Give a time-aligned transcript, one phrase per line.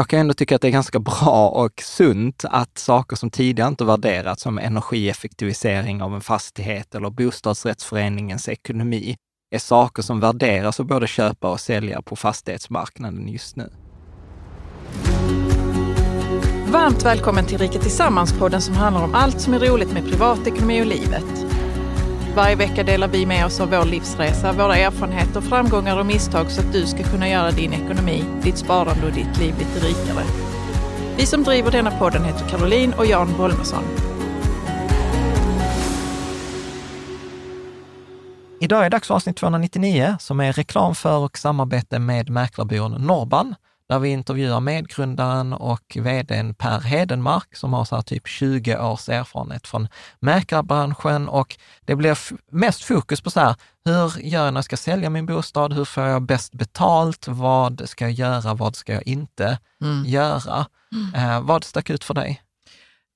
[0.00, 3.68] jag kan ändå tycka att det är ganska bra och sunt att saker som tidigare
[3.68, 9.16] inte värderats som energieffektivisering av en fastighet eller bostadsrättsföreningens ekonomi
[9.54, 13.70] är saker som värderas av både köpare och säljare på fastighetsmarknaden just nu.
[16.66, 20.86] Varmt välkommen till Rika Tillsammans-podden som handlar om allt som är roligt med privatekonomi och
[20.86, 21.59] livet.
[22.34, 26.60] Varje vecka delar vi med oss av vår livsresa, våra erfarenheter, framgångar och misstag så
[26.60, 30.24] att du ska kunna göra din ekonomi, ditt sparande och ditt liv lite rikare.
[31.16, 33.82] Vi som driver denna podden heter Caroline och Jan Bolmesson.
[38.60, 42.92] Idag är det dags för avsnitt 299 som är reklam för och samarbete med mäklarbyrån
[42.92, 43.54] Norban
[43.90, 49.66] där vi intervjuar medgrundaren och vdn Per Hedenmark som har så typ 20 års erfarenhet
[49.66, 49.88] från
[50.20, 52.18] mäklarbranschen och det blir
[52.50, 53.54] mest fokus på så här,
[53.84, 55.72] hur gör jag när jag ska sälja min bostad?
[55.72, 57.28] Hur får jag bäst betalt?
[57.28, 58.54] Vad ska jag göra?
[58.54, 60.04] Vad ska jag inte mm.
[60.06, 60.66] göra?
[60.92, 61.14] Mm.
[61.14, 62.42] Eh, vad stack ut för dig?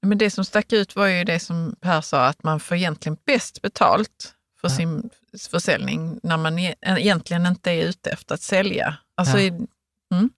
[0.03, 3.17] Men det som stack ut var ju det som Per sa, att man får egentligen
[3.27, 4.77] bäst betalt för ja.
[4.77, 5.11] sin
[5.51, 8.97] försäljning när man e-, egentligen inte är ute efter att sälja.
[9.17, 9.55] Alltså, ja.
[10.13, 10.31] mm.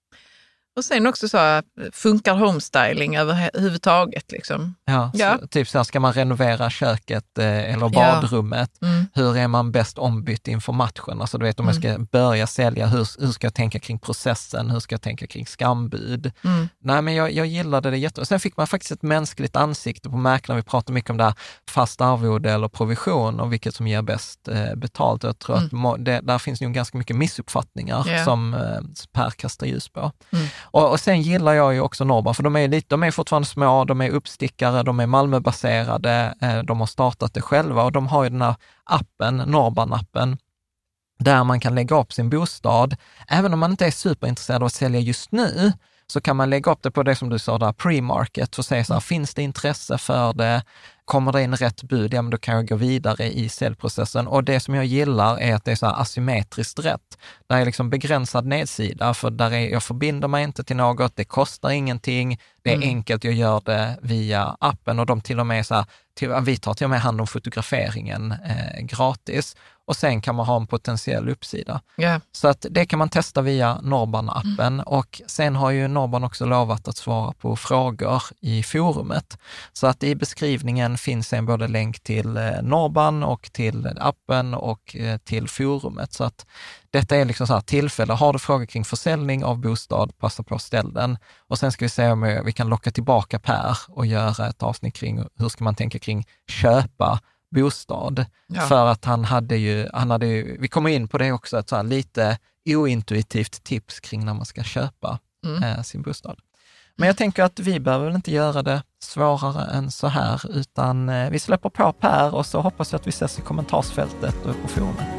[0.77, 1.61] Och sen också så,
[1.91, 4.31] funkar homestyling överhuvudtaget?
[4.31, 4.75] Liksom?
[4.85, 5.37] Ja, ja.
[5.41, 8.71] Så, typ så här, ska man renovera köket eh, eller badrummet?
[8.79, 8.87] Ja.
[8.87, 9.05] Mm.
[9.13, 11.21] Hur är man bäst ombytt inför matchen?
[11.21, 11.81] Alltså du vet om mm.
[11.81, 14.71] jag ska börja sälja, hur, hur ska jag tänka kring processen?
[14.71, 16.31] Hur ska jag tänka kring skambud?
[16.43, 16.69] Mm.
[16.79, 18.25] Nej, men jag, jag gillade det jättebra.
[18.25, 20.61] Sen fick man faktiskt ett mänskligt ansikte på mäklaren.
[20.61, 21.35] Vi pratar mycket om det här
[21.69, 25.23] fast arvode eller provision och vilket som ger bäst eh, betalt.
[25.23, 26.03] Jag tror att mm.
[26.03, 28.25] det, där finns nog ganska mycket missuppfattningar yeah.
[28.25, 28.79] som eh,
[29.13, 30.11] Per kastar ljus på.
[30.73, 30.83] Mm.
[30.83, 33.47] Och, och sen gillar jag ju också Norban, för de är, lite, de är fortfarande
[33.47, 38.07] små, de är uppstickare, de är Malmöbaserade, eh, de har startat det själva och de
[38.07, 40.37] har ju den här appen, Norban-appen,
[41.19, 42.95] där man kan lägga upp sin bostad.
[43.27, 45.71] Även om man inte är superintresserad av att sälja just nu,
[46.07, 48.83] så kan man lägga upp det på det som du sa där, pre-market och säga
[48.83, 50.63] så här, finns det intresse för det?
[51.07, 54.27] Kommer det in rätt bud, ja men då kan jag gå vidare i säljprocessen.
[54.27, 57.17] Och det som jag gillar är att det är så här asymmetriskt rätt.
[57.49, 61.23] Där är liksom begränsad nedsida, för där är, jag förbinder mig inte till något, det
[61.23, 62.87] kostar ingenting, det är mm.
[62.89, 66.57] enkelt, jag gör det via appen och de till och med så här, till, vi
[66.57, 69.55] tar till och med hand om fotograferingen eh, gratis
[69.87, 71.81] och sen kan man ha en potentiell uppsida.
[71.97, 72.21] Yeah.
[72.31, 74.79] Så att det kan man testa via Norban-appen mm.
[74.79, 79.37] och sen har ju Norban också lovat att svara på frågor i forumet.
[79.73, 84.95] Så att i beskrivningen finns en både länk till eh, Norban och till appen och
[84.95, 86.13] eh, till forumet.
[86.13, 86.45] Så att
[86.91, 88.13] detta är liksom så här tillfälle.
[88.13, 91.17] Har du frågor kring försäljning av bostad, passa på att ställa den.
[91.47, 94.95] Och sen ska vi se om vi kan locka tillbaka Per och göra ett avsnitt
[94.95, 97.19] kring hur ska man tänka kring köpa
[97.55, 98.25] bostad.
[98.47, 98.61] Ja.
[98.61, 101.69] För att han hade ju, han hade ju, vi kommer in på det också, ett
[101.69, 105.63] så lite ointuitivt tips kring när man ska köpa mm.
[105.63, 106.39] eh, sin bostad.
[106.95, 111.09] Men jag tänker att vi behöver väl inte göra det svårare än så här, utan
[111.09, 114.61] eh, vi släpper på Per och så hoppas jag att vi ses i kommentarsfältet och
[114.61, 115.16] på forumet.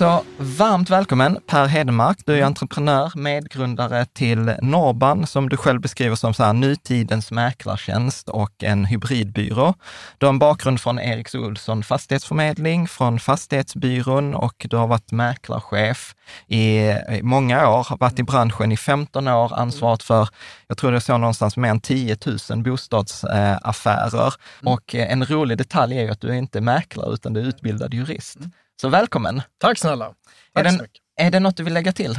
[0.00, 2.18] Så varmt välkommen Per Hedemark.
[2.26, 2.46] Du är mm.
[2.46, 8.84] entreprenör, medgrundare till Norban, som du själv beskriver som så här, nutidens mäklartjänst och en
[8.84, 9.74] hybridbyrå.
[10.18, 16.14] Du har en bakgrund från Eriks Olsson Fastighetsförmedling, från Fastighetsbyrån och du har varit mäklarchef
[16.48, 20.28] i många år, varit i branschen i 15 år, ansvarat för,
[20.66, 22.16] jag tror det såg någonstans mer än 10
[22.50, 24.34] 000 bostadsaffärer.
[24.62, 24.74] Mm.
[24.74, 27.94] Och en rolig detalj är ju att du är inte mäklare, utan du är utbildad
[27.94, 28.38] jurist.
[28.80, 29.42] Så välkommen!
[29.58, 30.14] Tack snälla!
[30.52, 32.14] Tack är, det, är det något du vill lägga till?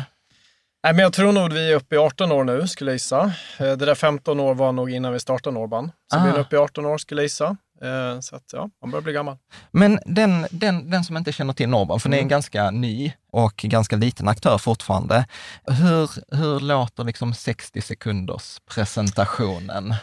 [0.83, 3.33] Nej, men jag tror nog vi är uppe i 18 år nu, skulle jag gissa.
[3.59, 5.91] Eh, det där 15 år var nog innan vi startade Norban.
[6.13, 6.23] Så ah.
[6.23, 7.57] vi är uppe i 18 år, skulle jag gissa.
[7.83, 9.37] Eh, så att, ja, man börjar bli gammal.
[9.71, 12.15] Men den, den, den som inte känner till Norban, för mm.
[12.15, 15.25] ni är en ganska ny och ganska liten aktör fortfarande.
[15.65, 19.93] Hur, hur låter liksom 60 sekunders presentationen?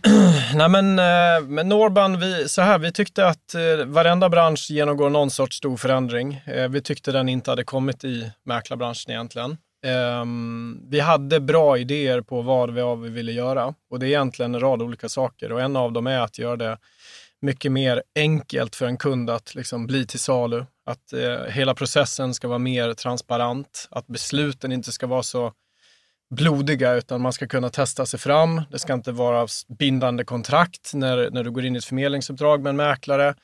[0.54, 5.10] Nej men eh, med Norban, vi, så här, vi tyckte att eh, varenda bransch genomgår
[5.10, 6.42] någon sorts stor förändring.
[6.70, 9.56] Vi tyckte den inte hade kommit i mäklarbranschen egentligen.
[9.86, 14.54] Um, vi hade bra idéer på vad vi, vi ville göra och det är egentligen
[14.54, 16.78] en rad olika saker och en av dem är att göra det
[17.42, 20.64] mycket mer enkelt för en kund att liksom bli till salu.
[20.86, 25.52] Att eh, hela processen ska vara mer transparent, att besluten inte ska vara så
[26.30, 28.62] blodiga utan man ska kunna testa sig fram.
[28.70, 29.46] Det ska inte vara
[29.78, 33.34] bindande kontrakt när, när du går in i ett förmedlingsuppdrag med en mäklare.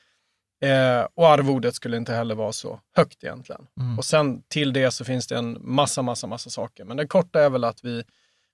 [0.61, 3.61] Eh, och arvodet skulle inte heller vara så högt egentligen.
[3.79, 3.97] Mm.
[3.97, 6.85] Och sen till det så finns det en massa, massa, massa saker.
[6.85, 8.03] Men det korta är väl att vi,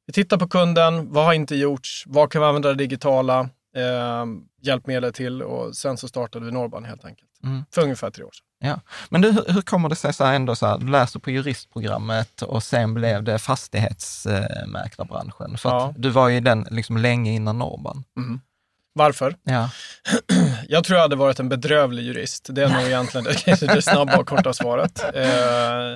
[0.05, 1.13] vi tittar på kunden.
[1.13, 2.03] Vad har inte gjorts?
[2.07, 3.49] Vad kan vi använda det digitala?
[3.75, 4.25] Eh,
[4.61, 7.29] hjälpmedel till och sen så startade vi Norban helt enkelt.
[7.43, 7.65] Mm.
[7.71, 8.69] För ungefär tre år sedan.
[8.69, 8.79] Ja.
[9.09, 12.41] Men du, hur kommer det sig så här ändå så här, du läser på juristprogrammet
[12.41, 15.57] och sen blev det fastighetsmäklarbranschen?
[15.57, 15.93] För ja.
[15.97, 18.03] du var ju den liksom länge innan Norban.
[18.17, 18.39] Mm.
[18.93, 19.35] Varför?
[19.43, 19.69] Ja.
[20.67, 22.47] Jag tror jag hade varit en bedrövlig jurist.
[22.51, 25.03] Det är nog egentligen det, det snabba och korta svaret.
[25.15, 25.95] Eh,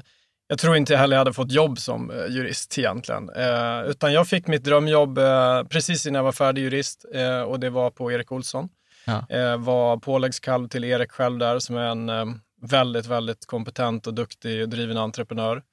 [0.52, 3.30] jag tror inte heller jag hade fått jobb som eh, jurist egentligen.
[3.30, 7.60] Eh, utan jag fick mitt drömjobb eh, precis innan jag var färdig jurist eh, och
[7.60, 8.70] det var på Erik Olsson.
[9.06, 9.26] Ja.
[9.30, 12.26] Eh, var påläggskalv till Erik själv där som är en eh,
[12.62, 15.64] väldigt, väldigt kompetent och duktig och driven entreprenör.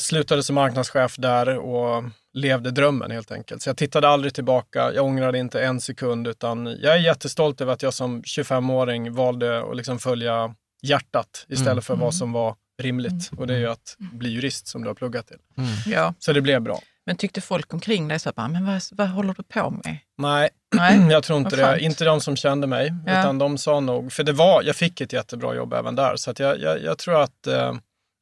[0.00, 3.62] Slutade som marknadschef där och levde drömmen helt enkelt.
[3.62, 4.92] Så jag tittade aldrig tillbaka.
[4.92, 9.70] Jag ångrade inte en sekund utan jag är jättestolt över att jag som 25-åring valde
[9.70, 11.82] att liksom följa hjärtat istället mm.
[11.82, 12.12] för vad mm.
[12.12, 13.30] som var rimligt.
[13.36, 15.38] Och det är ju att bli jurist som du har pluggat till.
[15.58, 15.70] Mm.
[15.86, 16.14] Ja.
[16.18, 16.80] Så det blev bra.
[17.06, 19.98] Men tyckte folk omkring dig så att, men vad, vad håller du på med?
[20.18, 21.06] Nej, Nej.
[21.10, 21.80] jag tror inte det.
[21.80, 23.20] Inte de som kände mig, ja.
[23.20, 26.16] utan de sa nog, för det var, jag fick ett jättebra jobb även där.
[26.16, 27.74] Så att jag, jag, jag tror att, eh,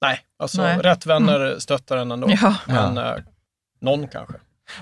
[0.03, 0.79] nej, alltså nej.
[0.79, 1.61] rätt vänner mm.
[1.61, 2.29] stöttar en ändå.
[2.43, 2.55] Ja.
[2.67, 3.15] Men eh,
[3.81, 4.35] någon kanske.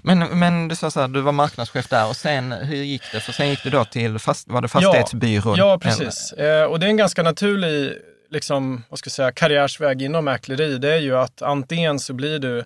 [0.02, 3.20] Men, men du sa så här, du var marknadschef där och sen, hur gick det?
[3.20, 5.56] För sen gick du då till, fast, var det fastighetsbyrån?
[5.56, 6.32] Ja, ja precis.
[6.32, 7.96] Eh, och det är en ganska naturlig
[8.31, 10.79] liksom, vad ska jag säga, karriärsväg inom mäkleri.
[10.79, 12.65] Det är ju att antingen så blir du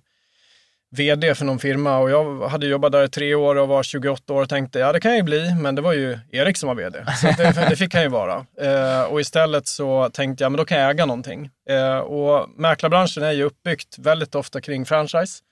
[0.97, 4.33] vd för någon firma och jag hade jobbat där i tre år och var 28
[4.33, 6.67] år och tänkte ja det kan jag ju bli, men det var ju Erik som
[6.67, 7.05] var vd.
[7.21, 8.47] Så det, det fick han ju vara.
[8.61, 11.51] Eh, och istället så tänkte jag, men då kan jag äga någonting.
[11.69, 15.43] Eh, och mäklarbranschen är ju uppbyggt väldigt ofta kring franchise.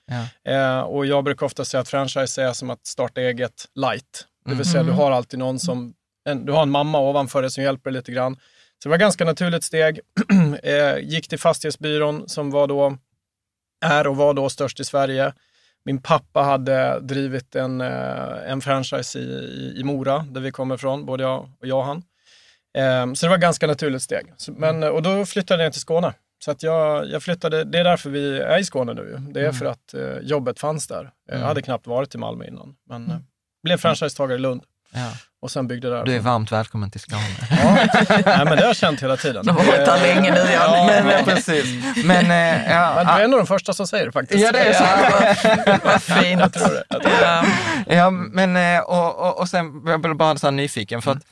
[0.43, 0.51] Ja.
[0.51, 4.25] Eh, och jag brukar ofta säga att franchise är som att starta eget light.
[4.45, 4.95] Det vill säga mm.
[4.95, 5.93] du har alltid någon som,
[6.29, 8.37] en, du har en mamma ovanför dig som hjälper dig lite grann.
[8.83, 9.99] Så det var ett ganska naturligt steg.
[10.63, 12.97] Eh, gick till Fastighetsbyrån som var då
[13.85, 15.33] är och var då störst i Sverige.
[15.85, 21.05] Min pappa hade drivit en, eh, en franchise i, i, Mora, där vi kommer ifrån,
[21.05, 22.03] både jag och jag och han.
[22.77, 24.33] Ehm, så det var ett ganska naturligt steg.
[24.47, 26.13] Men, och då flyttade jag till Skåne.
[26.45, 29.17] Så att jag, jag flyttade, det är därför vi är i Skåne nu.
[29.31, 29.55] Det är mm.
[29.55, 31.11] för att eh, jobbet fanns där.
[31.27, 31.47] Jag mm.
[31.47, 33.23] hade knappt varit i Malmö innan, men mm.
[33.63, 34.63] blev franchisetagare i Lund.
[34.93, 35.11] Ja.
[35.43, 36.05] Och sen byggde där.
[36.05, 37.21] Du är varmt välkommen till Skåne.
[37.49, 37.87] ja,
[38.25, 39.45] Nej, men det har jag känt hela tiden.
[39.45, 40.85] Du har varit där länge nu, ja.
[40.87, 41.65] men, men, precis.
[42.05, 44.43] Men, äh, ja, men du är en av de första som säger det faktiskt.
[44.43, 44.83] Ja, det är så.
[44.83, 46.39] Ja, vad, fint.
[46.39, 46.83] Jag tror det.
[46.89, 47.95] Jag tror det.
[47.95, 51.23] Ja, men eh, och, och, och sen, jag blev bara så här nyfiken, för att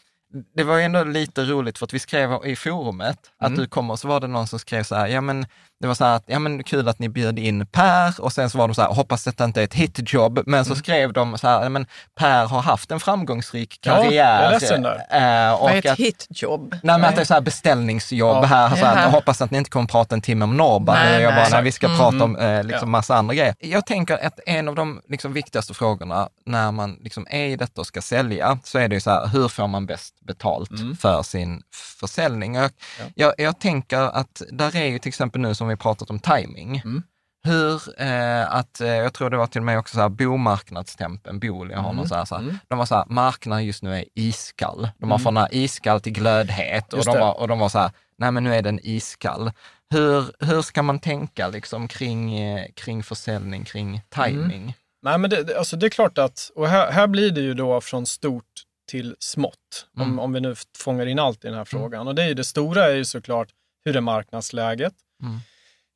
[0.56, 3.60] det var ändå lite roligt för att vi skrev i forumet att mm.
[3.60, 5.46] du kommer, så var det någon som skrev så här, ja men
[5.82, 8.50] det var så här att, ja men kul att ni bjöd in Per och sen
[8.50, 10.84] så var de så här, hoppas detta inte är ett hitjobb, men så mm.
[10.84, 11.86] skrev de så här, men
[12.16, 14.12] Per har haft en framgångsrik karriär.
[14.12, 15.48] Ja, jag är ledsen där.
[15.48, 16.76] Äh, och Vad är ett hitjobb?
[16.84, 18.46] Nej, men att det är så här beställningsjobb ja.
[18.46, 20.96] här, så här, hoppas att ni inte kommer prata en timme om Norrban.
[20.96, 21.98] Nej, jag bara, nej, vi ska mm.
[21.98, 22.92] prata om eh, liksom ja.
[22.92, 23.56] massa andra grejer.
[23.60, 27.82] Jag tänker att en av de liksom, viktigaste frågorna när man liksom, är i detta
[27.82, 30.98] och ska sälja, så är det ju så här, hur får man bäst betalt mm.
[30.98, 31.62] för sin
[32.00, 32.56] försäljning?
[32.56, 33.06] Jag, ja.
[33.16, 36.82] jag, jag tänker att där är ju till exempel nu som vi pratat om timing.
[36.86, 37.04] Mm.
[37.44, 41.40] Hur, eh, att, eh, jag tror det var till och med också så här bomarknadstempen,
[41.40, 41.96] Bool, jag har mm.
[41.96, 42.58] någon så här, så här, mm.
[42.68, 44.90] de var så här, marknaden just nu är iskall.
[44.98, 45.36] De har mm.
[45.36, 48.56] från iskall till glödhet och de, var, och de var så här, nej men nu
[48.56, 49.52] är den iskall.
[49.90, 54.62] Hur, hur ska man tänka liksom kring, eh, kring försäljning, kring timing?
[54.62, 54.74] Mm.
[55.04, 57.82] Nej men det, alltså det är klart att, och här, här blir det ju då
[57.82, 60.20] från stort till smått, om, mm.
[60.20, 61.66] om vi nu fångar in allt i den här mm.
[61.66, 62.08] frågan.
[62.08, 63.48] Och det, är ju, det stora är ju såklart,
[63.86, 64.94] hur är marknadsläget?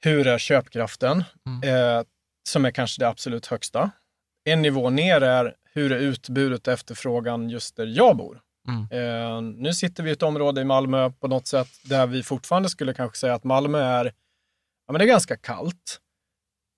[0.06, 1.24] Hur är köpkraften?
[1.48, 1.98] Mm.
[1.98, 2.04] Eh,
[2.50, 3.92] som är kanske det absolut högsta.
[4.50, 8.42] En nivå ner är hur är utbudet och efterfrågan just där jag bor?
[8.68, 8.82] Mm.
[8.92, 12.70] Eh, nu sitter vi i ett område i Malmö på något sätt där vi fortfarande
[12.70, 14.06] skulle kanske säga att Malmö är,
[14.88, 16.00] ja, men det är ganska kallt.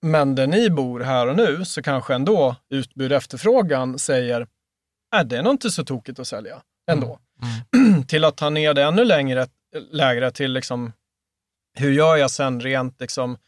[0.02, 4.46] Men där ni bor här och nu så kanske ändå utbud och efterfrågan säger,
[5.16, 7.18] är det är nog inte så tokigt att sälja ändå.
[7.74, 7.90] Mm.
[7.90, 8.02] Mm.
[8.06, 9.46] till att ta ner det ännu längre,
[9.90, 10.92] lägre till liksom
[11.78, 13.38] hur gör jag sen rent liksom,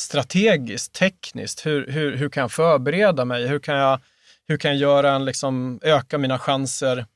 [0.00, 1.66] strategiskt, tekniskt?
[1.66, 3.46] Hur, hur, hur kan jag förbereda mig?
[3.46, 4.00] Hur kan jag,
[4.48, 7.06] hur kan jag göra en, liksom, öka mina chanser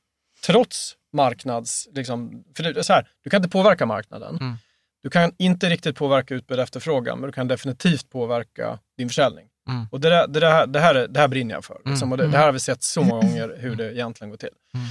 [0.45, 1.87] trots marknads...
[1.93, 4.37] Liksom, för det är så här, du kan inte påverka marknaden.
[4.41, 4.55] Mm.
[5.03, 9.47] Du kan inte riktigt påverka utbud och efterfrågan, men du kan definitivt påverka din försäljning.
[9.69, 9.87] Mm.
[9.91, 11.81] Och det, där, det, där, det, här, det här brinner jag för.
[11.85, 12.07] Liksom.
[12.07, 12.11] Mm.
[12.11, 14.49] Och det, det, här har vi sett så många gånger hur det egentligen går till.
[14.73, 14.87] Mm.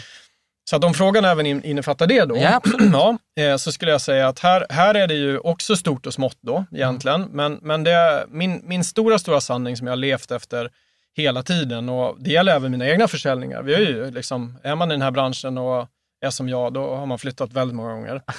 [0.71, 2.61] Så att om frågan även innefattar det då, ja,
[2.93, 6.15] ja, eh, så skulle jag säga att här, här är det ju också stort och
[6.15, 7.23] smått då egentligen.
[7.23, 7.37] Mm.
[7.37, 10.71] Men, men det min, min stora, stora sanning som jag har levt efter
[11.17, 13.62] hela tiden och det gäller även mina egna försäljningar.
[13.62, 15.89] Vi är ju liksom, är man i den här branschen och
[16.21, 18.23] är som jag, då har man flyttat väldigt många gånger.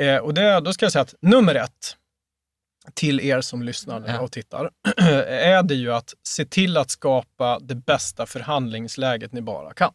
[0.00, 1.96] Eh, och det, då ska jag säga att nummer ett
[2.94, 4.20] till er som lyssnar ja.
[4.20, 4.70] och tittar
[5.28, 9.92] är det ju att se till att skapa det bästa förhandlingsläget ni bara kan.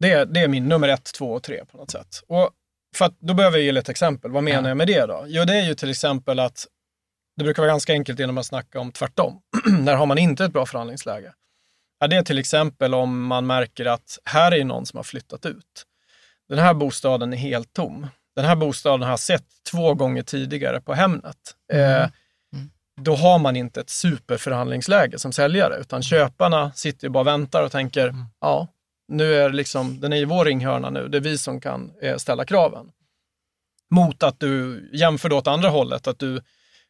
[0.00, 2.22] Det, det är min nummer ett, två och tre på något sätt.
[2.26, 2.50] Och
[2.96, 4.30] för att, då behöver jag ge lite exempel.
[4.30, 4.68] Vad menar ja.
[4.68, 5.24] jag med det då?
[5.26, 6.66] Jo, det är ju till exempel att
[7.36, 9.40] det brukar vara ganska enkelt genom att snacka om tvärtom.
[9.66, 11.32] När har man inte ett bra förhandlingsläge?
[12.00, 15.46] Ja, det är till exempel om man märker att här är någon som har flyttat
[15.46, 15.86] ut.
[16.48, 18.06] Den här bostaden är helt tom.
[18.36, 21.36] Den här bostaden har jag sett två gånger tidigare på Hemnet.
[21.72, 21.84] Mm.
[21.84, 22.10] Eh,
[22.52, 22.70] mm.
[23.00, 27.72] då har man inte ett superförhandlingsläge som säljare, utan köparna sitter bara och väntar och
[27.72, 28.24] tänker, mm.
[28.40, 28.68] ja,
[29.08, 32.16] nu är liksom, den är i vår ringhörna nu, det är vi som kan eh,
[32.16, 32.86] ställa kraven.
[33.90, 36.40] Mot att du jämför då åt andra hållet, att du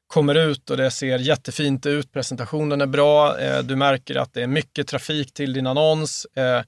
[0.06, 4.42] kommer ut och det ser jättefint ut, presentationen är bra, eh, du märker att det
[4.42, 6.62] är mycket trafik till din annons, eh,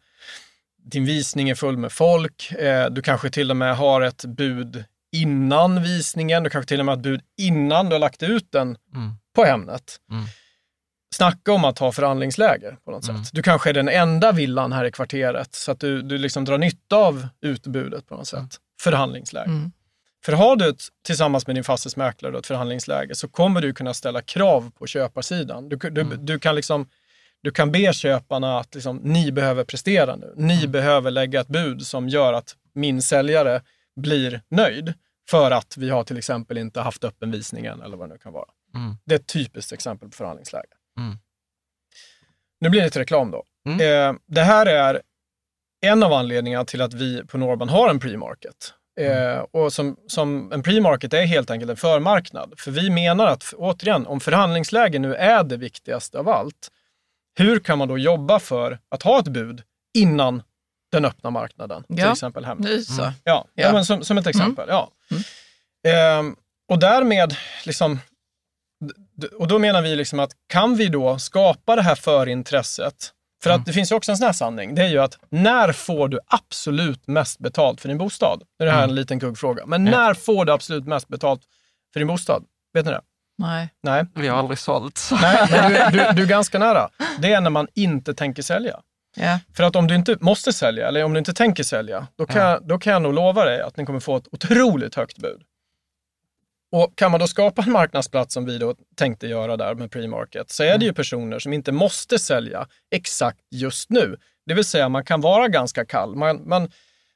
[0.91, 4.85] din visning är full med folk, eh, du kanske till och med har ett bud
[5.12, 8.53] innan visningen, du kanske till och med har ett bud innan du har lagt ut
[8.53, 9.12] den mm.
[9.35, 9.97] på Hemnet.
[10.11, 10.25] Mm.
[11.16, 13.25] Snacka om att ha förhandlingsläge på något mm.
[13.25, 13.35] sätt.
[13.35, 16.58] Du kanske är den enda villan här i kvarteret så att du, du liksom drar
[16.58, 18.38] nytta av utbudet på något sätt.
[18.38, 18.50] Mm.
[18.82, 19.50] Förhandlingsläge.
[19.50, 19.73] Mm.
[20.25, 24.23] För har du ett, tillsammans med din fastighetsmäklare ett förhandlingsläge så kommer du kunna ställa
[24.23, 25.68] krav på köparsidan.
[25.68, 26.26] Du, du, mm.
[26.26, 26.88] du kan, liksom,
[27.42, 30.35] du kan be köparna att liksom, ni behöver prestera nu.
[30.37, 30.73] Ni mm.
[30.73, 33.62] behöver lägga ett bud som gör att min säljare
[33.96, 34.94] blir nöjd
[35.30, 38.32] för att vi har till exempel inte haft öppen visningen eller vad det nu kan
[38.32, 38.49] vara.
[38.75, 38.96] Mm.
[39.04, 40.75] Det är ett typiskt exempel på förhandlingsläge.
[40.99, 41.19] Mm.
[42.61, 43.45] Nu blir det lite reklam då.
[43.69, 43.81] Mm.
[43.81, 45.03] Eh, det här är
[45.81, 48.75] en av anledningarna till att vi på Norban har en pre-market.
[49.00, 49.37] Mm.
[49.37, 52.55] Eh, och som, som en pre-market är helt enkelt en förmarknad.
[52.57, 56.71] För vi menar att, återigen, om förhandlingsläge nu är det viktigaste av allt,
[57.38, 59.62] hur kan man då jobba för att ha ett bud
[59.95, 60.43] innan
[60.93, 61.85] den öppna marknaden?
[61.88, 61.97] Ja.
[61.97, 62.69] Till exempel hemma.
[62.69, 62.83] Mm.
[62.99, 63.47] Ja, ja.
[63.55, 64.69] ja men som, som ett exempel.
[64.69, 64.75] Mm.
[64.75, 64.91] Ja.
[65.11, 66.29] Mm.
[66.29, 66.37] Eh,
[66.69, 67.37] och därmed,
[67.67, 67.99] liksom,
[69.38, 73.56] och då menar vi liksom att kan vi då skapa det här förintresset för att
[73.56, 73.64] mm.
[73.64, 74.75] det finns ju också en sån här sanning.
[74.75, 78.42] Det är ju att när får du absolut mest betalt för din bostad?
[78.58, 78.90] Nu är det här mm.
[78.90, 79.66] en liten kuggfråga.
[79.66, 81.42] Men när får du absolut mest betalt
[81.92, 82.44] för din bostad?
[82.75, 83.00] Vet ni det?
[83.38, 83.68] Nej.
[83.82, 84.06] Nej.
[84.14, 85.08] Vi har aldrig sålt.
[85.23, 86.88] Nej, men du, du, du är ganska nära.
[87.18, 88.80] Det är när man inte tänker sälja.
[89.18, 89.38] Yeah.
[89.54, 92.37] För att om du inte måste sälja, eller om du inte tänker sälja, då kan,
[92.37, 92.61] yeah.
[92.62, 95.42] då kan jag nog lova dig att ni kommer få ett otroligt högt bud.
[96.73, 100.50] Och kan man då skapa en marknadsplats som vi då tänkte göra där med pre-market,
[100.50, 100.94] så är det ju mm.
[100.94, 104.16] personer som inte måste sälja exakt just nu.
[104.46, 106.16] Det vill säga man kan vara ganska kall.
[106.16, 106.70] Man, man,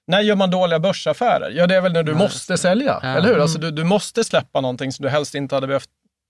[0.06, 1.50] när gör man dåliga börsaffärer?
[1.50, 2.22] Ja, det är väl när du mm.
[2.22, 3.08] måste sälja, ja.
[3.08, 3.38] eller hur?
[3.38, 3.74] Alltså, mm.
[3.74, 5.88] du, du måste släppa någonting som du helst inte hade behövt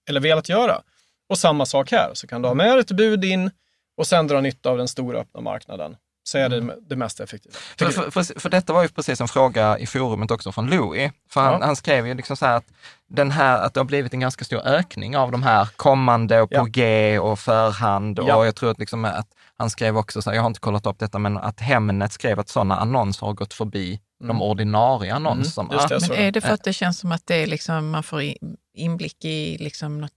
[0.08, 0.82] eller velat göra.
[1.28, 3.50] Och samma sak här, så kan du ha med ett bud in
[3.96, 6.76] och sen dra nytta av den stora öppna marknaden så är det mm.
[6.88, 7.54] det mest effektiva.
[7.78, 11.12] För, för, för, för, detta var ju precis en fråga i forumet också från Louis.
[11.30, 11.66] För han, ja.
[11.66, 12.66] han skrev ju liksom så här att,
[13.08, 16.50] den här, att det har blivit en ganska stor ökning av de här kommande och
[16.50, 16.64] på ja.
[16.64, 18.20] G och förhand.
[18.26, 18.36] Ja.
[18.36, 20.86] Och jag tror att, liksom att han skrev också, så här, jag har inte kollat
[20.86, 24.28] upp detta, men att Hemnet skrev att sådana annonser har gått förbi mm.
[24.28, 25.26] de ordinarie mm.
[25.26, 25.74] annonserna.
[25.74, 28.02] Mm, det, men är det för att det känns som att det är liksom, man
[28.02, 28.22] får
[28.74, 30.12] inblick i liksom något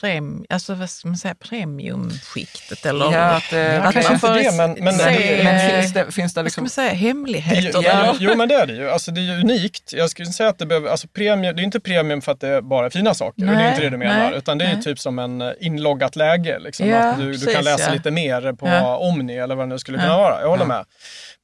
[0.00, 3.12] Prem, alltså vad ska man säga, premiumskiktet eller?
[3.12, 6.42] Ja, att, eh, att man får det, men, men, se, men finns det, finns det
[6.42, 6.64] liksom...
[6.64, 7.82] Vad ska man säga, hemligheter?
[7.84, 8.90] Ja, jo, men det är det ju.
[8.90, 9.92] Alltså, det är ju unikt.
[9.92, 12.48] Jag skulle säga att det behöver, alltså premium, det är inte premium för att det
[12.48, 14.74] är bara fina saker, nej, det är inte det du menar, nej, utan det är
[14.74, 14.82] nej.
[14.82, 16.58] typ som en eh, inloggat läge.
[16.58, 17.92] Liksom, ja, att du, precis, du kan läsa ja.
[17.94, 18.96] lite mer på ja.
[18.96, 20.40] Omni eller vad det nu skulle kunna vara.
[20.40, 20.84] Jag håller med.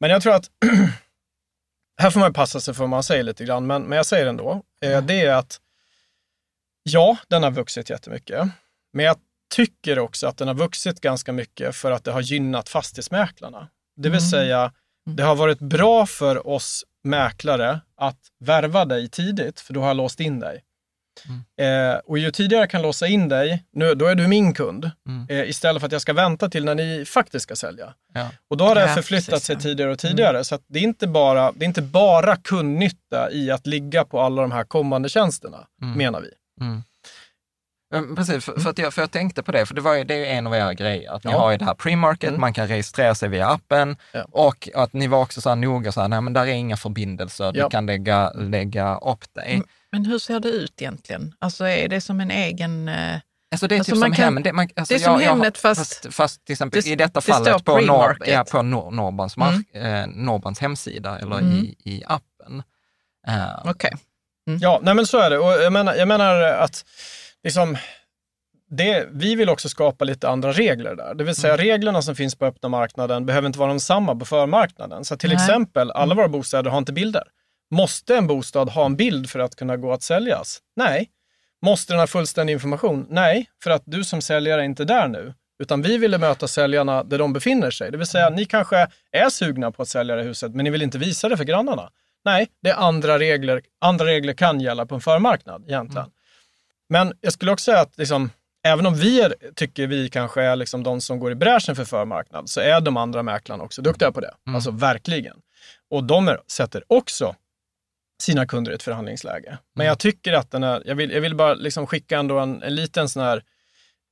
[0.00, 0.44] Men jag tror att
[2.02, 4.26] här får man passa sig för vad man säger lite grann, men, men jag säger
[4.26, 4.62] ändå.
[4.82, 5.60] Eh, det är att
[6.88, 8.48] Ja, den har vuxit jättemycket.
[8.92, 9.16] Men jag
[9.54, 13.68] tycker också att den har vuxit ganska mycket för att det har gynnat fastighetsmäklarna.
[13.96, 14.30] Det vill mm.
[14.30, 14.58] säga,
[15.06, 15.16] mm.
[15.16, 19.96] det har varit bra för oss mäklare att värva dig tidigt, för då har jag
[19.96, 20.62] låst in dig.
[21.28, 21.94] Mm.
[21.94, 24.90] Eh, och ju tidigare jag kan låsa in dig, nu, då är du min kund,
[25.08, 25.26] mm.
[25.28, 27.94] eh, istället för att jag ska vänta till när ni faktiskt ska sälja.
[28.14, 28.30] Ja.
[28.50, 30.30] Och då har det ja, förflyttat precis, sig tidigare och tidigare.
[30.30, 30.44] Mm.
[30.44, 34.42] Så det, är inte bara, det är inte bara kundnytta i att ligga på alla
[34.42, 35.98] de här kommande tjänsterna, mm.
[35.98, 36.30] menar vi.
[36.60, 36.82] Mm.
[38.16, 40.14] Precis, för, för, att jag, för jag tänkte på det, för det, var ju, det
[40.14, 41.38] är ju en av era grejer, att ni ja.
[41.38, 42.40] har ju det här pre-market, mm.
[42.40, 44.26] man kan registrera sig via appen ja.
[44.30, 46.76] och att ni var också så här noga, så här, nej men där är inga
[46.76, 47.64] förbindelser, ja.
[47.64, 49.62] du kan lägga, lägga upp dig.
[49.92, 51.34] Men hur ser det ut egentligen?
[51.38, 52.88] Alltså är det som en egen...
[52.88, 53.20] Eh,
[53.50, 55.28] alltså det är alltså typ som kan, hem, det, man, alltså det är som jag,
[55.28, 56.44] Hemnet fast, fast, fast...
[56.44, 59.64] till exempel det, i detta fallet på, Nor, ja, på Nor, Norbans, mm.
[59.72, 61.52] eh, Norbans hemsida eller mm.
[61.52, 62.62] i, i appen.
[63.28, 63.70] Uh, Okej.
[63.70, 63.90] Okay.
[64.46, 64.58] Mm.
[64.62, 65.38] Ja, nej men så är det.
[65.38, 66.84] Och jag, menar, jag menar att
[67.44, 67.76] liksom,
[68.70, 71.14] det, vi vill också skapa lite andra regler där.
[71.14, 71.66] Det vill säga mm.
[71.66, 75.04] reglerna som finns på öppna marknaden behöver inte vara de samma på förmarknaden.
[75.04, 75.34] Så till Nej.
[75.34, 76.16] exempel, alla mm.
[76.16, 77.24] våra bostäder har inte bilder.
[77.70, 80.58] Måste en bostad ha en bild för att kunna gå att säljas?
[80.76, 81.10] Nej.
[81.62, 83.06] Måste den ha fullständig information?
[83.10, 85.34] Nej, för att du som säljare är inte där nu.
[85.58, 87.90] Utan vi ville möta säljarna där de befinner sig.
[87.90, 90.82] Det vill säga, ni kanske är sugna på att sälja det huset, men ni vill
[90.82, 91.90] inte visa det för grannarna.
[92.26, 93.62] Nej, det är andra regler.
[93.80, 96.06] Andra regler kan gälla på en förmarknad egentligen.
[96.06, 96.12] Mm.
[96.88, 98.30] Men jag skulle också säga att liksom,
[98.64, 101.84] även om vi är, tycker vi kanske är liksom de som går i bräschen för
[101.84, 104.34] förmarknad, så är de andra mäklarna också duktiga på det.
[104.46, 104.56] Mm.
[104.56, 105.36] Alltså verkligen.
[105.90, 107.34] Och de är, sätter också
[108.22, 109.48] sina kunder i ett förhandlingsläge.
[109.48, 109.58] Mm.
[109.74, 112.62] Men jag tycker att den här, jag vill, jag vill bara liksom skicka ändå en,
[112.62, 113.42] en liten sån här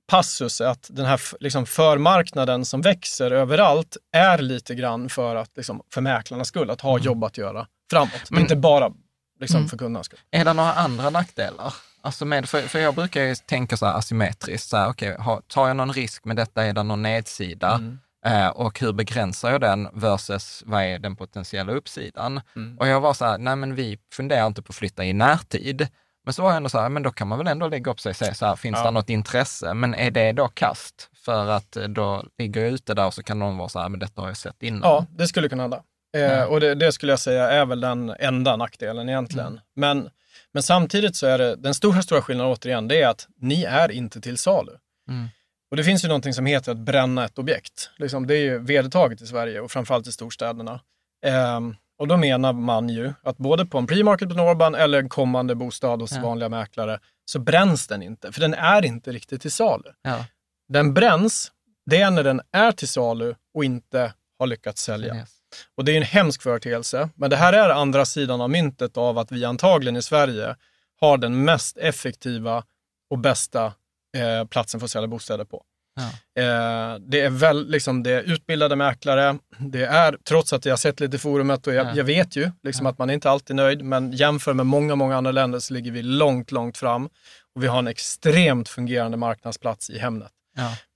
[0.06, 5.82] passus, att den här liksom förmarknaden som växer överallt är lite grann för, att, liksom,
[5.90, 7.04] för mäklarnas skull, att ha mm.
[7.04, 8.30] jobb att göra framåt.
[8.30, 8.92] Men inte bara
[9.40, 9.68] liksom, mm.
[9.68, 10.18] för kundernas skull.
[10.30, 11.74] Är det några andra nackdelar?
[12.02, 15.40] Alltså med, för, för jag brukar ju tänka så här asymmetriskt, så här, okay, har,
[15.40, 17.74] tar jag någon risk med detta, är det någon nedsida?
[17.74, 17.98] Mm.
[18.26, 22.40] Eh, och hur begränsar jag den versus vad är den potentiella uppsidan?
[22.56, 22.78] Mm.
[22.78, 25.88] Och jag var så här, nej men vi funderar inte på att flytta i närtid.
[26.24, 28.00] Men så var jag ändå så här, men då kan man väl ändå lägga upp
[28.00, 28.84] sig och säga så här, finns ja.
[28.84, 29.74] det något intresse?
[29.74, 31.10] Men är det då kast?
[31.24, 34.00] För att då ligger jag ute där och så kan någon vara så här, men
[34.00, 34.80] detta har jag sett innan.
[34.82, 35.82] Ja, det skulle kunna hända.
[36.14, 39.46] Eh, och det, det, skulle jag säga är väl den enda nackdelen egentligen.
[39.46, 39.60] Mm.
[39.76, 40.10] Men,
[40.52, 43.90] men samtidigt så är det, den stora, stora skillnaden återigen, det är att ni är
[43.90, 44.72] inte till salu.
[45.08, 45.28] Mm.
[45.70, 47.90] Och det finns ju någonting som heter att bränna ett objekt.
[47.96, 50.80] Liksom, det är ju vedertaget i Sverige och framförallt i storstäderna.
[51.26, 51.60] Eh,
[51.98, 55.54] och då menar man ju att både på en pre-market på Norban eller en kommande
[55.54, 56.22] bostad hos ja.
[56.22, 59.90] vanliga mäklare så bränns den inte, för den är inte riktigt till salu.
[60.02, 60.24] Ja.
[60.68, 61.52] Den bränns,
[61.86, 65.14] det är när den är till salu och inte har lyckats sälja.
[65.14, 65.33] Yes.
[65.74, 69.18] Och det är en hemsk företeelse, men det här är andra sidan av myntet av
[69.18, 70.56] att vi antagligen i Sverige
[71.00, 72.64] har den mest effektiva
[73.10, 73.72] och bästa
[74.16, 75.64] eh, platsen för att sälja bostäder på.
[75.96, 76.42] Ja.
[76.42, 80.76] Eh, det, är väl, liksom, det är utbildade mäklare, det är, trots att jag har
[80.76, 81.92] sett lite i forumet och jag, ja.
[81.94, 82.92] jag vet ju liksom, ja.
[82.92, 85.90] att man är inte alltid nöjd, men jämför med många, många andra länder så ligger
[85.90, 87.08] vi långt, långt fram
[87.54, 90.32] och vi har en extremt fungerande marknadsplats i Hemnet.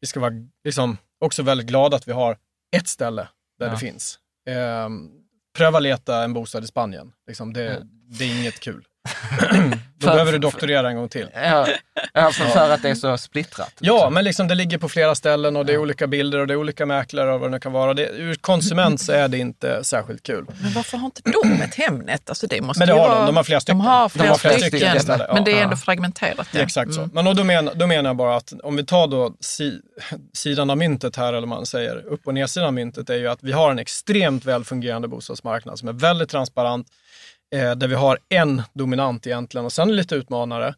[0.01, 0.33] Vi ska vara
[0.65, 2.39] liksom, också väldigt glada att vi har
[2.77, 4.19] ett ställe där det finns.
[4.49, 4.89] Eh,
[5.57, 7.13] pröva leta en bostad i Spanien.
[7.27, 7.83] Liksom, det,
[8.19, 8.85] det är inget kul.
[9.97, 11.31] Då behöver du doktorera en gång till.
[11.35, 11.69] Ja,
[12.13, 13.73] ja, för, att det är så splittrat.
[13.79, 14.15] Ja, liksom.
[14.15, 15.81] men liksom det ligger på flera ställen och det är ja.
[15.81, 17.95] olika bilder och det är olika mäklare och vad det nu kan vara.
[17.95, 20.47] Det, ur konsument så är det inte särskilt kul.
[20.63, 22.29] Men varför har inte de ett Hemnet?
[22.29, 23.19] Alltså det måste men det har vara...
[23.19, 23.27] de.
[23.27, 23.79] De har flera stycken.
[23.79, 25.01] De har flera, de har flera stycken.
[25.01, 26.49] stycken men det är ändå fragmenterat.
[26.53, 26.61] Ja.
[26.61, 27.01] Exakt så.
[27.01, 27.11] Mm.
[27.15, 29.81] Men då, menar, då menar jag bara att om vi tar då si,
[30.33, 33.43] sidan av myntet här, eller man säger upp och nedsidan av myntet, är ju att
[33.43, 36.87] vi har en extremt väl fungerande bostadsmarknad som är väldigt transparent
[37.55, 40.75] eh, där vi har en dominant egentligen och sen lite utmanare.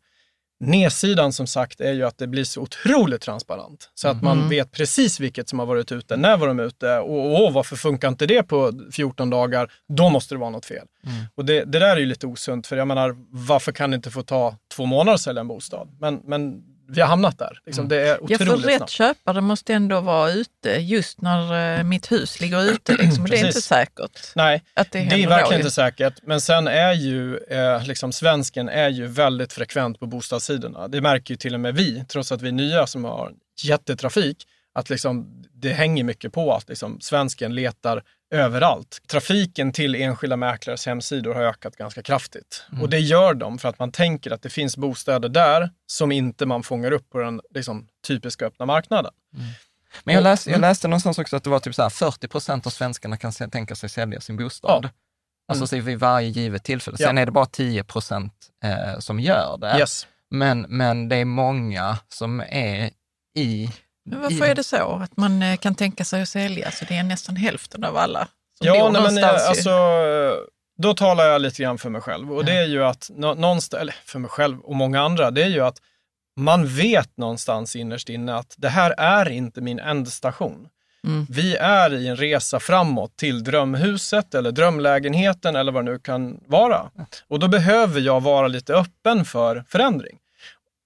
[0.61, 3.91] Nedsidan som sagt är ju att det blir så otroligt transparent.
[3.95, 4.49] Så att man mm.
[4.49, 8.09] vet precis vilket som har varit ute, när var de ute och, och varför funkar
[8.09, 9.73] inte det på 14 dagar?
[9.89, 10.87] Då måste det vara något fel.
[11.07, 11.25] Mm.
[11.35, 14.11] Och det, det, där är ju lite osunt, för jag menar, varför kan det inte
[14.11, 15.89] få ta två månader att sälja en bostad?
[16.01, 17.59] Men, men vi har hamnat där.
[17.67, 17.89] Liksom, mm.
[17.89, 18.91] Det är otroligt ja, för rätt snabbt.
[18.91, 22.97] köpare måste ändå vara ute just när eh, mitt hus ligger ute.
[22.97, 23.25] Liksom.
[23.25, 24.21] det är inte säkert.
[24.35, 26.15] Nej, att det, det är verkligen inte säkert.
[26.23, 30.89] Men sen är ju eh, liksom, svensken är ju väldigt frekvent på bostadssidorna.
[30.89, 34.47] Det märker ju till och med vi, trots att vi är nya som har jättetrafik,
[34.75, 39.03] att liksom, det hänger mycket på att liksom, svensken letar överallt.
[39.07, 42.65] Trafiken till enskilda mäklares hemsidor har ökat ganska kraftigt.
[42.73, 42.83] Mm.
[42.83, 46.47] Och det gör de för att man tänker att det finns bostäder där som inte
[46.47, 49.13] man fångar upp på den liksom, typiska öppna marknaden.
[49.35, 49.47] Mm.
[50.05, 50.69] Men jag läste, jag mm.
[50.69, 53.75] läste någonstans också att det var typ så här 40 procent av svenskarna kan tänka
[53.75, 54.85] sig sälja sin bostad.
[54.85, 54.91] Ja.
[55.49, 55.87] Alltså mm.
[55.87, 56.97] vid varje givet tillfälle.
[56.97, 57.23] Sen ja.
[57.23, 59.79] är det bara 10 procent eh, som gör det.
[59.79, 60.07] Yes.
[60.31, 62.91] Men, men det är många som är
[63.37, 63.71] i
[64.05, 66.71] men varför är det så att man eh, kan tänka sig att sälja?
[66.71, 69.71] Så det är nästan hälften av alla som ja, bor nej, men, eh, alltså,
[70.79, 73.95] Då talar jag lite grann för mig själv och det är ju att någonstans, eller
[74.05, 75.79] för mig själv och många andra, det är ju att
[76.37, 80.69] man vet någonstans innerst inne att det här är inte min ändstation.
[81.05, 81.27] Mm.
[81.31, 86.41] Vi är i en resa framåt till drömhuset eller drömlägenheten eller vad det nu kan
[86.47, 86.91] vara.
[87.29, 90.20] Och då behöver jag vara lite öppen för förändring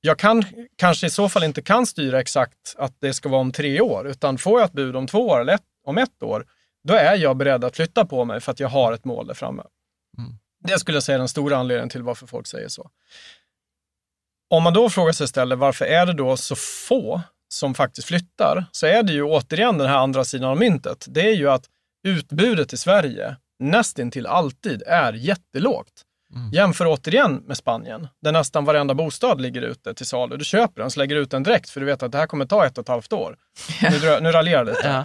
[0.06, 0.44] jag kan,
[0.76, 4.08] kanske i så fall inte kan styra exakt att det ska vara om tre år,
[4.08, 6.46] utan får jag ett bud om två år eller ett, om ett år,
[6.88, 9.34] då är jag beredd att flytta på mig för att jag har ett mål där
[9.34, 9.62] framme.
[10.18, 10.32] Mm.
[10.64, 12.90] Det skulle jag säga är den stora anledningen till varför folk säger så.
[14.50, 18.64] Om man då frågar sig istället, varför är det då så få som faktiskt flyttar?
[18.72, 21.06] Så är det ju återigen den här andra sidan av myntet.
[21.08, 21.66] Det är ju att
[22.06, 26.03] utbudet i Sverige nästintill alltid är jättelågt.
[26.34, 26.50] Mm.
[26.52, 30.36] Jämför återigen med Spanien, där nästan varenda bostad ligger ute till salu.
[30.36, 32.46] Du köper den, så lägger ut den direkt, för du vet att det här kommer
[32.46, 33.36] ta ett och ett halvt år.
[33.82, 34.88] nu, nu raljerar jag lite.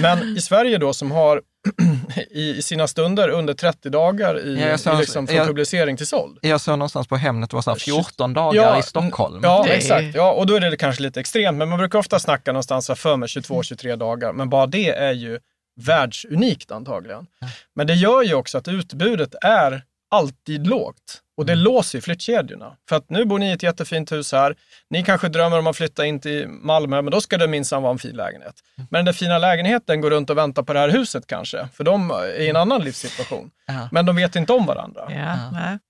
[0.00, 1.42] Men i Sverige då, som har
[2.30, 6.06] i, sina stunder under 30 dagar i, ja, såg, i liksom, från jag, publicering till
[6.06, 6.38] såld.
[6.42, 9.40] Jag såg någonstans på Hemnet, det var så 14 dagar ja, i Stockholm.
[9.42, 10.14] Ja, det exakt.
[10.14, 13.16] Ja, och då är det kanske lite extremt, men man brukar ofta snacka någonstans för
[13.16, 14.32] mig 22-23 dagar.
[14.32, 15.38] Men bara det är ju
[15.80, 17.26] världsunikt antagligen.
[17.74, 21.22] Men det gör ju också att utbudet är alltid lågt.
[21.36, 21.64] Och det mm.
[21.64, 22.76] låser ju flyttkedjorna.
[22.88, 24.56] För att nu bor ni i ett jättefint hus här.
[24.90, 27.92] Ni kanske drömmer om att flytta in till Malmö, men då ska det minsann vara
[27.92, 28.54] en fin lägenhet.
[28.78, 28.88] Mm.
[28.90, 31.84] Men den där fina lägenheten går runt och väntar på det här huset kanske, för
[31.84, 33.50] de är i en annan livssituation.
[33.66, 33.88] Ja.
[33.92, 35.08] Men de vet inte om varandra.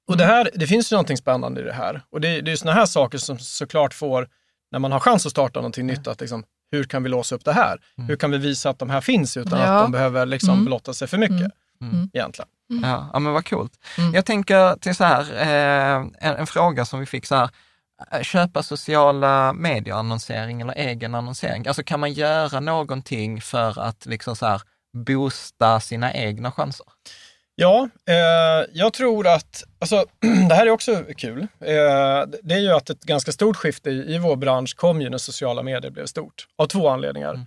[0.09, 2.03] Och det, här, det finns ju någonting spännande i det här.
[2.11, 4.29] Och det, det är sådana här saker som såklart får,
[4.73, 7.45] när man har chans att starta någonting nytt, att liksom, hur kan vi låsa upp
[7.45, 7.79] det här?
[7.99, 8.09] Mm.
[8.09, 9.67] Hur kan vi visa att de här finns utan ja.
[9.67, 10.65] att de behöver liksom mm.
[10.65, 11.51] blotta sig för mycket?
[11.81, 11.95] Mm.
[11.95, 12.11] mm.
[12.13, 12.49] Egentligen.
[12.71, 12.91] Mm.
[12.91, 13.73] Ja, ja, men vad coolt.
[13.99, 14.15] Mm.
[14.15, 17.51] Jag tänker till så här, eh, en, en, fråga som vi fick så här,
[18.13, 21.67] eh, köpa sociala medieannonsering eller egen annonsering.
[21.67, 24.63] Alltså kan man göra någonting för att liksom så här
[25.07, 26.87] boosta sina egna chanser?
[27.59, 30.05] Ja, eh, jag tror att, alltså
[30.49, 31.41] det här är också kul.
[31.61, 35.11] Eh, det är ju att ett ganska stort skifte i, i vår bransch kom ju
[35.11, 36.47] när sociala medier blev stort.
[36.59, 37.35] Av två anledningar.
[37.35, 37.47] Mm.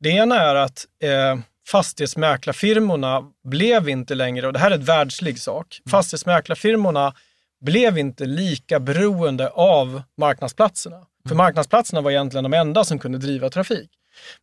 [0.00, 1.38] Det ena är att eh,
[1.70, 5.90] fastighetsmäklarfirmorna blev inte längre, och det här är ett världslig sak, mm.
[5.90, 7.14] fastighetsmäklarfirmorna
[7.60, 10.96] blev inte lika beroende av marknadsplatserna.
[10.96, 11.06] Mm.
[11.28, 13.90] För marknadsplatserna var egentligen de enda som kunde driva trafik.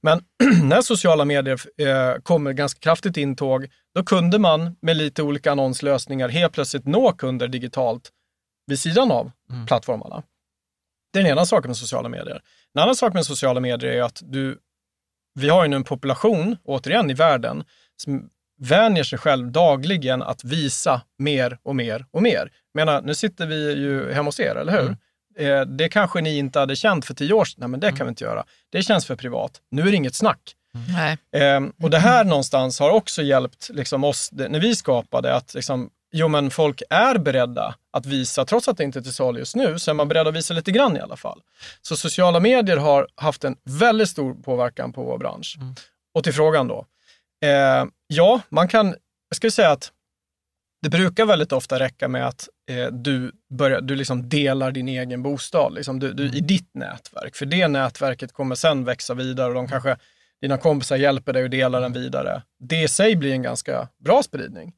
[0.01, 0.23] Men
[0.63, 6.29] när sociala medier eh, kommer ganska kraftigt intåg, då kunde man med lite olika annonslösningar
[6.29, 8.11] helt plötsligt nå kunder digitalt
[8.67, 9.65] vid sidan av mm.
[9.65, 10.23] plattformarna.
[11.13, 12.41] Det är den ena saken med sociala medier.
[12.73, 14.57] En annan sak med sociala medier är att du
[15.35, 17.63] vi har ju nu en population, återigen i världen,
[17.97, 22.51] som vänjer sig själv dagligen att visa mer och mer och mer.
[22.73, 24.81] Jag menar, nu sitter vi ju hemma hos er, eller hur?
[24.81, 24.97] Mm.
[25.37, 27.55] Eh, det kanske ni inte hade känt för tio år sedan.
[27.59, 27.97] Nej, men det mm.
[27.97, 28.43] kan vi inte göra.
[28.69, 29.61] Det känns för privat.
[29.71, 30.55] Nu är det inget snack.
[30.75, 31.67] Mm.
[31.67, 35.89] Eh, och det här någonstans har också hjälpt liksom, oss, när vi skapade, att liksom,
[36.17, 39.55] jo men folk är beredda att visa, trots att det inte är till salu just
[39.55, 41.41] nu, så är man beredd att visa lite grann i alla fall.
[41.81, 45.57] Så sociala medier har haft en väldigt stor påverkan på vår bransch.
[45.61, 45.75] Mm.
[46.13, 46.85] Och till frågan då.
[47.43, 48.87] Eh, ja, man kan,
[49.29, 49.91] jag skulle säga att
[50.81, 55.23] det brukar väldigt ofta räcka med att eh, du, börjar, du liksom delar din egen
[55.23, 56.47] bostad liksom du, du, i mm.
[56.47, 57.35] ditt nätverk.
[57.35, 59.97] För det nätverket kommer sen växa vidare och de kanske,
[60.41, 62.41] dina kompisar hjälper dig att dela den vidare.
[62.59, 64.73] Det i sig blir en ganska bra spridning.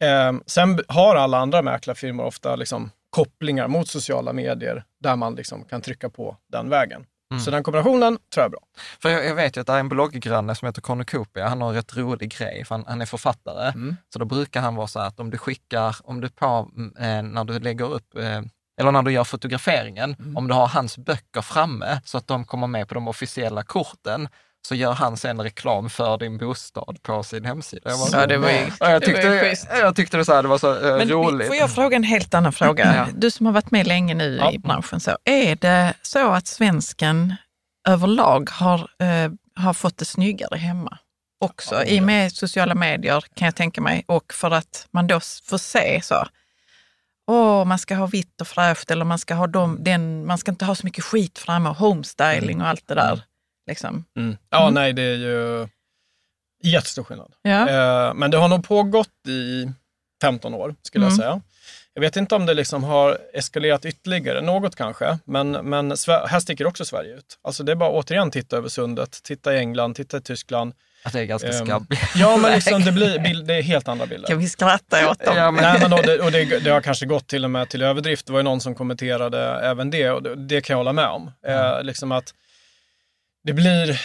[0.00, 0.36] Mm.
[0.36, 5.64] Eh, sen har alla andra mäklarfirmor ofta liksom kopplingar mot sociala medier där man liksom
[5.64, 7.06] kan trycka på den vägen.
[7.32, 7.40] Mm.
[7.40, 8.60] Så den kombinationen tror jag är bra.
[9.02, 11.68] För jag, jag vet ju att det är en blogggranne som heter Cornucopia, han har
[11.68, 13.68] en rätt rolig grej, för han, han är författare.
[13.68, 13.96] Mm.
[14.12, 17.22] Så då brukar han vara så här att om du skickar, om du på, eh,
[17.22, 18.40] när du lägger upp eh,
[18.80, 20.36] eller när du gör fotograferingen, mm.
[20.36, 24.28] om du har hans böcker framme så att de kommer med på de officiella korten,
[24.68, 27.90] så gör han sen reklam för din bostad på sin hemsida.
[27.90, 30.48] Jag bara, ja, det var ju, jag tyckte, det jag tyckte det, så här, det
[30.48, 31.46] var så uh, Men roligt.
[31.46, 32.96] Får jag fråga en helt annan fråga?
[32.96, 33.06] ja.
[33.14, 34.52] Du som har varit med länge nu ja.
[34.52, 37.34] i branschen, så, är det så att svensken
[37.88, 40.98] överlag har, uh, har fått det snyggare hemma?
[41.40, 45.06] Också ja, i och med sociala medier kan jag tänka mig och för att man
[45.06, 46.26] då får se så,
[47.26, 50.50] åh, man ska ha vitt och fräscht eller man ska, ha dem, den, man ska
[50.50, 52.60] inte ha så mycket skit framme och homestyling mm.
[52.60, 53.22] och allt det där.
[53.70, 54.04] Liksom.
[54.16, 54.36] Mm.
[54.50, 54.74] Ja, mm.
[54.74, 55.68] nej, det är ju
[56.62, 57.32] jättestor skillnad.
[57.42, 57.68] Ja.
[57.68, 59.70] Eh, men det har nog pågått i
[60.22, 61.18] 15 år, skulle jag mm.
[61.18, 61.40] säga.
[61.94, 66.66] Jag vet inte om det liksom har eskalerat ytterligare, något kanske, men, men här sticker
[66.66, 67.38] också Sverige ut.
[67.42, 70.74] Alltså det är bara återigen titta över sundet, titta i England, titta i Tyskland.
[71.02, 72.02] Att det är ganska um, skabbigt.
[72.14, 74.28] Ja, men liksom det, blir, det är helt andra bilder.
[74.28, 75.36] Kan vi skratta åt dem?
[75.36, 77.68] Ja, men, Nej, men och, det, och det, det, har kanske gått till och med
[77.68, 78.26] till överdrift.
[78.26, 81.08] Det var ju någon som kommenterade även det och det, det kan jag hålla med
[81.08, 81.30] om.
[81.46, 81.72] Mm.
[81.72, 82.34] Eh, liksom att
[83.44, 84.00] det blir,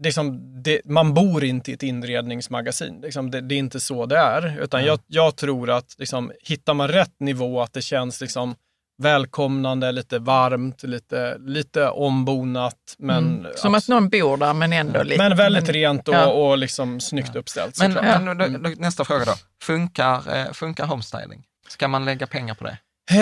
[0.00, 3.00] liksom, det, man bor inte i ett inredningsmagasin.
[3.00, 4.62] Liksom, det, det, är inte så det är.
[4.62, 4.88] Utan mm.
[4.88, 8.54] jag, jag, tror att liksom, hittar man rätt nivå, att det känns liksom,
[9.02, 12.94] välkomnande, lite varmt, lite, lite ombonat.
[12.98, 13.52] Men, mm.
[13.56, 15.22] Som att någon bor där men ändå lite...
[15.22, 16.26] Men väldigt men, rent och, ja.
[16.26, 17.80] och liksom snyggt uppställt.
[17.80, 18.74] Men, men mm.
[18.78, 19.34] nästa fråga då.
[19.62, 21.44] Funkar, eh, funkar homestyling?
[21.68, 22.78] Ska man lägga pengar på det?
[23.10, 23.20] Eh,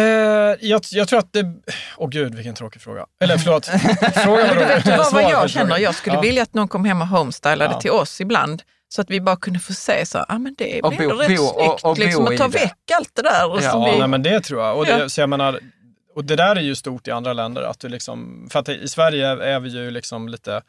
[0.61, 1.43] jag, jag, tror att det...
[1.97, 3.07] Åh oh, gud, vilken tråkig fråga.
[3.21, 3.67] Eller förlåt,
[4.15, 4.99] frågan var rolig.
[4.99, 5.79] vad, vad jag känner?
[5.79, 6.21] Jag skulle ja.
[6.21, 7.81] vilja att någon kom hem och homestylade ja.
[7.81, 8.63] till oss ibland.
[8.89, 11.29] Så att vi bara kunde få se så, ah, men det är och bo, rätt
[11.29, 13.51] bo, snyggt, och, och liksom, att ta väck allt det där.
[13.51, 13.99] Och ja, vi...
[13.99, 14.79] nej, men det tror jag.
[14.79, 15.61] Och det, så jag menar,
[16.15, 17.63] och det där är ju stort i andra länder.
[17.63, 20.63] Att du liksom, för att i Sverige är vi ju liksom lite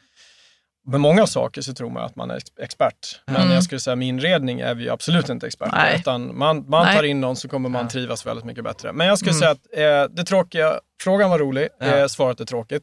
[0.88, 3.20] med många saker så tror man att man är expert.
[3.26, 3.52] Men mm.
[3.52, 5.96] jag skulle säga med inredning är vi absolut inte experter.
[5.96, 8.92] Utan man, man tar in någon så kommer man trivas väldigt mycket bättre.
[8.92, 9.40] Men jag skulle mm.
[9.40, 11.86] säga att eh, det tråkiga, frågan var rolig, ja.
[11.86, 12.82] eh, svaret är tråkigt.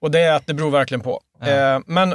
[0.00, 1.20] Och det är att det beror verkligen på.
[1.40, 1.46] Ja.
[1.46, 2.14] Eh, men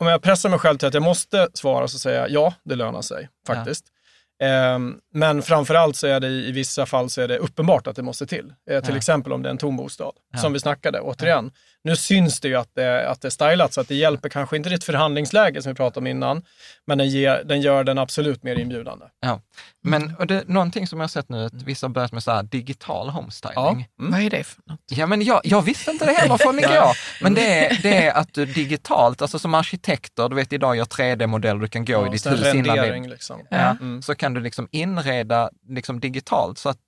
[0.00, 2.74] om jag pressar mig själv till att jag måste svara så säger jag ja, det
[2.74, 3.84] lönar sig faktiskt.
[3.88, 3.96] Ja.
[4.40, 8.02] Ehm, men framförallt så är det i vissa fall så är det uppenbart att det
[8.02, 8.52] måste till.
[8.70, 8.96] Eh, till ja.
[8.96, 10.38] exempel om det är en tom bostad, ja.
[10.38, 11.00] som vi snackade.
[11.00, 11.52] Återigen,
[11.84, 14.56] nu syns det ju att det, att det är stylat så att det hjälper kanske
[14.56, 16.42] inte ditt förhandlingsläge som vi pratade om innan,
[16.86, 19.04] men den, ger, den gör den absolut mer inbjudande.
[19.20, 19.40] Ja.
[19.82, 22.42] Men och det, någonting som jag har sett nu, att vissa har börjat med så
[22.42, 23.54] digital homestyling.
[23.56, 23.70] Ja.
[23.70, 24.12] Mm.
[24.12, 24.80] Vad är det för något?
[24.86, 27.22] Ja, men jag, jag visste inte det heller förrän igår.
[27.22, 30.84] Men det är, det är att du digitalt, alltså som arkitekter, du vet idag gör
[30.84, 33.40] 3D-modeller, du kan gå ja, i ditt hus innan det, liksom.
[33.50, 34.02] ja, mm.
[34.02, 36.78] så kan du liksom inreda liksom digitalt så att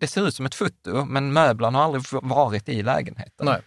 [0.00, 3.46] det ser ut som ett foto, men möblerna har aldrig varit i lägenheten.
[3.46, 3.60] Nej.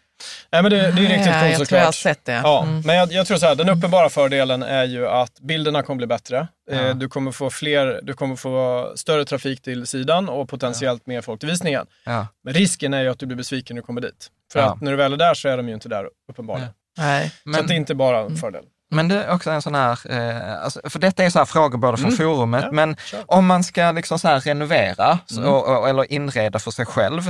[0.52, 1.68] Nej, men det, det är riktigt ja, coolt jag såklart.
[1.68, 2.42] Tror jag har sett det.
[2.44, 2.82] Ja, mm.
[2.86, 6.08] Men jag, jag, tror så här, den uppenbara fördelen är ju att bilderna kommer bli
[6.08, 6.48] bättre.
[6.72, 6.78] Ja.
[6.78, 11.10] Eh, du kommer få fler, du kommer få större trafik till sidan och potentiellt ja.
[11.14, 11.86] mer folk till visningen.
[12.06, 12.28] Ja.
[12.44, 14.28] Men risken är ju att du blir besviken när du kommer dit.
[14.54, 16.70] För att när du väl är där så är de ju inte där uppenbarligen.
[16.98, 17.30] Nej.
[17.30, 18.64] Så men, det är inte bara en fördel.
[18.90, 21.78] Men det är också en sån här, eh, alltså, för detta är så här frågor
[21.78, 22.18] både från mm.
[22.18, 23.24] forumet, ja, men kör.
[23.28, 25.46] om man ska liksom så här renovera mm.
[25.46, 27.22] och, och, eller inreda för sig själv,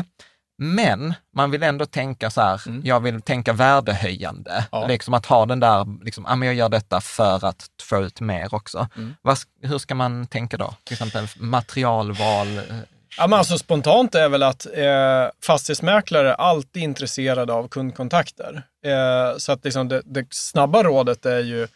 [0.58, 2.82] men man vill ändå tänka så här, mm.
[2.86, 4.65] jag vill tänka värdehöjande.
[4.72, 4.88] Ja.
[4.88, 8.22] Liksom att ha den där, liksom, ja, men jag gör detta för att få ut
[8.22, 8.88] mer också.
[8.96, 9.15] Mm.
[9.22, 10.74] Vad, hur ska man tänka då?
[10.84, 12.58] Till exempel materialval?
[12.58, 12.63] Eh,
[13.17, 18.63] ja, men alltså, spontant är väl att eh, fastighetsmäklare är alltid intresserade av kundkontakter.
[18.86, 21.67] Eh, så att liksom det, det snabba rådet är ju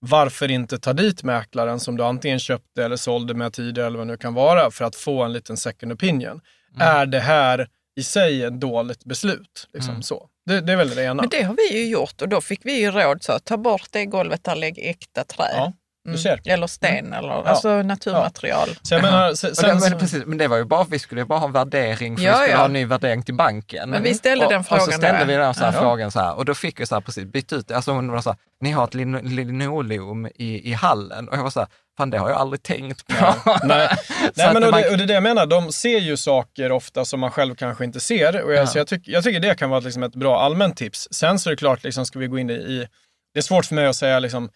[0.00, 4.06] varför inte ta dit mäklaren som du antingen köpte eller sålde med tidigare eller vad
[4.06, 6.40] det nu kan vara för att få en liten second opinion.
[6.74, 6.88] Mm.
[6.88, 9.68] Är det här i sig ett dåligt beslut.
[9.72, 10.02] Liksom mm.
[10.02, 10.28] så.
[10.46, 11.22] Det, det, är väl det ena.
[11.22, 13.88] Men det har vi ju gjort och då fick vi ju råd så ta bort
[13.90, 15.44] det golvet där, lägg äkta trä.
[15.52, 15.72] Ja.
[16.08, 16.38] Mm.
[16.44, 17.12] Eller sten mm.
[17.12, 17.42] eller ja.
[17.46, 18.68] alltså naturmaterial.
[18.68, 18.78] Ja.
[18.82, 21.24] Så jag menar, sen, sen, men, precis, men det var ju bara, vi skulle ju
[21.24, 23.90] bara ha värdering, för ja, vi skulle ha en ny värdering till banken.
[23.90, 24.82] Men vi ställde och, den frågan.
[24.82, 25.26] Och så ställde där.
[25.26, 27.52] vi den så här frågan så här, och då fick vi så här precis, bytt
[27.52, 27.76] ut det.
[27.76, 31.28] Alltså hon var så här, ni har ett linoleum i, i hallen.
[31.28, 33.14] Och jag var så här, fan det har jag aldrig tänkt på.
[33.20, 33.88] Ja, nej,
[34.34, 34.80] nej men och, man...
[34.80, 37.54] det, och det är det jag menar, de ser ju saker ofta som man själv
[37.54, 38.44] kanske inte ser.
[38.44, 38.66] Och jag, ja.
[38.66, 41.08] så jag, tyck, jag tycker det kan vara liksom ett bra allmänt tips.
[41.10, 42.86] Sen så är det klart, liksom, ska vi gå in i,
[43.34, 44.50] det är svårt för mig att säga liksom,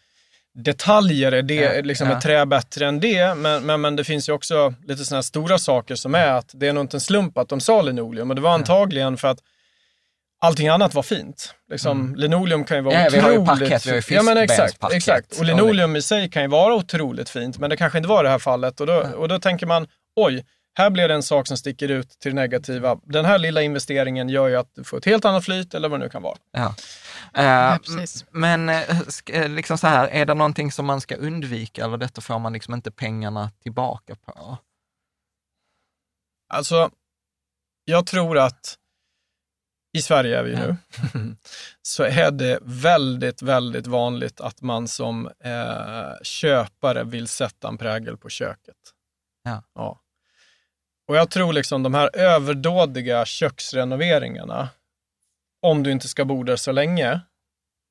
[0.64, 2.16] detaljer, är, det, ja, liksom, ja.
[2.16, 3.34] är trä bättre än det?
[3.34, 6.68] Men, men, men det finns ju också lite sådana stora saker som är att det
[6.68, 8.30] är nog inte en slump att de sa linoleum.
[8.30, 9.38] Och det var antagligen för att
[10.40, 11.54] allting annat var fint.
[11.70, 12.14] Liksom, mm.
[12.14, 13.24] Linoleum kan ju vara ja, otroligt...
[13.24, 15.38] Vi har ju parkett, vi har ju ja, men exakt, exakt.
[15.38, 18.30] Och linoleum i sig kan ju vara otroligt fint, men det kanske inte var det
[18.30, 18.80] här fallet.
[18.80, 20.44] Och då, och då tänker man, oj,
[20.74, 22.98] här blir det en sak som sticker ut till det negativa.
[23.04, 26.00] Den här lilla investeringen gör ju att du får ett helt annat flyt eller vad
[26.00, 26.36] det nu kan vara.
[26.52, 26.74] Ja.
[27.38, 27.78] Uh, ja,
[28.30, 32.38] men uh, liksom så här, är det någonting som man ska undvika eller detta får
[32.38, 34.58] man liksom inte pengarna tillbaka på?
[36.48, 36.90] Alltså,
[37.84, 38.78] jag tror att
[39.92, 40.76] i Sverige är vi nu,
[41.82, 48.16] så är det väldigt, väldigt vanligt att man som eh, köpare vill sätta en prägel
[48.16, 48.76] på köket.
[49.44, 49.62] Ja.
[49.74, 50.00] ja.
[51.08, 54.68] Och jag tror liksom de här överdådiga köksrenoveringarna,
[55.62, 57.20] om du inte ska bo där så länge,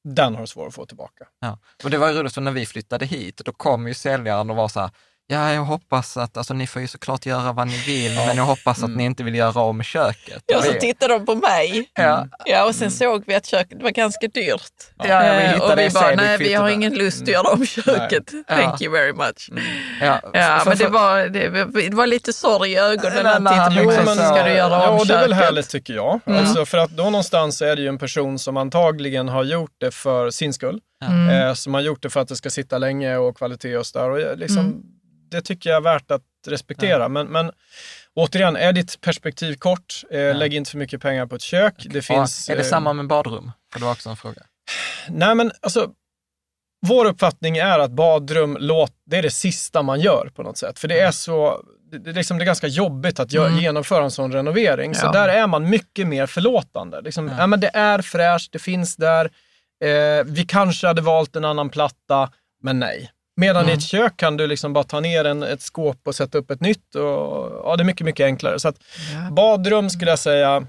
[0.04, 1.28] den har du svårt att få tillbaka.
[1.40, 1.60] Ja.
[1.84, 4.56] Men det var ju roligt, för när vi flyttade hit, då kom ju säljaren och
[4.56, 4.92] var så här,
[5.30, 8.26] Ja, jag hoppas att, alltså ni får ju såklart göra vad ni vill, ja.
[8.26, 8.98] men jag hoppas att mm.
[8.98, 10.44] ni inte vill göra om köket.
[10.46, 11.90] Ja, så tittade de på mig.
[11.94, 12.28] Ja.
[12.46, 12.92] ja och sen mm.
[12.92, 14.72] såg vi att köket var ganska dyrt.
[14.98, 17.66] Ja, ja vi eh, och vi bara, nej vi har ingen lust att göra om
[17.66, 18.32] köket.
[18.34, 18.44] Nej.
[18.64, 19.50] Thank you very much.
[19.52, 19.64] Mm.
[20.02, 21.50] Ja, ja för, men det var, det,
[21.90, 24.16] det, var lite sorg i ögonen när han tittade på mig.
[24.16, 26.20] Ska du göra om ja, det är väl härligt tycker jag.
[26.26, 26.40] Mm.
[26.40, 29.92] Alltså, för att då någonstans är det ju en person som antagligen har gjort det
[29.92, 30.80] för sin skull.
[31.06, 31.30] Mm.
[31.30, 34.10] Eh, som har gjort det för att det ska sitta länge och kvalitet och sådär.
[34.10, 34.84] Och liksom, mm
[35.30, 37.02] det tycker jag är värt att respektera.
[37.02, 37.08] Ja.
[37.08, 37.52] Men, men
[38.14, 40.34] återigen, är ditt perspektiv kort, eh, ja.
[40.34, 41.74] lägg inte för mycket pengar på ett kök.
[41.78, 41.92] Okay.
[41.92, 43.52] Det finns, är det eh, samma med badrum?
[43.74, 44.42] För det var också en fråga.
[45.10, 45.90] Nej, men alltså,
[46.88, 50.80] vår uppfattning är att badrum, låt, det är det sista man gör på något sätt.
[50.80, 53.58] För det är så, det, är, liksom, det är ganska jobbigt att mm.
[53.58, 54.92] genomföra en sån renovering.
[54.92, 55.00] Ja.
[55.00, 57.02] Så där är man mycket mer förlåtande.
[57.02, 59.26] Liksom, ja men det är fräscht, det finns där.
[59.84, 62.30] Eh, vi kanske hade valt en annan platta,
[62.62, 63.12] men nej.
[63.40, 63.74] Medan mm.
[63.74, 66.52] i ett kök kan du liksom bara ta ner en, ett skåp och sätta upp
[66.52, 66.96] ett nytt.
[66.96, 67.02] Och,
[67.64, 68.60] ja, det är mycket, mycket enklare.
[68.60, 68.76] Så att
[69.14, 69.32] ja.
[69.32, 70.68] badrum skulle jag säga,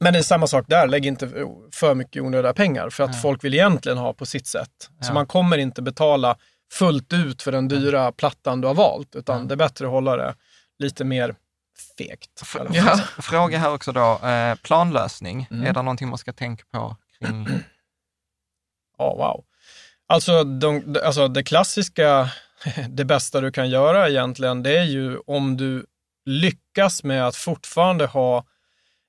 [0.00, 1.28] men det är samma sak där, lägg inte
[1.72, 2.90] för mycket onödiga pengar.
[2.90, 3.20] För att ja.
[3.20, 4.90] folk vill egentligen ha på sitt sätt.
[4.98, 5.04] Ja.
[5.04, 6.36] Så man kommer inte betala
[6.72, 9.14] fullt ut för den dyra plattan du har valt.
[9.14, 10.34] Utan det är bättre att hålla det
[10.78, 11.34] lite mer
[11.98, 12.42] fegt.
[12.72, 13.00] Ja.
[13.18, 15.48] Fråga här också då, eh, planlösning.
[15.50, 15.66] Mm.
[15.66, 17.48] Är det någonting man ska tänka på kring?
[18.98, 19.44] Ja, oh, wow.
[20.06, 22.30] Alltså, de, alltså det klassiska,
[22.88, 25.86] det bästa du kan göra egentligen, det är ju om du
[26.24, 28.44] lyckas med att fortfarande ha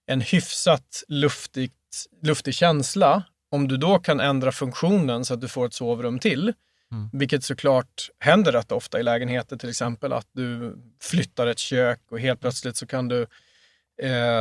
[0.05, 1.73] en hyfsat luftigt,
[2.21, 6.53] luftig känsla om du då kan ändra funktionen så att du får ett sovrum till,
[6.91, 7.09] mm.
[7.13, 12.19] vilket såklart händer rätt ofta i lägenheter till exempel, att du flyttar ett kök och
[12.19, 13.27] helt plötsligt så kan du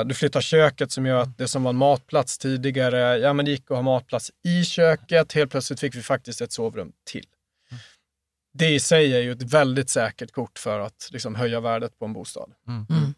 [0.07, 3.51] du flyttar köket som gör att det som var en matplats tidigare, ja men det
[3.51, 7.27] gick att ha matplats i köket, helt plötsligt fick vi faktiskt ett sovrum till.
[7.71, 7.81] Mm.
[8.55, 12.05] Det i sig är ju ett väldigt säkert kort för att liksom, höja värdet på
[12.05, 12.53] en bostad.
[12.69, 12.87] Mm.
[12.91, 13.15] mm.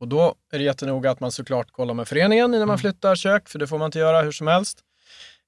[0.00, 2.78] Och då är det jättenoga att man såklart kollar med föreningen innan man mm.
[2.78, 4.80] flyttar kök, för det får man inte göra hur som helst.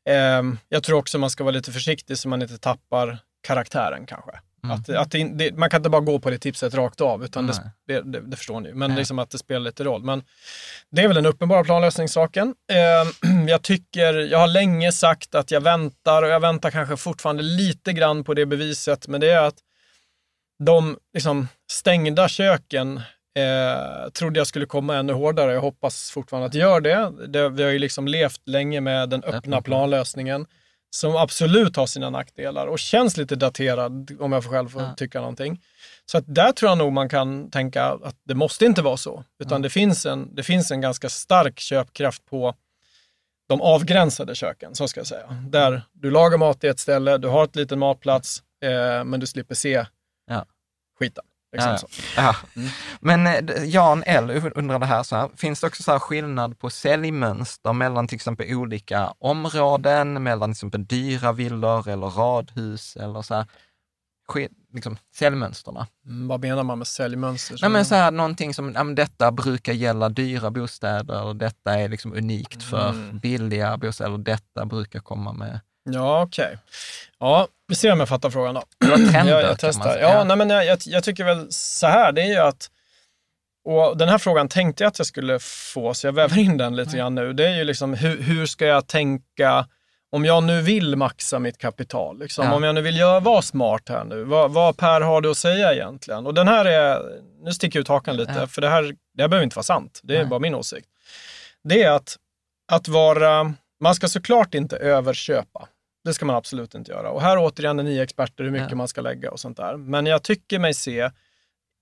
[0.08, 4.40] Eh, jag tror också man ska vara lite försiktig så man inte tappar karaktären kanske.
[4.64, 4.76] Mm.
[4.76, 7.46] Att, att det, det, man kan inte bara gå på det tipset rakt av, utan
[7.46, 8.72] det, det, det, förstår ni.
[8.74, 10.02] Men liksom att det spelar lite roll.
[10.02, 10.22] Men
[10.90, 12.54] det är väl den uppenbara planlösningssaken.
[12.72, 17.42] Eh, jag tycker, jag har länge sagt att jag väntar och jag väntar kanske fortfarande
[17.42, 19.58] lite grann på det beviset, men det är att
[20.64, 23.00] de liksom, stängda köken
[23.38, 25.52] Eh, trodde jag skulle komma ännu hårdare.
[25.52, 27.12] Jag hoppas fortfarande att det gör det.
[27.28, 30.46] det vi har ju liksom levt länge med den öppna planlösningen
[30.90, 34.94] som absolut har sina nackdelar och känns lite daterad om jag själv får ja.
[34.94, 35.60] tycka någonting.
[36.06, 39.24] Så att där tror jag nog man kan tänka att det måste inte vara så,
[39.38, 39.62] utan ja.
[39.62, 42.54] det, finns en, det finns en ganska stark köpkraft på
[43.48, 45.44] de avgränsade köken, så ska jag säga.
[45.48, 49.26] Där du lagar mat i ett ställe, du har ett liten matplats, eh, men du
[49.26, 49.86] slipper se
[50.26, 50.46] ja.
[50.98, 51.24] skiten.
[51.52, 51.76] Liksom
[52.16, 52.36] ja.
[52.56, 52.68] Mm.
[53.00, 56.70] Men eh, Jan L undrar det här, så här, finns det också så skillnad på
[56.70, 63.34] säljmönster mellan till exempel olika områden, mellan till exempel dyra villor eller radhus eller så
[63.34, 63.46] här,
[64.72, 65.86] liksom, säljmönsterna?
[66.06, 67.58] Mm, vad menar man med säljmönster?
[67.62, 72.12] Nej, men så här, någonting som, ja, detta brukar gälla dyra bostäder, detta är liksom
[72.12, 73.18] unikt för mm.
[73.18, 76.44] billiga bostäder, detta brukar komma med Ja, okej.
[76.44, 76.56] Okay.
[77.18, 78.62] Ja, vi ser om jag fattar frågan då.
[78.96, 79.98] Trender, jag, jag testar.
[79.98, 82.70] Ja, nej, men jag, jag, jag, tycker väl så här, det är ju att
[83.64, 86.76] och den här frågan tänkte jag att jag skulle få, så jag väver in den
[86.76, 87.32] lite grann nu.
[87.32, 89.66] Det är ju liksom, hur, hur ska jag tänka
[90.12, 92.18] om jag nu vill maxa mitt kapital?
[92.18, 92.54] Liksom, ja.
[92.54, 95.36] Om jag nu vill göra, vara smart här nu, vad, vad Per har du att
[95.36, 96.26] säga egentligen?
[96.26, 97.02] Och den här är,
[97.42, 98.46] nu sticker jag ut hakan lite, ja.
[98.46, 98.82] för det här,
[99.14, 100.00] det här behöver inte vara sant.
[100.02, 100.26] Det är Nej.
[100.26, 100.88] bara min åsikt.
[101.64, 102.16] Det är att,
[102.72, 105.68] att vara, man ska såklart inte överköpa.
[106.04, 107.10] Det ska man absolut inte göra.
[107.10, 108.76] Och här återigen är ni experter hur mycket ja.
[108.76, 109.76] man ska lägga och sånt där.
[109.76, 111.10] Men jag tycker mig se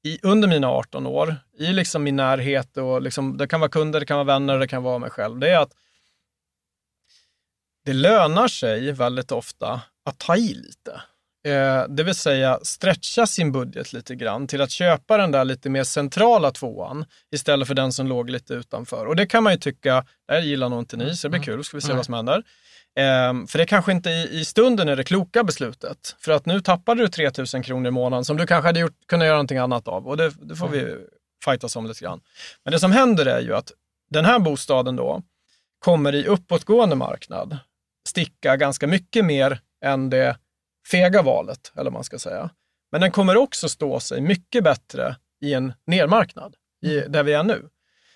[0.05, 4.01] i, under mina 18 år, i liksom min närhet, och liksom, det kan vara kunder,
[4.01, 5.73] det kan vara vänner, det kan vara mig själv, det är att
[7.85, 11.03] det lönar sig väldigt ofta att ta i lite.
[11.49, 15.71] Eh, det vill säga stretcha sin budget lite grann till att köpa den där lite
[15.71, 19.07] mer centrala tvåan istället för den som låg lite utanför.
[19.07, 21.39] Och det kan man ju tycka, det här gillar nog inte ni, så det blir
[21.39, 21.45] mm.
[21.45, 21.97] kul, ska vi se mm.
[21.97, 22.43] vad som händer.
[23.31, 26.17] Um, för det kanske inte i, i, stunden är det kloka beslutet.
[26.21, 29.27] För att nu tappade du 3000 kronor i månaden som du kanske hade gjort, kunnat
[29.27, 30.09] göra någonting annat av.
[30.09, 30.79] Och det, det får mm.
[30.79, 30.97] vi
[31.45, 32.21] fightas om lite grann.
[32.65, 33.73] Men det som händer är ju att
[34.11, 35.23] den här bostaden då
[35.79, 37.59] kommer i uppåtgående marknad
[38.09, 40.37] sticka ganska mycket mer än det
[40.91, 42.51] fega valet, eller man ska säga.
[42.93, 47.13] Men den kommer också stå sig mycket bättre i en nermarknad, i, mm.
[47.13, 47.69] där vi är nu.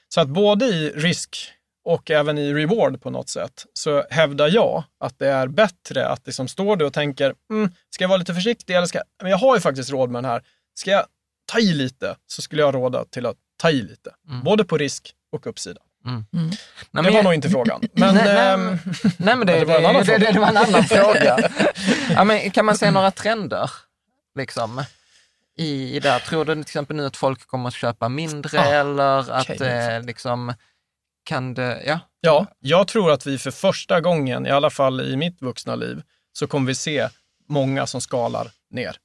[0.08, 1.52] Så att både i risk
[1.84, 6.26] och även i reward på något sätt, så hävdar jag att det är bättre att
[6.26, 9.38] liksom står du och tänker, mm, ska jag vara lite försiktig eller ska men jag
[9.38, 10.42] har ju faktiskt råd med den här.
[10.74, 11.06] Ska jag
[11.52, 14.44] ta i lite så skulle jag råda till att ta i lite, mm.
[14.44, 15.80] både på risk och uppsida.
[16.06, 16.24] Mm.
[16.32, 16.50] Mm.
[16.90, 17.24] det var jag...
[17.24, 17.80] nog inte frågan.
[17.92, 18.78] Men, nej, nej, ähm...
[19.18, 20.18] nej, men det, det, var en annan det, fråga.
[20.18, 21.50] Det, det, var en annan fråga.
[22.14, 23.70] ja, men kan man se några trender?
[24.38, 24.84] Liksom?
[25.56, 26.18] I, i där?
[26.18, 29.68] Tror du till exempel nu att folk kommer att köpa mindre ah, eller att okay.
[29.68, 30.54] eh, liksom,
[31.24, 31.98] kan det, ja?
[32.20, 36.02] Ja, jag tror att vi för första gången, i alla fall i mitt vuxna liv,
[36.32, 37.08] så kommer vi se
[37.48, 38.96] många som skalar ner.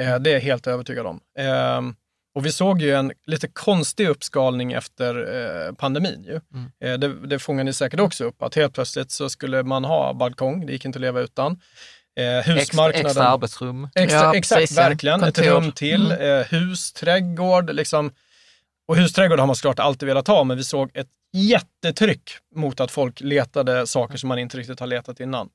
[0.00, 1.20] Eh, det är jag helt övertygad om.
[1.38, 1.82] Eh,
[2.34, 5.14] och vi såg ju en lite konstig uppskalning efter
[5.66, 6.24] eh, pandemin.
[6.24, 6.40] Ju.
[6.54, 6.72] Mm.
[6.84, 10.12] Eh, det, det fångar ni säkert också upp, att helt plötsligt så skulle man ha
[10.14, 11.60] balkong, det gick inte att leva utan.
[12.16, 12.88] Eh, husmarknaden.
[12.88, 13.88] Extra, extra arbetsrum.
[13.94, 15.20] Extra, ja, exakt, precis, verkligen.
[15.20, 15.42] Kontor.
[15.42, 16.12] Ett rum till.
[16.12, 16.40] Mm.
[16.40, 17.74] Eh, hus, trädgård.
[17.74, 18.12] Liksom.
[18.88, 22.90] Och husträdgård har man såklart alltid velat ha, men vi såg ett jättetryck mot att
[22.90, 25.48] folk letade saker som man inte riktigt har letat innan.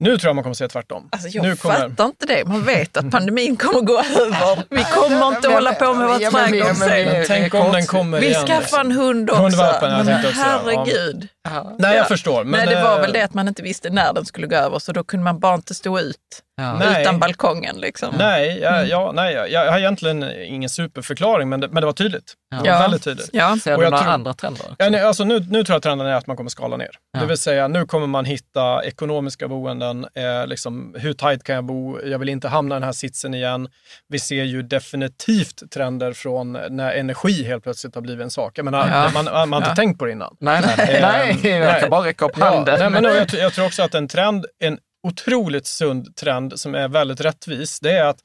[0.00, 1.08] Nu tror jag man kommer att se tvärtom.
[1.12, 1.74] Alltså jag nu kommer...
[1.74, 2.44] fattar inte det.
[2.44, 4.64] Man vet att pandemin kommer gå över.
[4.70, 7.24] Vi kommer inte men, hålla på med vår ja, trädgård sen.
[7.26, 8.46] Tänk om den kommer Vi igen.
[8.46, 9.42] skaffar en hund också.
[9.42, 11.28] Hundvalpen, jag men också, herregud.
[11.44, 11.76] Ja.
[11.78, 12.44] Nej, jag förstår.
[12.44, 14.78] Men, Nej, det var väl det att man inte visste när den skulle gå över,
[14.78, 16.16] så då kunde man bara inte stå ut
[16.56, 17.00] ja.
[17.00, 17.76] utan balkongen.
[17.76, 18.14] Liksom.
[18.18, 18.88] Nej, jag, mm.
[18.88, 22.34] ja, nej jag, jag har egentligen ingen superförklaring, men det, men det var tydligt.
[22.50, 23.30] Det var väldigt tydligt.
[23.32, 23.56] Ja.
[23.64, 24.66] Ser du några tror, andra trender?
[24.78, 26.90] Ja, nej, alltså, nu, nu tror jag trenden är att man kommer skala ner.
[27.20, 30.06] Det vill säga, nu kommer man hitta ekonomiska boenden.
[30.14, 32.00] Eh, liksom, hur tajt kan jag bo?
[32.04, 33.68] Jag vill inte hamna i den här sitsen igen.
[34.08, 38.58] Vi ser ju definitivt trender från när energi helt plötsligt har blivit en sak.
[38.58, 39.10] Jag menar, ja.
[39.14, 40.36] man, man, man har inte tänkt på det innan.
[40.40, 41.00] Nej, nej,
[41.42, 42.74] nej jag kan bara räcka upp handen.
[42.80, 46.74] Ja, nej, men jag, jag tror också att en trend, en otroligt sund trend som
[46.74, 48.18] är väldigt rättvis, det är att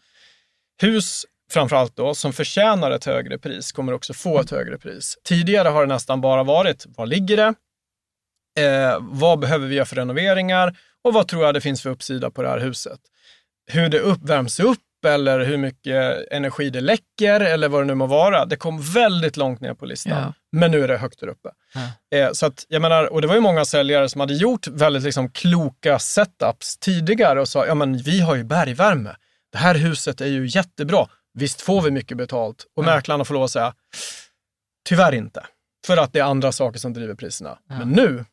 [0.81, 5.17] hus framförallt då, som förtjänar ett högre pris kommer också få ett högre pris.
[5.23, 7.53] Tidigare har det nästan bara varit, var ligger det?
[8.63, 10.77] Eh, vad behöver vi göra för renoveringar?
[11.01, 12.99] Och vad tror jag det finns för uppsida på det här huset?
[13.71, 17.95] Hur det upp, värms upp eller hur mycket energi det läcker eller vad det nu
[17.95, 18.45] må vara.
[18.45, 20.33] Det kom väldigt långt ner på listan, ja.
[20.51, 21.49] men nu är det högt där uppe.
[21.73, 22.17] Ja.
[22.17, 25.03] Eh, så att, jag menar, och det var ju många säljare som hade gjort väldigt
[25.03, 29.15] liksom, kloka setups tidigare och sa, ja men vi har ju bergvärme.
[29.51, 31.07] Det här huset är ju jättebra.
[31.33, 32.65] Visst får vi mycket betalt?
[32.75, 32.95] Och ja.
[32.95, 33.73] mäklarna får lov att säga,
[34.89, 35.45] tyvärr inte.
[35.87, 37.57] För att det är andra saker som driver priserna.
[37.67, 38.25] Men nu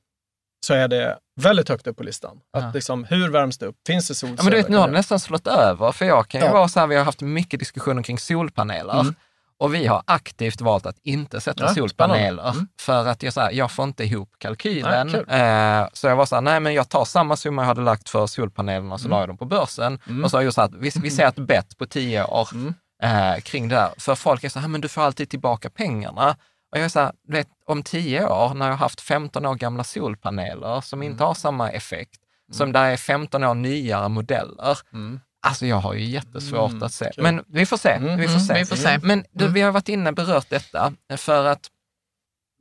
[0.66, 2.40] så är det väldigt högt upp på listan.
[2.52, 2.70] Att ja.
[2.74, 3.76] liksom, hur värms det upp?
[3.86, 4.38] Finns det solceller?
[4.38, 5.92] Ja, men du vet, nu har det nästan slått över.
[5.92, 6.52] För jag kan ju ja.
[6.52, 9.00] vara så här, vi har haft mycket diskussioner kring solpaneler.
[9.00, 9.14] Mm.
[9.58, 12.68] Och vi har aktivt valt att inte sätta ja, solpaneler mm.
[12.80, 15.24] för att jag, så här, jag får inte ihop kalkylen.
[15.28, 17.80] Nej, eh, så jag var så här, nej men jag tar samma summa jag hade
[17.80, 19.16] lagt för solpanelerna och så mm.
[19.16, 19.98] la jag dem på börsen.
[20.08, 20.24] Mm.
[20.24, 22.74] Och så har jag sagt, vi, vi ser ett bett på tio år mm.
[23.02, 23.90] eh, kring det här.
[23.98, 26.36] För folk är så här, men du får alltid tillbaka pengarna.
[26.72, 30.80] Och jag så vet, om tio år när jag har haft 15 år gamla solpaneler
[30.80, 31.26] som inte mm.
[31.26, 32.54] har samma effekt, mm.
[32.54, 34.78] som där är 15 år nyare modeller.
[34.92, 35.20] Mm.
[35.46, 37.04] Alltså jag har ju jättesvårt mm, att se.
[37.14, 37.22] Cool.
[37.22, 37.90] Men vi får se.
[37.90, 38.54] Mm, vi får se.
[38.54, 38.98] Vi får se.
[39.02, 41.70] Men du, vi har varit inne och berört detta för att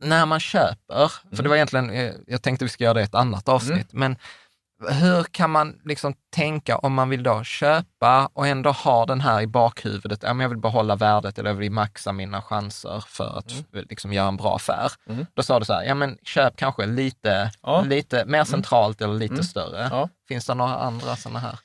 [0.02, 3.04] när man köper, för det var egentligen, eh, jag tänkte vi ska göra det i
[3.04, 4.18] ett annat avsnitt, men
[4.90, 9.42] hur kan man liksom tänka om man vill då köpa och ändå ha den här
[9.42, 13.52] i bakhuvudet, ja, jag vill behålla värdet eller jag vill maxa mina chanser för att
[13.52, 13.86] mm.
[13.90, 14.92] liksom göra en bra affär.
[15.10, 15.26] Mm.
[15.34, 17.82] Då sa du så här, ja men köp kanske lite, ja.
[17.82, 18.46] lite mer mm.
[18.46, 19.10] centralt mm.
[19.10, 19.44] eller lite mm.
[19.44, 19.88] större.
[19.92, 20.10] Ja.
[20.28, 21.60] Finns det några andra sådana här?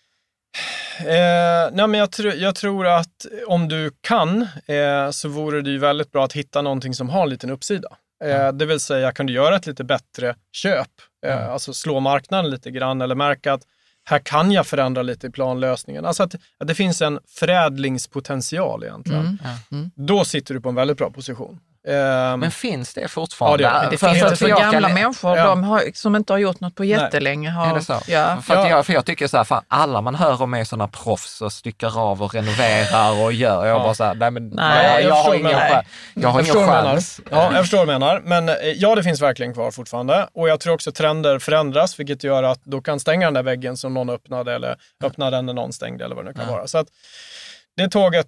[1.01, 5.71] Eh, nej men jag, tr jag, tror att om du kan eh, så vore det
[5.71, 7.89] ju väldigt bra att hitta någonting som har en liten uppsida.
[8.25, 10.89] Eh, det vill säga, kan du göra ett lite bättre köp?
[11.27, 11.51] Eh, mm.
[11.51, 13.63] Alltså slå marknaden lite grann eller märka att
[14.05, 16.05] här kan jag förändra lite i planlösningen.
[16.05, 19.39] Alltså att, att det finns en förädlingspotential egentligen.
[19.43, 19.57] Mm.
[19.73, 19.91] Mm.
[19.95, 21.61] Då sitter du på en väldigt bra position.
[21.89, 23.65] Um, men finns det fortfarande?
[23.65, 25.47] Ja, det, det för, finns för, för, för gamla kan, människor ja.
[25.47, 27.51] de har, som inte har gjort något på jättelänge.
[27.51, 28.01] Har, är det så?
[28.07, 28.43] Ja.
[28.43, 28.69] För, ja.
[28.69, 31.53] jag, för jag tycker så här, för alla man hör om är sådana proffs och
[31.53, 33.67] styckar av och renoverar och gör.
[33.67, 33.83] Jag ja.
[33.83, 35.87] bara så här, nej men nej, jag, jag, jag har ingen, nej.
[36.15, 37.21] jag har ingen chans.
[37.31, 38.21] Ja, jag förstår vad du menar.
[38.25, 40.29] Men eh, ja, det finns verkligen kvar fortfarande.
[40.33, 43.77] Och jag tror också trender förändras, vilket gör att du kan stänga den där väggen
[43.77, 46.67] som någon öppnade eller öppna den när någon stängde eller vad det nu kan vara.
[46.67, 46.87] Så att,
[47.83, 48.27] det tåget...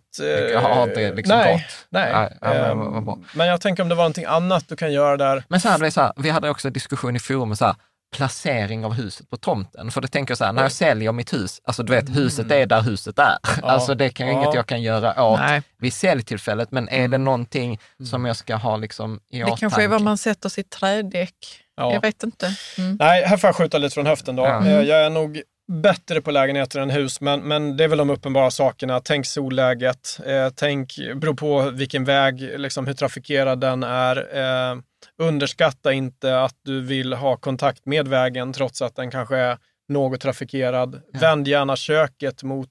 [0.53, 1.63] Eh, har inte liksom nej, gått?
[1.91, 2.13] Nej.
[2.13, 5.17] nej ja, men, ehm, men, jag tänker om det var någonting annat du kan göra
[5.17, 5.45] där.
[5.49, 7.75] Men så här, så här, vi hade också en diskussion i forumet, så här,
[8.13, 9.91] placering av huset på tomten.
[9.91, 12.51] För det tänker jag så här, när jag säljer mitt hus, alltså du vet, huset
[12.51, 13.39] är där huset är.
[13.43, 13.69] Ja.
[13.69, 14.43] Alltså det kan ju ja.
[14.43, 15.63] inget jag kan göra åt Nej.
[15.79, 17.25] vid säljtillfället, men är det mm.
[17.25, 18.07] någonting mm.
[18.07, 19.55] som jag ska ha liksom i åtanke?
[19.55, 21.35] Det kanske är var man sätter sitt trädäck.
[21.77, 21.93] Ja.
[21.93, 22.55] Jag vet inte.
[22.79, 22.97] Mm.
[23.01, 24.43] Nej, här får jag skjuta lite från höften då.
[24.43, 24.67] Ja.
[24.67, 28.51] Jag är nog bättre på lägenheter än hus, men, men det är väl de uppenbara
[28.51, 29.01] sakerna.
[29.01, 34.17] Tänk solläget, eh, tänk, beror på vilken väg, liksom hur trafikerad den är.
[34.37, 34.77] Eh,
[35.19, 39.59] underskatta inte att du vill ha kontakt med vägen trots att den kanske är
[39.89, 41.03] något trafikerad.
[41.13, 41.21] Ja.
[41.21, 42.71] Vänd gärna köket mot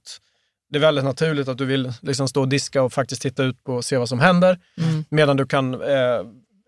[0.70, 3.64] det är väldigt naturligt att du vill liksom stå och diska och faktiskt titta ut
[3.64, 4.60] på och se vad som händer.
[4.78, 5.06] Mm.
[5.10, 6.22] Medan du kan eh,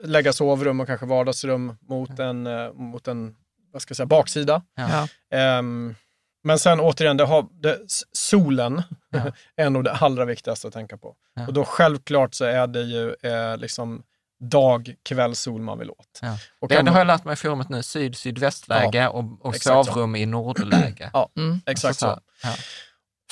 [0.03, 3.36] lägga sovrum och kanske vardagsrum mot en, eh, mot en
[3.74, 4.61] vad ska jag säga, baksida.
[4.76, 5.59] Ja.
[5.59, 5.95] Um,
[6.44, 7.80] men sen återigen, det har, det,
[8.12, 9.32] solen ja.
[9.64, 11.16] är nog det allra viktigaste att tänka på.
[11.36, 11.48] Ja.
[11.48, 14.04] Och då självklart så är det ju eh, liksom
[14.39, 16.20] dag, kväll, sol man vill åt.
[16.22, 16.38] Ja.
[16.60, 20.14] Och det, det har jag lärt mig i forumet nu, syd-sydvästläge ja, och, och sovrum
[20.14, 20.18] så.
[20.18, 21.10] i nordläge.
[21.14, 21.62] Ja, mm.
[21.66, 22.20] exakt så.
[22.41, 22.48] så.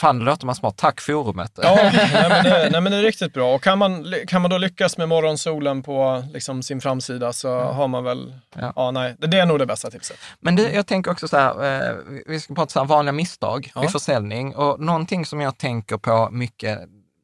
[0.01, 0.77] Fan, det låter man smart.
[0.77, 1.59] Tack forumet.
[1.63, 3.55] Ja, nej, men det, nej, men det är riktigt bra.
[3.55, 7.75] Och kan man, kan man då lyckas med morgonsolen på liksom, sin framsida så mm.
[7.75, 8.73] har man väl, ja.
[8.75, 8.91] ja.
[8.91, 10.17] nej, det, är nog det bästa tipset.
[10.39, 11.95] Men det, jag tänker också så här, eh,
[12.27, 13.81] vi ska prata så här vanliga misstag ja.
[13.81, 16.79] vid försäljning och någonting som jag tänker på mycket,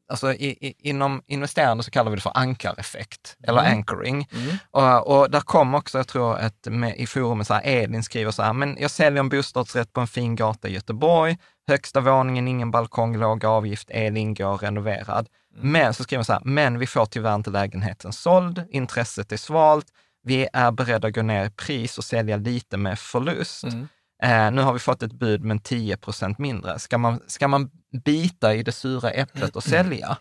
[0.08, 3.50] alltså i, i, inom investerande så kallar vi det för ankareffekt, mm.
[3.50, 4.30] eller anchoring.
[4.32, 4.58] Mm.
[4.72, 8.32] Och, och där kom också, jag tror, ett, med, i forumet, så här, Edin skriver
[8.32, 11.38] så här, men jag säljer en bostadsrätt på en fin gata i Göteborg,
[11.68, 15.28] högsta våningen, ingen balkong, låg avgift, el ingår, renoverad.
[15.56, 15.72] Mm.
[15.72, 19.38] Men så skriver man så här, men vi får tyvärr inte lägenheten såld, intresset är
[19.38, 19.86] svalt,
[20.24, 23.64] vi är beredda att gå ner i pris och sälja lite med förlust.
[23.64, 23.88] Mm.
[24.24, 26.80] Eh, nu har vi fått ett bud men 10 procent mindre.
[26.80, 27.70] Ska man, ska man
[28.04, 30.18] bita i det sura äpplet och sälja?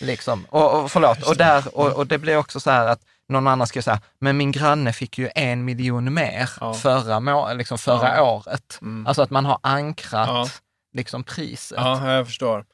[0.00, 0.46] Liksom.
[0.48, 3.66] Och, och, förlåt, och, där, och, och det blir också så här att någon annan
[3.66, 6.74] ska säga, men min granne fick ju en miljon mer ja.
[6.74, 8.22] förra, må, liksom förra ja.
[8.22, 8.78] året.
[8.82, 9.06] Mm.
[9.06, 10.48] Alltså att man har ankrat ja.
[10.92, 11.78] liksom priset.
[11.80, 12.64] Ja, jag förstår.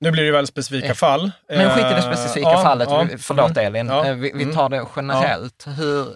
[0.00, 1.30] Nu blir det väldigt specifika fall.
[1.48, 3.66] Men skit i det specifika uh, fallet, ja, förlåt mm.
[3.66, 4.54] Elin, ja, vi, vi, mm.
[4.54, 5.66] tar det generellt.
[5.76, 6.06] Hur,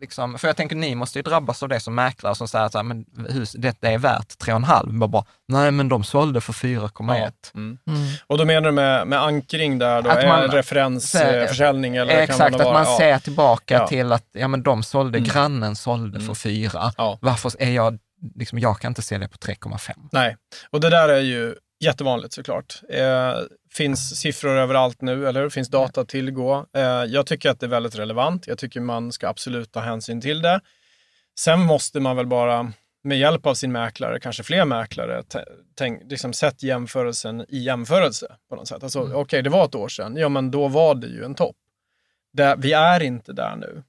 [0.00, 2.86] liksom, för jag tänker, ni måste ju drabbas av det som mäklare som säger att
[2.86, 5.08] men hus, detta är värt 3,5.
[5.08, 7.32] Bara, nej, men de sålde för 4,1.
[7.52, 7.60] Ja.
[7.60, 7.78] Mm.
[7.86, 7.98] Mm.
[8.26, 11.96] Och då menar du med, med ankring där då, att man, är referensförsäljning?
[11.96, 12.96] Eller exakt, att man ja.
[12.98, 13.86] ser tillbaka ja.
[13.86, 15.30] till att ja, men de sålde, mm.
[15.30, 16.92] grannen sålde för 4.
[16.98, 17.18] Mm.
[17.20, 17.98] Varför är jag,
[18.34, 19.92] liksom, jag kan inte sälja på 3,5?
[20.12, 20.36] Nej,
[20.70, 22.82] och det där är ju jättevanligt såklart.
[22.88, 23.34] Eh,
[23.72, 25.48] finns siffror överallt nu, eller hur?
[25.48, 26.66] Finns data att tillgå.
[26.76, 28.46] Eh, jag tycker att det är väldigt relevant.
[28.46, 30.60] Jag tycker man ska absolut ta hänsyn till det.
[31.38, 32.72] Sen måste man väl bara
[33.04, 35.22] med hjälp av sin mäklare, kanske fler mäklare,
[35.74, 38.82] tänk, liksom sätt jämförelsen i jämförelse på något sätt.
[38.82, 39.10] Alltså, mm.
[39.10, 40.16] Okej, okay, det var ett år sedan.
[40.16, 41.56] Ja, men då var det ju en topp.
[42.32, 43.82] Det, vi är inte där nu.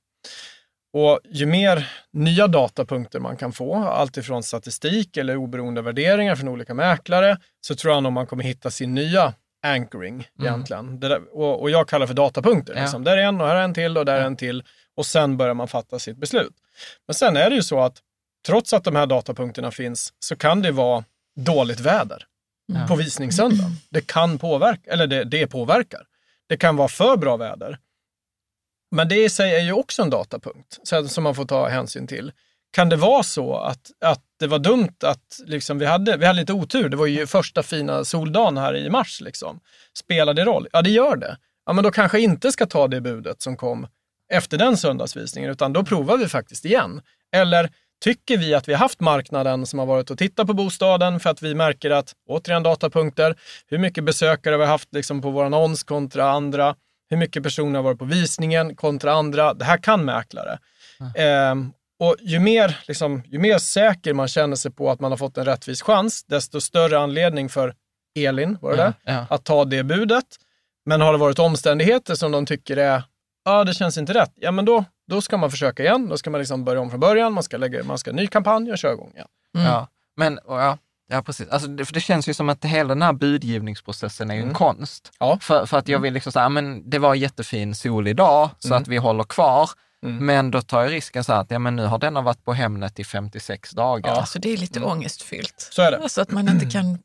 [0.93, 6.73] Och ju mer nya datapunkter man kan få, alltifrån statistik eller oberoende värderingar från olika
[6.73, 9.33] mäklare, så tror jag nog man kommer hitta sin nya
[9.63, 10.47] anchoring mm.
[10.47, 10.99] egentligen.
[10.99, 12.73] Där, och, och, jag kallar för datapunkter.
[12.75, 12.81] Ja.
[12.81, 13.03] Liksom.
[13.03, 14.63] Där är en och här är en till och där är en till.
[14.95, 16.53] Och sen börjar man fatta sitt beslut.
[17.07, 17.97] Men sen är det ju så att
[18.47, 21.03] trots att de här datapunkterna finns så kan det vara
[21.35, 22.25] dåligt väder
[22.65, 22.85] ja.
[22.87, 23.71] på visningssöndagen.
[23.89, 26.05] Det kan påverka, eller det, det påverkar.
[26.47, 27.77] Det kan vara för bra väder.
[28.91, 32.31] Men det i sig är ju också en datapunkt som man får ta hänsyn till.
[32.71, 36.39] Kan det vara så att, att det var dumt att liksom, vi, hade, vi hade
[36.39, 36.89] lite otur?
[36.89, 39.21] Det var ju första fina soldagen här i mars.
[39.21, 39.59] Liksom.
[39.93, 40.67] Spelar det roll?
[40.71, 41.37] Ja, det gör det.
[41.65, 43.87] Ja, men då kanske inte ska ta det budet som kom
[44.33, 47.01] efter den söndagsvisningen, utan då provar vi faktiskt igen.
[47.31, 47.69] Eller
[48.03, 51.29] tycker vi att vi har haft marknaden som har varit och tittat på bostaden för
[51.29, 53.35] att vi märker att, återigen datapunkter,
[53.67, 56.75] hur mycket besökare vi har haft liksom, på vår annons kontra andra,
[57.09, 59.53] hur mycket personer har varit på visningen kontra andra.
[59.53, 60.59] Det här kan mäklare.
[60.99, 61.63] Mm.
[61.63, 65.17] Eh, och ju mer, liksom, ju mer säker man känner sig på att man har
[65.17, 67.73] fått en rättvis chans, desto större anledning för
[68.19, 69.25] Elin, var det ja, ja.
[69.29, 70.25] att ta det budet.
[70.85, 73.03] Men har det varit omständigheter som de tycker är,
[73.45, 76.07] ja det känns inte rätt, ja men då, då ska man försöka igen.
[76.09, 78.71] Då ska man liksom börja om från början, man ska lägga man ska ny kampanj
[78.71, 79.27] och köra igång igen.
[79.55, 79.67] Mm.
[79.67, 79.87] Ja,
[80.17, 80.77] men ja,
[81.11, 81.49] Ja, precis.
[81.49, 84.49] Alltså, det, för det känns ju som att hela den här budgivningsprocessen är ju mm.
[84.49, 85.11] en konst.
[85.19, 85.37] Ja.
[85.41, 88.81] För, för att jag vill liksom säga, men det var jättefin sol idag, så mm.
[88.81, 89.69] att vi håller kvar.
[90.03, 90.25] Mm.
[90.25, 92.99] Men då tar jag risken så att ja, men nu har denna varit på Hemnet
[92.99, 94.11] i 56 dagar.
[94.11, 94.19] Ja.
[94.19, 94.91] Alltså det är lite mm.
[94.91, 95.69] ångestfyllt.
[95.71, 95.97] Så är det.
[95.97, 96.97] Alltså att man inte kan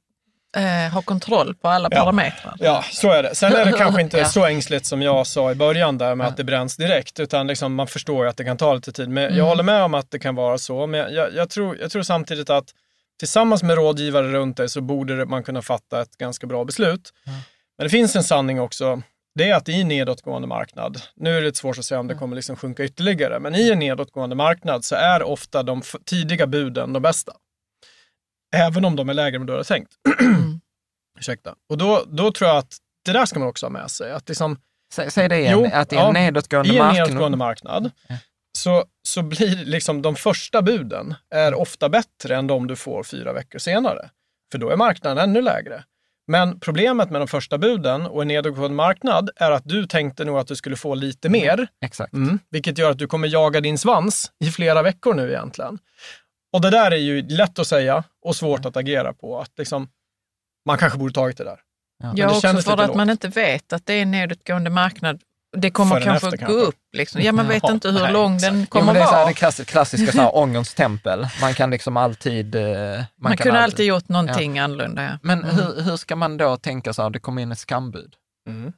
[0.57, 1.99] eh, ha kontroll på alla ja.
[1.99, 2.57] parametrar.
[2.61, 3.35] Ja, så är det.
[3.35, 4.25] Sen är det kanske inte ja.
[4.25, 7.75] så ängsligt som jag sa i början där med att det bränns direkt, utan liksom
[7.75, 9.09] man förstår ju att det kan ta lite tid.
[9.09, 9.39] Men mm.
[9.39, 12.03] jag håller med om att det kan vara så, men jag, jag, tror, jag tror
[12.03, 12.65] samtidigt att
[13.19, 17.13] tillsammans med rådgivare runt dig så borde man kunna fatta ett ganska bra beslut.
[17.27, 17.39] Mm.
[17.79, 19.03] Men det finns en sanning också.
[19.35, 22.37] Det är att i nedåtgående marknad, nu är det svårt att säga om det kommer
[22.37, 27.03] liksom sjunka ytterligare, men i en nedåtgående marknad så är ofta de tidiga buden de
[27.03, 27.33] bästa.
[28.57, 29.93] Även om de är lägre än du hade tänkt.
[30.21, 30.61] Mm.
[31.19, 31.55] Ursäkta.
[31.69, 34.13] Och då, då tror jag att det där ska man också ha med sig.
[34.13, 34.59] Att liksom,
[34.93, 36.97] Säg, säg det igen, jo, att i en ja, nedåtgående marknad.
[36.97, 37.91] I en nedåtgående marknad
[38.65, 43.33] så, så blir liksom de första buden är ofta bättre än de du får fyra
[43.33, 44.11] veckor senare.
[44.53, 45.85] För då är marknaden ännu lägre.
[46.27, 50.39] Men problemet med de första buden och en nedåtgående marknad är att du tänkte nog
[50.39, 51.53] att du skulle få lite mer.
[51.53, 52.13] Mm, exakt.
[52.13, 55.79] Mm, vilket gör att du kommer jaga din svans i flera veckor nu egentligen.
[56.53, 59.41] Och det där är ju lätt att säga och svårt att agera på.
[59.41, 59.89] Att liksom,
[60.67, 61.61] man kanske borde tagit det där.
[62.03, 62.97] Ja, ja också för att lågt.
[62.97, 65.23] man inte vet att det är en nedåtgående marknad
[65.57, 66.55] det kommer kanske gå kanske.
[66.55, 66.79] upp.
[66.93, 67.21] Liksom.
[67.21, 69.27] Ja, man vet ja, inte hur nej, lång den kommer jo, det är vara.
[69.27, 71.29] Det klassiska, klassiska så här, ångerns tempel.
[71.41, 72.55] Man kan liksom alltid...
[72.55, 74.65] Eh, man, man kunde alltid, alltid gjort någonting ja.
[74.65, 75.03] annorlunda.
[75.03, 75.19] Ja.
[75.23, 75.57] Men mm.
[75.57, 78.15] hur, hur ska man då tänka så här, det kommer in ett skambud?
[78.49, 78.73] Mm.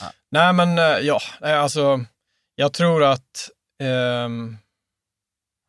[0.00, 0.06] Ja.
[0.30, 2.00] Nej, men eh, ja, alltså
[2.54, 3.50] jag tror att
[4.24, 4.58] um...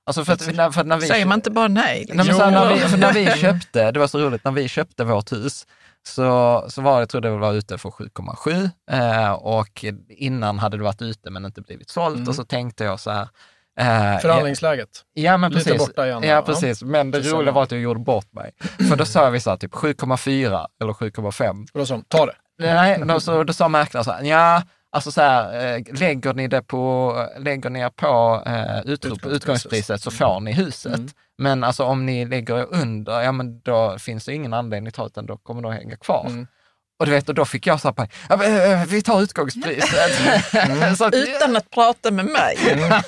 [0.05, 1.99] Alltså för att, när, för när vi Säger man inte bara nej?
[1.99, 2.17] Liksom?
[2.17, 5.67] när, vi, när vi köpte, det var så roligt, när vi köpte vårt hus,
[6.08, 10.78] så, så var det, jag tror det var ute för 7,7 eh, och innan hade
[10.78, 12.28] det varit ute men inte blivit sålt mm.
[12.28, 13.28] och så tänkte jag så här,
[13.80, 14.89] Eh, Förhandlingsläget.
[15.14, 15.88] Ja, men Lite precis.
[15.88, 16.24] borta igen.
[16.24, 16.84] Ja, precis.
[16.84, 18.51] Men det roliga var att jag gjorde bort mig.
[18.89, 21.68] För då sa vi så här, typ 7,4 eller 7,5.
[21.74, 22.36] Och då sa de, ta det.
[22.60, 24.62] Nej, då, så, då sa mäklaren så här, ja,
[24.98, 30.02] alltså så här, eh, lägger ni det på, lägger ni er på eh, ut, utgångspriset
[30.02, 30.95] så får ni huset.
[30.95, 31.10] Mm.
[31.38, 34.93] Men alltså om ni lägger er under, ja men då finns det ingen anledning att
[34.93, 36.26] ta utan då kommer det att hänga kvar.
[36.30, 36.48] Mm.
[37.00, 40.22] Och du vet, och då fick jag så här, ja, eh, vi tar utgångspriset.
[40.54, 40.93] Mm.
[41.00, 42.58] att, Utan att prata med mig.
[42.72, 42.89] Mm.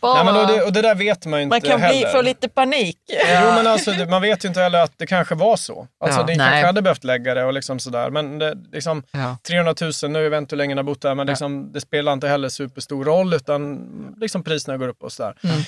[0.00, 0.24] Bara...
[0.24, 2.00] Men och, det, och det där vet man ju inte Man kan heller.
[2.00, 2.98] Bli, få lite panik.
[3.06, 3.40] Ja.
[3.42, 5.86] Jo, men alltså, man vet ju inte heller att det kanske var så.
[6.00, 6.26] Alltså, ja.
[6.26, 8.10] Ni kanske hade behövt lägga det och liksom sådär.
[8.10, 9.36] Men det, liksom, ja.
[9.48, 12.12] 300 000, nu vet inte hur länge ni har bott där, men liksom, det spelar
[12.12, 13.80] inte heller superstor roll, utan
[14.20, 15.34] liksom, priserna går upp och sådär.
[15.44, 15.60] Mm.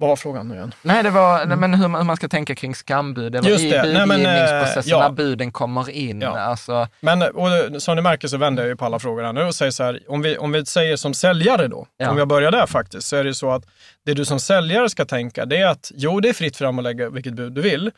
[0.00, 0.74] Vad var frågan nu igen?
[0.82, 1.60] Nej, det var mm.
[1.60, 5.10] men hur, man, hur man ska tänka kring skambud eller Just i budgivningsprocessen när ja.
[5.10, 6.20] buden kommer in.
[6.20, 6.38] Ja.
[6.38, 6.88] Alltså.
[7.00, 7.48] Men och,
[7.82, 9.82] som ni märker så vänder jag ju på alla frågor här nu och säger så
[9.82, 12.10] här, om vi, om vi säger som säljare då, ja.
[12.10, 13.66] om jag börjar där faktiskt, så är det så att
[14.06, 16.84] det du som säljare ska tänka det är att jo, det är fritt fram att
[16.84, 17.90] lägga vilket bud du vill,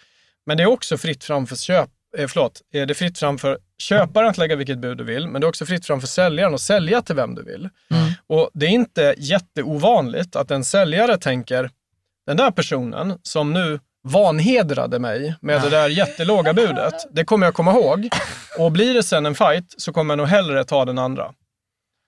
[0.47, 3.59] men det är också fritt fram för köp, eh, förlåt, är det fritt fram för
[3.79, 6.55] köparen att lägga vilket bud du vill, men det är också fritt fram för säljaren
[6.55, 7.69] att sälja till vem du vill.
[7.91, 8.13] Mm.
[8.27, 11.71] Och det är inte jätteovanligt att en säljare tänker,
[12.27, 17.55] den där personen som nu vanhedrade mig med det där jättelåga budet, det kommer jag
[17.55, 18.09] komma ihåg.
[18.59, 21.33] Och blir det sen en fight så kommer jag nog hellre ta den andra.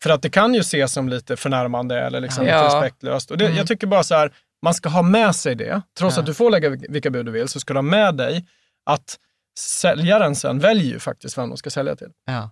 [0.03, 2.63] För att det kan ju ses som lite förnärmande eller liksom ja.
[2.63, 3.31] lite respektlöst.
[3.31, 3.57] Och det, mm.
[3.57, 5.83] Jag tycker bara så här, man ska ha med sig det.
[5.99, 6.21] Trots ja.
[6.21, 8.47] att du får lägga vilka bud du vill så ska du ha med dig
[8.85, 9.19] att
[9.59, 12.11] säljaren sen väljer ju faktiskt vem de ska sälja till.
[12.27, 12.51] Ja.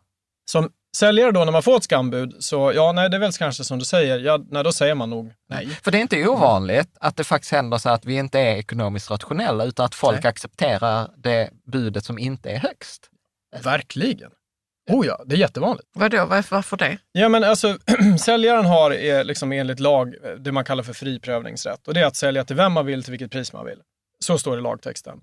[0.50, 3.64] Som säljare då, när man får ett skambud, så ja, nej, det är väl kanske
[3.64, 5.66] som du säger, ja, nej, då säger man nog nej.
[5.66, 9.11] För det är inte ovanligt att det faktiskt händer så att vi inte är ekonomiskt
[9.11, 10.30] rationella, utan att folk nej.
[10.30, 13.09] accepterar det budet som inte är högst.
[13.62, 14.30] Verkligen.
[14.90, 15.88] Oh ja, det är jättevanligt.
[15.95, 16.99] Vadå, varför, varför det?
[17.12, 17.78] Ja, men alltså,
[18.18, 22.07] säljaren har är liksom enligt lag det man kallar för fri prövningsrätt och det är
[22.07, 23.78] att sälja till vem man vill, till vilket pris man vill.
[24.18, 25.20] Så står det i lagtexten.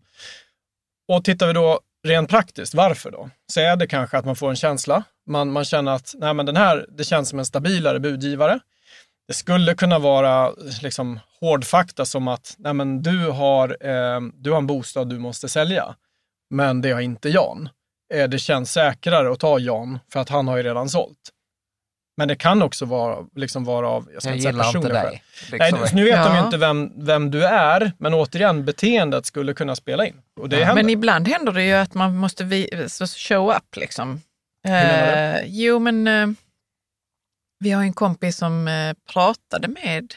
[1.07, 3.30] Och tittar vi då rent praktiskt, varför då?
[3.47, 5.04] Så är det kanske att man får en känsla.
[5.28, 8.60] Man, man känner att nej, men den här, det känns som en stabilare budgivare.
[9.28, 14.58] Det skulle kunna vara liksom, hårdfakta som att nej, men du, har, eh, du har
[14.58, 15.95] en bostad du måste sälja,
[16.50, 17.70] men det har inte Jan.
[18.14, 21.30] Eh, det känns säkrare att ta Jan för att han har ju redan sålt.
[22.20, 25.09] Men det kan också vara, liksom vara av jag ska jag inte säga personliga inte
[25.09, 25.24] dig.
[25.51, 25.80] Liksom.
[25.80, 26.28] Nej, nu vet ja.
[26.28, 30.15] de ju inte vem, vem du är, men återigen, beteendet skulle kunna spela in.
[30.39, 30.76] Och det ja.
[30.76, 33.76] Men ibland händer det ju att man måste vi, show up.
[33.76, 34.22] Liksom.
[34.67, 36.28] Eh, jo, men eh,
[37.59, 40.13] vi har en kompis som eh, pratade med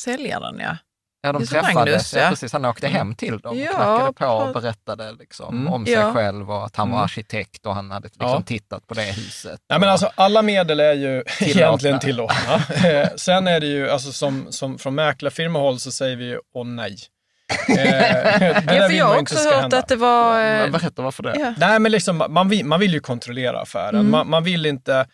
[0.00, 0.58] säljaren.
[0.58, 0.76] Ja.
[1.24, 1.74] Ja, de träffades.
[1.74, 2.28] Magnus, ja.
[2.28, 5.72] precis, han åkte hem till dem och knackade på och berättade liksom, mm.
[5.72, 6.12] om sig ja.
[6.14, 7.04] själv och att han var mm.
[7.04, 8.42] arkitekt och han hade liksom ja.
[8.42, 9.60] tittat på det huset.
[9.68, 12.54] Ja, men alltså, alla medel är ju egentligen tillåtna.
[12.84, 16.66] Eh, sen är det ju, alltså, som, som från mäklarfirmahåll så säger vi ju åh
[16.66, 16.96] nej.
[17.68, 17.76] eh,
[18.76, 19.78] ja, för jag har också hört hända.
[19.78, 20.44] att det var...
[20.44, 20.70] Eh...
[20.70, 21.36] Berätta varför det.
[21.38, 21.54] Ja.
[21.58, 23.94] Nej, men liksom, man, vill, man vill ju kontrollera affären.
[23.94, 24.10] Mm.
[24.10, 25.06] Man, man, vill inte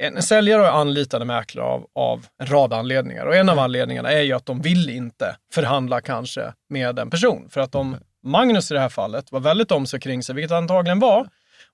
[0.00, 3.26] en säljare anlitade mäklare av, av en rad anledningar.
[3.26, 7.48] Och en av anledningarna är ju att de vill inte förhandla kanske med en person.
[7.50, 10.52] För att de, Magnus i det här fallet var väldigt om sig kring sig, vilket
[10.52, 11.28] antagligen var,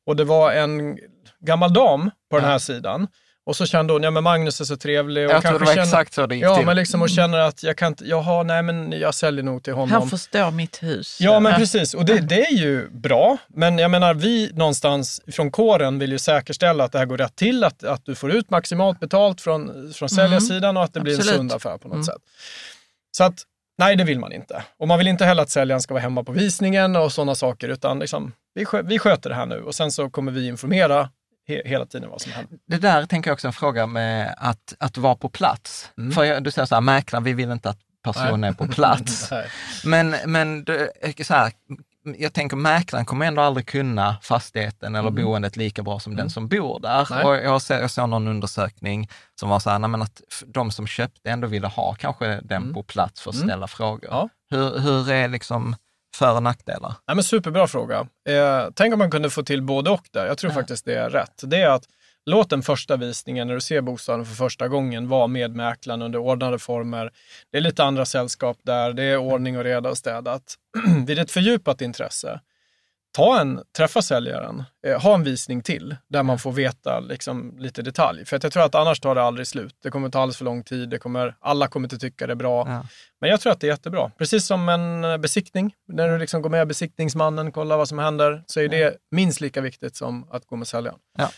[0.07, 0.99] och det var en
[1.39, 3.07] gammal dam på den här sidan
[3.47, 5.27] och så kände hon, ja men Magnus är så trevlig.
[5.27, 6.67] Och jag tror det var känner, exakt så det gick Ja, till.
[6.67, 9.73] men liksom och känner att jag kan inte, jaha, nej men jag säljer nog till
[9.73, 9.91] honom.
[9.91, 11.19] Han förstår mitt hus.
[11.21, 11.95] Ja, men precis.
[11.95, 13.37] Och det, det är ju bra.
[13.49, 17.37] Men jag menar, vi någonstans från kåren vill ju säkerställa att det här går rätt
[17.37, 21.19] till, att, att du får ut maximalt betalt från, från säljarsidan och att det Absolut.
[21.19, 22.05] blir en sund affär på något mm.
[22.05, 22.23] sätt.
[23.17, 23.43] Så att,
[23.79, 24.65] nej det vill man inte.
[24.79, 27.69] Och man vill inte heller att säljaren ska vara hemma på visningen och sådana saker,
[27.69, 31.09] utan liksom, vi, vi sköter det här nu och sen så kommer vi informera
[31.49, 32.59] he hela tiden vad som händer.
[32.67, 35.91] Det där tänker jag också en fråga med att, att vara på plats.
[35.99, 36.13] Mm.
[36.13, 39.31] För du säger så här, mäklaren, vi vill inte att personen är på plats.
[39.85, 40.91] men men du,
[41.23, 41.53] så här,
[42.19, 45.25] jag tänker mäklaren kommer ändå aldrig kunna fastigheten eller mm.
[45.25, 46.23] boendet lika bra som mm.
[46.23, 47.27] den som bor där.
[47.27, 49.09] Och jag, ser, jag såg någon undersökning
[49.41, 52.75] som var så här, men att de som köpte ändå ville ha kanske den mm.
[52.75, 53.49] på plats för att mm.
[53.49, 54.11] ställa frågor.
[54.11, 54.29] Ja.
[54.51, 55.77] Hur, hur är liksom
[56.17, 56.95] för och nackdelar?
[57.07, 58.07] Ja, men superbra fråga.
[58.29, 60.27] Eh, tänk om man kunde få till både och där.
[60.27, 60.55] Jag tror ja.
[60.55, 61.43] faktiskt det är rätt.
[61.43, 61.85] Det är att
[62.27, 66.19] låt den första visningen när du ser bostaden för första gången vara med mäklaren under
[66.19, 67.11] ordnade former.
[67.53, 70.55] Det är lite andra sällskap där, det är ordning och reda och städat.
[71.07, 72.41] Vid ett fördjupat intresse,
[73.17, 77.83] ta en, träffa säljaren, eh, ha en visning till där man får veta liksom, lite
[77.83, 78.25] detalj.
[78.25, 79.75] För att jag tror att annars tar det aldrig slut.
[79.83, 82.35] Det kommer ta alldeles för lång tid, det kommer, alla kommer inte tycka det är
[82.35, 82.69] bra.
[82.69, 82.87] Ja.
[83.21, 84.11] Men jag tror att det är jättebra.
[84.19, 85.75] Precis som en eh, besiktning.
[85.89, 89.61] När du liksom går med besiktningsmannen, kollar vad som händer, så är det minst lika
[89.61, 90.99] viktigt som att gå med säljaren.
[91.19, 91.31] Ja.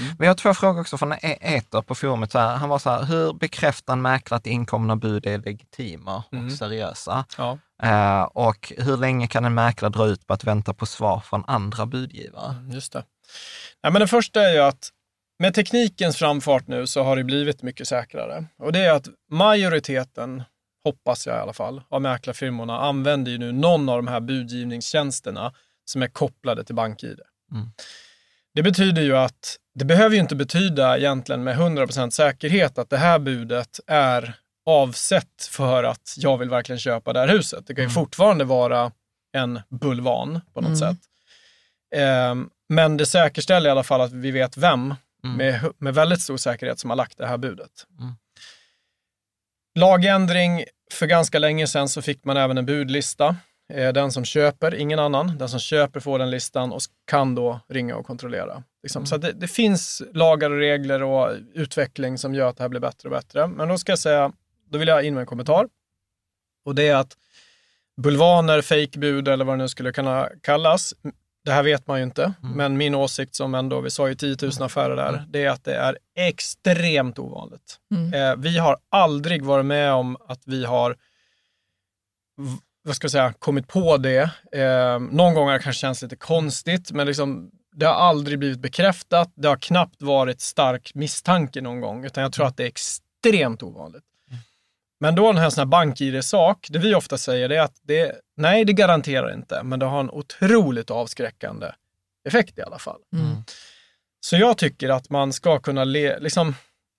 [0.00, 0.16] Mm.
[0.18, 2.32] Vi har två frågor också från e- Eter på forumet.
[2.32, 6.24] Så här, han var så här, hur bekräftar en mäklare att inkomna bud är legitima
[6.26, 6.50] och mm.
[6.50, 7.24] seriösa?
[7.38, 7.58] Ja.
[7.84, 11.44] Uh, och hur länge kan en mäklare dra ut på att vänta på svar från
[11.46, 12.50] andra budgivare?
[12.50, 13.04] Mm, just det.
[13.80, 14.90] Ja, men det första är ju att
[15.38, 18.44] med teknikens framfart nu så har det blivit mycket säkrare.
[18.58, 20.42] Och det är att majoriteten,
[20.84, 25.52] hoppas jag i alla fall, av mäklarfirmorna använder ju nu någon av de här budgivningstjänsterna
[25.84, 27.20] som är kopplade till BankID.
[27.52, 27.66] Mm.
[28.54, 32.96] Det betyder ju att det behöver ju inte betyda egentligen med 100% säkerhet att det
[32.96, 34.34] här budet är
[34.66, 37.66] avsett för att jag vill verkligen köpa det här huset.
[37.66, 37.94] Det kan ju mm.
[37.94, 38.92] fortfarande vara
[39.32, 40.76] en bulvan på något mm.
[40.76, 40.98] sätt.
[41.94, 42.34] Eh,
[42.68, 45.36] men det säkerställer i alla fall att vi vet vem mm.
[45.36, 47.86] med, med väldigt stor säkerhet som har lagt det här budet.
[48.00, 48.14] Mm.
[49.74, 53.36] Lagändring, för ganska länge sedan så fick man även en budlista.
[53.68, 57.60] Eh, den som köper, ingen annan, den som köper får den listan och kan då
[57.68, 58.62] ringa och kontrollera.
[58.82, 59.00] Liksom.
[59.00, 59.06] Mm.
[59.06, 62.80] Så det, det, finns lagar och regler och utveckling som gör att det här blir
[62.80, 63.46] bättre och bättre.
[63.46, 64.32] Men då ska jag säga,
[64.70, 65.68] då vill jag in med en kommentar.
[66.64, 67.16] Och det är att
[67.96, 70.94] bulvaner, fejkbud eller vad det nu skulle kunna kallas,
[71.44, 72.56] det här vet man ju inte, mm.
[72.56, 75.20] men min åsikt som ändå, vi sa ju 10 000 affärer där, mm.
[75.28, 77.78] det är att det är extremt ovanligt.
[77.94, 78.14] Mm.
[78.14, 80.96] Eh, vi har aldrig varit med om att vi har
[82.86, 84.30] vad ska jag säga, kommit på det.
[84.52, 88.60] Eh, någon gång har det kanske känts lite konstigt, men liksom, det har aldrig blivit
[88.60, 89.32] bekräftat.
[89.34, 92.50] Det har knappt varit stark misstanke någon gång, utan jag tror mm.
[92.50, 94.04] att det är extremt ovanligt.
[94.30, 94.40] Mm.
[95.00, 98.72] Men då den här, här bank-id-sak, det vi ofta säger är att det, nej, det
[98.72, 101.66] garanterar inte, men det har en otroligt avskräckande
[102.28, 103.00] effekt i alla fall.
[103.12, 103.26] Mm.
[103.26, 103.42] mm.
[104.20, 106.54] Så jag tycker att man ska kunna, le, liksom,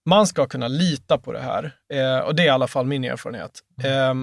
[0.06, 1.76] man ska kunna lita på det här.
[1.94, 3.60] Eh, och det är i alla fall min erfarenhet.
[3.84, 4.14] Eh,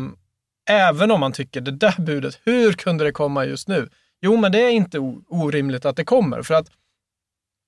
[0.70, 3.88] Även om man tycker det där budet, hur kunde det komma just nu?
[4.20, 4.98] Jo, men det är inte
[5.28, 6.70] orimligt att det kommer för att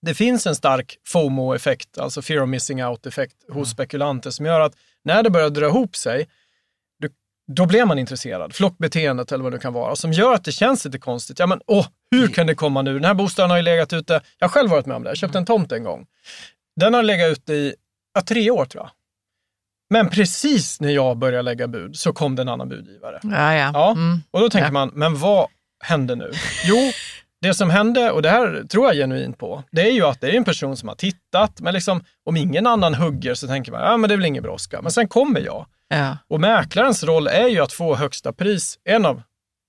[0.03, 3.67] det finns en stark FOMO-effekt, alltså fear of missing out-effekt hos mm.
[3.67, 4.75] spekulanter som gör att
[5.05, 6.29] när det börjar dra ihop sig,
[7.49, 8.55] då, blir man intresserad.
[8.55, 11.39] Flockbeteendet eller vad det kan vara, som gör att det känns lite konstigt.
[11.39, 12.33] Ja, men åh, hur mm.
[12.33, 12.95] kan det komma nu?
[12.95, 15.17] Den här bostaden har ju legat ute, jag har själv varit med om det, jag
[15.17, 16.07] köpte en tomt en gång.
[16.81, 17.75] Den har legat ute i
[18.15, 18.91] ja, tre år tror jag.
[19.91, 23.21] Men precis när jag började lägga bud så kom det en annan budgivare.
[23.23, 23.71] Ja, ja.
[23.75, 23.91] ja.
[23.91, 24.23] Mm.
[24.31, 24.73] Och då tänker ja.
[24.73, 25.49] man, men vad
[25.85, 26.31] hände nu?
[26.65, 26.77] Jo,
[27.43, 30.31] det som hände, och det här tror jag genuint på, det är ju att det
[30.31, 33.81] är en person som har tittat, men liksom, om ingen annan hugger så tänker man,
[33.81, 34.83] ja men det är väl ingen brådska.
[34.83, 35.67] Men sen kommer jag.
[35.89, 36.17] Ja.
[36.29, 38.79] Och mäklarens roll är ju att få högsta pris.
[38.85, 39.23] En av,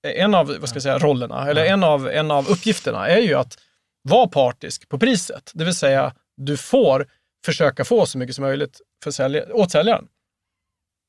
[0.07, 3.33] en av vad ska jag säga, rollerna, eller en av, en av uppgifterna är ju
[3.33, 3.57] att
[4.01, 5.51] vara partisk på priset.
[5.53, 7.07] Det vill säga, du får
[7.47, 10.07] försöka få så mycket som möjligt för sälj åt säljaren.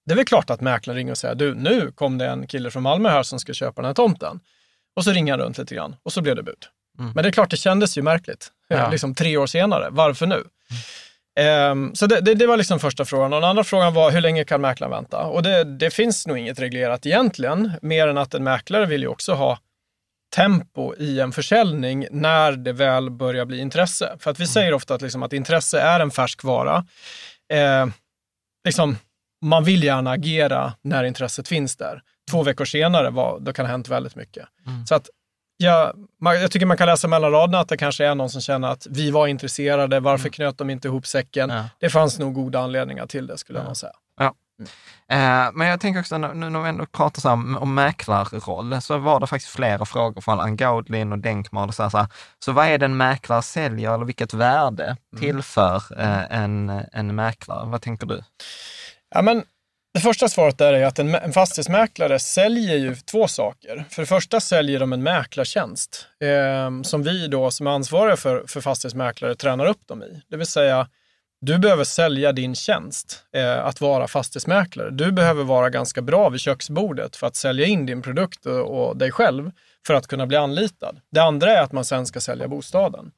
[0.07, 2.71] Det är väl klart att mäklaren ringer och säger, du nu kom det en kille
[2.71, 4.41] från Malmö här som ska köpa den här tomten.
[4.97, 6.67] Och så ringer han runt lite grann och så blev det bud.
[6.99, 7.13] Mm.
[7.15, 8.53] Men det är klart, det kändes ju märkligt.
[8.69, 8.91] Ja.
[8.91, 10.45] Liksom tre år senare, varför nu?
[11.41, 11.71] Mm.
[11.71, 13.33] Um, så det, det, det, var liksom första frågan.
[13.33, 15.23] Och den andra frågan var, hur länge kan mäklaren vänta?
[15.23, 19.09] Och det, det finns nog inget reglerat egentligen, mer än att en mäklare vill ju
[19.09, 19.59] också ha
[20.37, 24.17] tempo i en försäljning när det väl börjar bli intresse.
[24.21, 26.87] För att vi säger ofta att, liksom, att intresse är en färskvara.
[27.53, 27.87] Eh,
[28.65, 28.97] liksom,
[29.45, 32.03] man vill gärna agera när intresset finns där.
[32.31, 34.47] Två veckor senare, var, då kan det ha hänt väldigt mycket.
[34.67, 34.87] Mm.
[34.87, 35.11] Så att
[35.57, 38.69] jag, jag tycker man kan läsa mellan raderna att det kanske är någon som känner
[38.69, 40.33] att vi var intresserade, varför mm.
[40.33, 41.51] knöt de inte ihop säcken?
[41.51, 41.65] Ja.
[41.79, 43.63] Det fanns nog goda anledningar till det skulle ja.
[43.63, 43.93] jag nog säga.
[45.11, 49.21] Eh, men jag tänker också, nu när vi ändå pratar så om, mäklarroll, så var
[49.21, 51.13] det faktiskt flera frågor från Ann
[51.69, 52.07] och Så, så,
[52.45, 55.21] så vad är det en mäklare säljer eller vilket värde mm.
[55.21, 57.67] tillför eh, en, en mäklare?
[57.67, 58.23] Vad tänker du?
[59.15, 59.43] Ja, men
[59.95, 63.85] det första svaret där är att en, en fastighetsmäklare säljer ju två saker.
[63.91, 68.45] För det första säljer de en mäklartjänst eh, som vi då som är ansvariga för,
[68.47, 70.23] för fastighetsmäklare tränar upp dem i.
[70.29, 70.89] Det vill säga,
[71.41, 74.91] du behöver sälja din tjänst eh, att vara fastighetsmäklare.
[74.91, 78.97] Du behöver vara ganska bra vid köksbordet för att sälja in din produkt och, och
[78.97, 79.51] dig själv
[79.87, 81.01] för att kunna bli anlitad.
[81.11, 83.13] Det andra är att man sen ska sälja bostaden.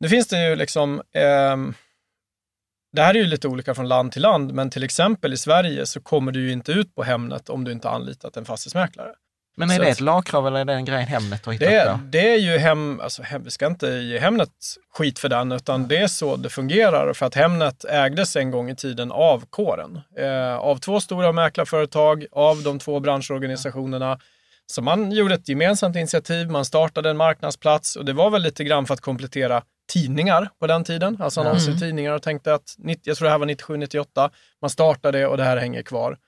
[0.00, 1.56] Nu finns det ju liksom eh,
[2.92, 5.86] det här är ju lite olika från land till land, men till exempel i Sverige
[5.86, 9.14] så kommer du ju inte ut på Hemnet om du inte har anlitat en fastighetsmäklare.
[9.58, 11.84] Men är så det ett lagkrav eller är det en grej Hemnet har hittat det,
[11.92, 11.98] på?
[12.10, 14.50] Det är ju hem, alltså vi ska inte ge Hemnet
[14.94, 17.12] skit för den, utan det är så det fungerar.
[17.12, 20.00] För att Hemnet ägdes en gång i tiden av kåren.
[20.18, 24.18] Eh, av två stora mäklarföretag, av de två branschorganisationerna.
[24.66, 28.64] Så man gjorde ett gemensamt initiativ, man startade en marknadsplats och det var väl lite
[28.64, 32.76] grann för att komplettera tidningar på den tiden, alltså annonser i tidningar och tänkte att,
[33.02, 34.30] jag tror det här var 97-98,
[34.60, 36.18] man startade och det här hänger kvar.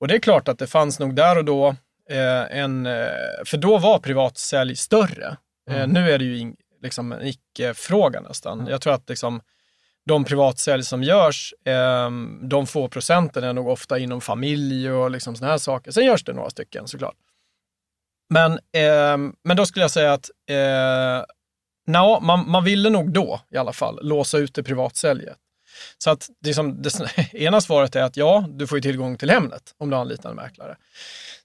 [0.00, 1.76] Och det är klart att det fanns nog där och då
[2.10, 3.02] eh, en, eh,
[3.46, 5.36] för då var privatsälj större.
[5.70, 5.90] Eh, mm.
[5.90, 8.60] nu är det ju in, liksom en icke-fråga nästan.
[8.60, 8.70] Mm.
[8.70, 9.40] Jag tror att liksom,
[10.06, 12.10] de privatsälj som görs, eh,
[12.42, 15.90] de få procenten är nog ofta inom familj och liksom sådana här saker.
[15.90, 17.16] Sen görs det några stycken såklart.
[18.30, 21.24] Men, eh, men då skulle jag säga att eh,
[21.86, 25.36] no, man, man ville nog då i alla fall låsa ut det privatsäljet.
[25.98, 26.90] Så att det, som, det
[27.32, 30.36] ena svaret är att ja, du får ju tillgång till Hemnet om du anlitar en
[30.36, 30.76] mäklare.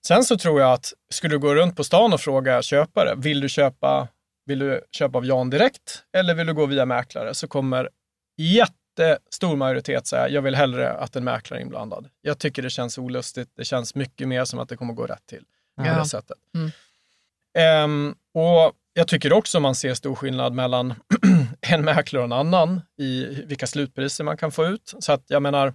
[0.08, 3.39] Sen så tror jag att skulle du gå runt på stan och fråga köpare, vill
[3.39, 4.08] du köpa
[4.45, 7.34] vill du köpa av Jan direkt eller vill du gå via mäklare?
[7.34, 7.89] Så kommer
[8.38, 12.10] jättestor majoritet säga, jag vill hellre att en mäklare är inblandad.
[12.22, 13.49] Jag tycker det känns olustigt.
[13.56, 15.43] Det känns mycket mer som att det kommer gå rätt till
[15.78, 16.38] på det sättet.
[16.56, 16.72] Mm.
[17.84, 20.93] Um, och jag tycker också man ser stor skillnad mellan
[21.62, 24.93] en mäklare och en annan i vilka slutpriser man kan få ut.
[24.99, 25.74] Så att jag menar,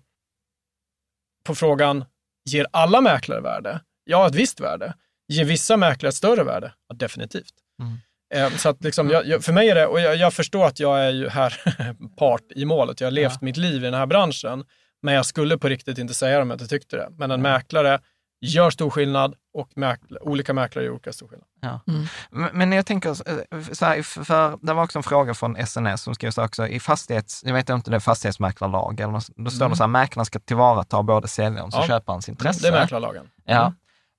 [1.45, 2.05] på frågan,
[2.51, 3.81] ger alla mäklare värde?
[4.07, 4.95] Ja, ett visst värde.
[5.29, 6.73] Ger vissa mäklare ett större värde?
[6.89, 7.53] Ja, definitivt.
[7.83, 7.99] Mm.
[8.35, 11.01] Eh, så att liksom, jag, för mig är det, och jag, jag, förstår att jag
[11.01, 11.61] är ju här
[12.19, 13.01] part i målet.
[13.01, 13.39] Jag har levt ja.
[13.41, 14.65] mitt liv i den här branschen.
[15.03, 17.09] Men jag skulle på riktigt inte säga det om jag inte tyckte det.
[17.11, 17.53] Men en mm.
[17.53, 18.01] mäklare
[18.41, 21.49] gör stor skillnad och mäkla, olika mäklare gör olika stor skillnad.
[21.61, 21.81] Ja.
[21.89, 22.51] Mm.
[22.53, 26.15] Men jag tänker, eh, så här, för det var också en fråga från SNS som
[26.15, 29.71] skrev så också, i fastighets, jag vet inte, det är fastighetsmäklarlag, eller, då står mm.
[29.71, 32.63] det så här, mäklaren ska tillvarata både säljarens och köparens intresse.
[32.63, 33.29] Det är mäklarlagen.
[33.45, 33.73] Ja.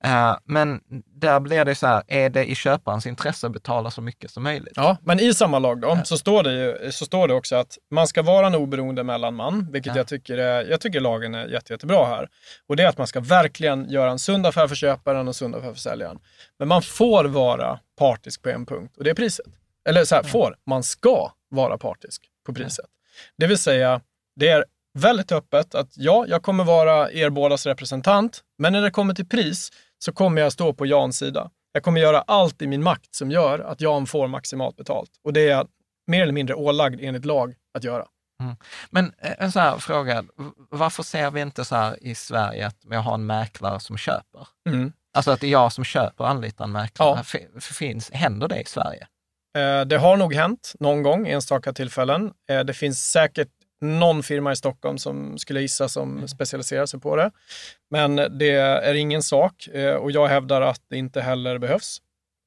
[0.04, 0.30] Mm.
[0.30, 0.80] Uh, men
[1.14, 4.42] där blir det så här, är det i köparens intresse att betala så mycket som
[4.42, 4.72] möjligt?
[4.76, 7.78] Ja, men i samma lag då, så, står det ju, så står det också att
[7.90, 9.96] man ska vara en oberoende mellanman, vilket ja.
[9.96, 12.28] jag, tycker är, jag tycker lagen är jätte, jättebra här.
[12.66, 15.34] Och det är att man ska verkligen göra en sund affär för köparen och en
[15.34, 16.18] sund affär för säljaren.
[16.58, 19.46] Men man får vara partisk på en punkt och det är priset.
[19.88, 20.28] Eller så här, ja.
[20.28, 22.84] får, man ska vara partisk på priset.
[22.88, 22.98] Ja.
[23.38, 24.00] Det vill säga,
[24.36, 24.64] det är
[24.98, 29.28] väldigt öppet att ja, jag kommer vara er bådas representant, men när det kommer till
[29.28, 31.50] pris så kommer jag stå på Jans sida.
[31.72, 35.10] Jag kommer göra allt i min makt som gör att Jan får maximalt betalt.
[35.24, 35.68] Och det är jag
[36.06, 38.06] mer eller mindre ålagd enligt lag att göra.
[38.42, 38.56] Mm.
[38.90, 40.24] Men eh, en sån här fråga,
[40.70, 44.48] varför ser vi inte så här i Sverige att jag har en mäklare som köper?
[44.68, 44.92] Mm.
[45.12, 47.22] Alltså att det är jag som köper och anlitar en mäklare.
[47.32, 47.60] Ja.
[47.60, 49.06] Finns, händer det i Sverige?
[49.56, 52.32] Eh, det har nog hänt någon gång, enstaka tillfällen.
[52.50, 53.48] Eh, det finns säkert
[53.80, 56.28] någon firma i Stockholm som skulle gissa som mm.
[56.28, 57.30] specialiserar sig på det.
[57.90, 62.02] Men det är ingen sak eh, och jag hävdar att det inte heller behövs.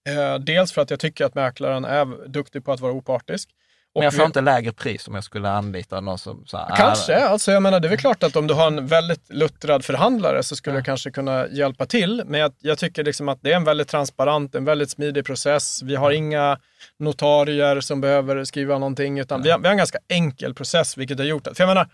[0.10, 3.50] Eh, dels för att jag tycker att mäklaren är duktig på att vara opartisk.
[3.96, 6.44] Men jag får inte lägre pris om jag skulle anlita någon som...
[6.46, 8.88] Så här, kanske, alltså jag menar det är väl klart att om du har en
[8.88, 10.78] väldigt luttrad förhandlare så skulle ja.
[10.78, 12.24] jag kanske kunna hjälpa till.
[12.26, 15.82] Men jag, jag, tycker liksom att det är en väldigt transparent, en väldigt smidig process.
[15.84, 16.60] Vi har inga
[17.00, 19.44] notarier som behöver skriva någonting, utan ja.
[19.44, 21.88] vi, har, vi, har, en ganska enkel process, vilket har gjort att, för jag menar,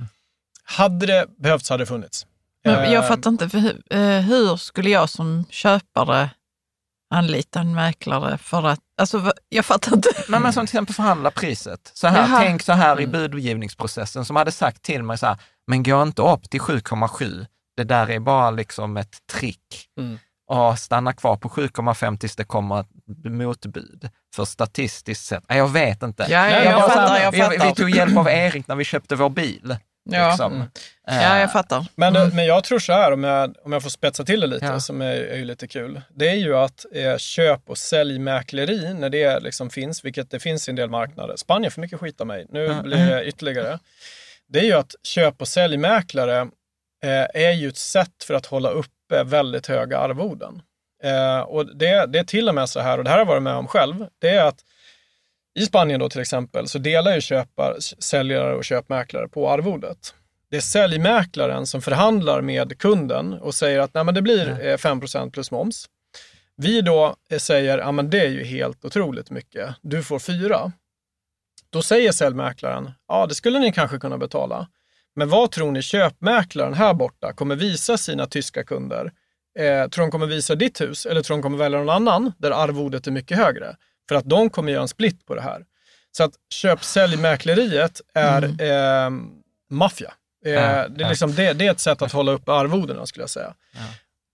[0.63, 2.25] hade det behövts hade det funnits.
[2.63, 6.29] Men jag eh, fattar inte, för hur, eh, hur skulle jag som köpare
[7.09, 10.09] anlita en mäklare för att, alltså jag fattar inte.
[10.29, 11.91] Nej, men som till exempel förhandla priset.
[11.93, 12.39] Så här, Jaha.
[12.39, 13.11] tänk så här i mm.
[13.11, 15.37] budgivningsprocessen som hade sagt till mig så här,
[15.67, 17.45] men gå inte upp till 7,7.
[17.77, 19.87] Det där är bara liksom ett trick.
[19.99, 20.19] Mm.
[20.49, 22.85] Och stanna kvar på 7,5 tills det kommer
[23.29, 24.09] motbud.
[24.35, 26.25] För statistiskt sett, jag vet inte.
[26.29, 27.69] Ja, jag, jag, fattar, jag fattar.
[27.69, 29.77] Vi tog hjälp av Erik när vi köpte vår bil.
[30.11, 30.53] Ja, liksom.
[30.53, 30.67] mm.
[31.05, 31.85] ja jag fattar.
[31.95, 32.35] Men, mm.
[32.35, 34.79] men jag tror så här, om jag, om jag får spetsa till det lite, ja.
[34.79, 36.01] som är, är lite kul.
[36.09, 40.67] Det är ju att eh, köp och säljmäkleri, när det liksom finns, vilket det finns
[40.67, 41.35] i en del marknader.
[41.35, 42.83] Spanien får mycket skit av mig, nu mm.
[42.83, 43.79] blir det ytterligare.
[44.49, 46.39] Det är ju att köp och säljmäklare
[47.03, 50.61] eh, är ju ett sätt för att hålla uppe väldigt höga arvoden.
[51.03, 53.27] Eh, och det, det är till och med så här, och det här har jag
[53.31, 54.59] varit med om själv, det är att
[55.57, 60.13] i Spanien då till exempel så delar ju köpar, säljare och köpmäklare på arvodet.
[60.51, 65.01] Det är säljmäklaren som förhandlar med kunden och säger att Nej, men det blir 5
[65.15, 65.85] eh, plus moms.
[66.57, 69.75] Vi då eh, säger att ja, det är ju helt otroligt mycket.
[69.81, 70.71] Du får 4.
[71.69, 74.67] Då säger säljmäklaren, ja det skulle ni kanske kunna betala.
[75.15, 79.11] Men vad tror ni köpmäklaren här borta kommer visa sina tyska kunder?
[79.59, 82.51] Eh, tror de kommer visa ditt hus eller tror de kommer välja någon annan där
[82.51, 83.75] arvodet är mycket högre?
[84.09, 85.65] För att de kommer göra en split på det här.
[86.11, 88.59] Så att köp-sälj-mäkleriet är mm.
[88.59, 89.27] eh,
[89.69, 90.13] maffia.
[90.45, 93.23] Eh, ja, det, är liksom, det, det, är ett sätt att hålla upp arvodena skulle
[93.23, 93.53] jag säga.
[93.73, 93.81] Ja.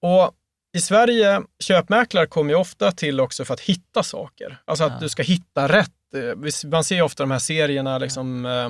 [0.09, 0.34] Och
[0.78, 4.57] i Sverige, köpmäklare kommer ju ofta till också för att hitta saker.
[4.65, 4.99] Alltså att ja.
[4.99, 5.91] du ska hitta rätt.
[6.15, 8.69] Eh, man ser ju ofta de här serierna, liksom, eh,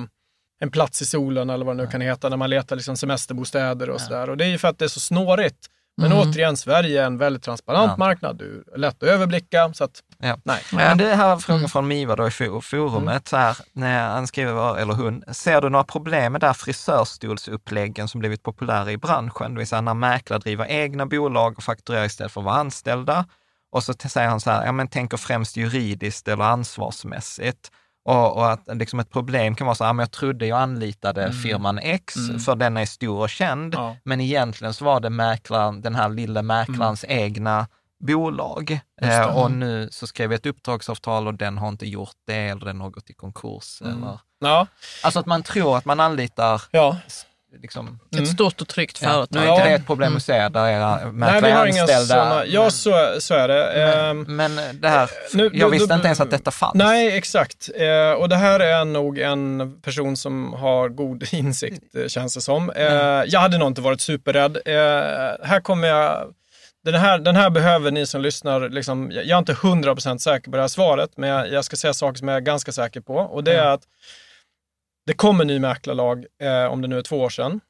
[0.60, 3.90] En plats i solen eller vad det nu kan heta, när man letar liksom semesterbostäder
[3.90, 4.30] och sådär.
[4.30, 5.70] Och det är ju för att det är så snårigt.
[5.96, 6.18] Men mm.
[6.18, 7.96] återigen, Sverige är en väldigt transparent ja.
[7.96, 8.36] marknad.
[8.36, 9.72] Du är lätt att överblicka.
[9.74, 10.38] Så att, ja.
[10.44, 10.62] nej.
[10.72, 11.68] Men det här frågan mm.
[11.68, 13.20] från Miva då i forumet, mm.
[13.24, 18.20] så här, när han skriver, eller hon, ser du några problem med där frisörstolsuppläggen som
[18.20, 19.54] blivit populära i branschen?
[19.54, 23.26] Det vill säga när mäklare driver egna bolag och fakturerar istället för att vara anställda.
[23.72, 27.70] Och så säger han så här, ja men tänker främst juridiskt eller ansvarsmässigt.
[28.04, 31.34] Och, och, att liksom ett problem kan vara så här, jag trodde jag anlitade mm.
[31.34, 32.40] firman X mm.
[32.40, 33.96] för den är stor och känd, ja.
[34.04, 37.18] men egentligen så var det mäklaren, den här lilla mäklarens mm.
[37.18, 37.66] egna
[37.98, 38.80] bolag.
[39.02, 42.66] Eh, och nu så skrev jag ett uppdragsavtal och den har inte gjort det eller
[42.66, 43.82] den har gått i konkurs.
[43.82, 44.02] Mm.
[44.02, 44.20] Eller...
[44.38, 44.66] Ja.
[45.02, 46.96] Alltså att man tror att man anlitar ja.
[47.62, 47.98] Liksom...
[48.18, 49.08] Ett stort och tryggt Ja.
[49.08, 49.40] företag.
[49.40, 51.66] Nu är inte det ett problem hos er, där era Nej, mäklare vi är har
[51.66, 52.06] inga anställda.
[52.14, 52.46] sådana.
[52.46, 53.64] Ja, så, så är det.
[53.66, 56.74] Ehm, Men, men det här, nu- jag visste då- inte ens att detta fanns.
[56.74, 57.70] Nej, exakt.
[57.74, 62.40] Eh, och det här är nog en person som har god insikt, eh, känns det
[62.40, 62.70] som.
[62.70, 62.84] Eh,
[63.26, 64.56] jag hade nog inte varit superrädd.
[64.64, 64.74] Eh,
[65.46, 66.32] här kommer jag...
[66.84, 70.56] Den här, den här behöver ni som lyssnar, liksom, jag är inte 100% säker på
[70.56, 73.14] det här svaret, men jag, jag ska säga saker som jag är ganska säker på.
[73.14, 73.80] Och det är att
[75.06, 77.60] det kom en ny mäklarlag, eh, om det nu är två år sedan.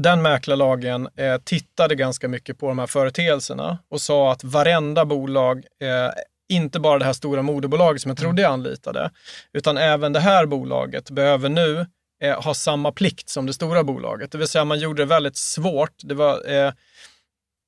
[0.00, 5.64] Den mäklarlagen eh, tittade ganska mycket på de här företeelserna och sa att varenda bolag,
[5.80, 6.10] eh,
[6.48, 9.10] inte bara det här stora moderbolaget som jag trodde jag anlitade,
[9.52, 11.86] utan även det här bolaget behöver nu
[12.22, 14.32] eh, ha samma plikt som det stora bolaget.
[14.32, 15.92] Det vill säga man gjorde det väldigt svårt.
[16.02, 16.72] Det var, eh,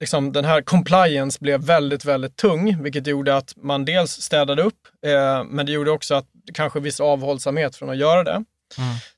[0.01, 4.89] liksom, den här compliance blev väldigt, väldigt tung, vilket gjorde att man dels städade upp,
[5.07, 8.45] eh, men det gjorde också att kanske viss avhållsamhet från att göra det.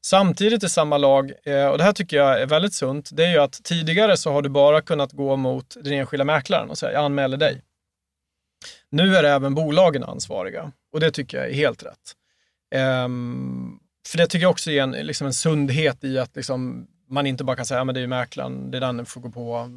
[0.01, 3.31] Samtidigt i samma lag, eh, och det här tycker jag är väldigt sunt, det är
[3.31, 6.93] ju att tidigare så har du bara kunnat gå mot den enskilda mäklaren och säga
[6.93, 7.63] jag anmäler dig.
[8.91, 12.15] Nu är även bolagen ansvariga och det tycker jag är helt rätt.
[12.75, 13.79] Ehm,
[14.09, 17.45] för det tycker jag också är en, liksom en sundhet i att liksom, man inte
[17.45, 19.71] bara kan säga att det är ju mäklaren, det är den du får gå på,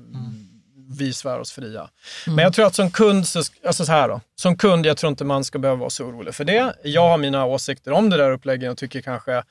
[0.97, 1.89] vi svär oss fria.
[2.28, 5.09] Men jag tror att som kund, så, alltså så här då, som kund, jag tror
[5.09, 6.74] inte man ska behöva vara så orolig för det.
[6.84, 9.43] Jag har mina åsikter om det där upplägget och tycker kanske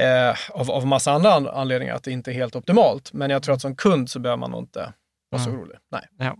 [0.00, 3.12] eh, av, av massa andra an- anledningar att det inte är helt optimalt.
[3.12, 4.92] Men jag tror att som kund så behöver man nog inte
[5.30, 5.78] vara så orolig.
[5.90, 6.08] Nej.
[6.18, 6.36] Ja.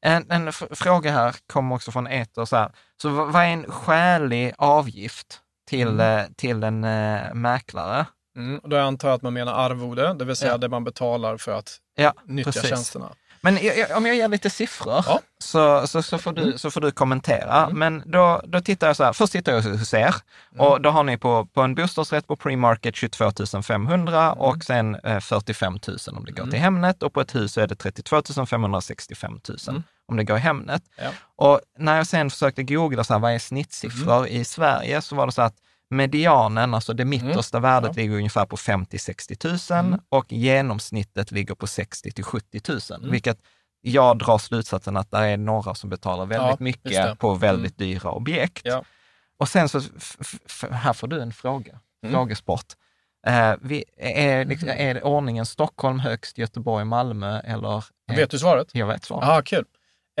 [0.00, 2.44] En, en fråga här kommer också från Eter.
[2.44, 2.70] Så, här.
[3.02, 8.06] så vad är en skälig avgift till, eh, till en eh, mäklare?
[8.36, 10.58] Mm, och då antar jag att man menar arvode, det vill säga Ja.
[10.58, 12.68] det man betalar för att Ja, nyttja precis.
[12.70, 13.08] tjänsterna.
[13.44, 15.10] Men jag, jag, om jag ger lite siffror Ja.
[15.10, 15.22] Mm.
[15.38, 17.68] så, så, så, får du, så får du kommentera.
[17.72, 20.14] Men då, då tittar jag så här, först tittar jag hos er
[20.54, 20.66] Mm.
[20.66, 24.38] och då har ni på, på en bostadsrätt på pre-market 22 500 Mm.
[24.38, 27.60] och sen eh, 45 000 om det går till Hemnet och på ett hus så
[27.60, 29.82] är det 32 565 000 Mm.
[30.08, 30.82] om det går i Hemnet.
[30.98, 31.08] Ja.
[31.36, 34.40] Och när jag sen försökte googla så här, vad är snittsiffror Mm.
[34.40, 35.54] i Sverige så var det så att
[35.92, 38.02] medianen, alltså det mittersta värdet Ja.
[38.02, 40.00] ligger ungefär på 50-60 000 Mm.
[40.08, 43.10] och genomsnittet ligger på 60 70 000, Mm.
[43.10, 43.38] vilket
[43.80, 48.10] jag drar slutsatsen att det är några som betalar väldigt Ja, mycket på väldigt dyra
[48.10, 48.62] objekt.
[48.64, 48.84] Ja.
[49.38, 49.80] Och sen så,
[50.70, 52.12] här får du en fråga, Mm.
[52.14, 52.66] frågesport.
[53.26, 57.84] Eh, vi, är, liksom, är ordningen Stockholm högst, Göteborg, Malmö eller?
[58.16, 58.68] Vet du svaret?
[58.72, 59.28] Jag vet svaret.
[59.28, 59.64] Ja, kul.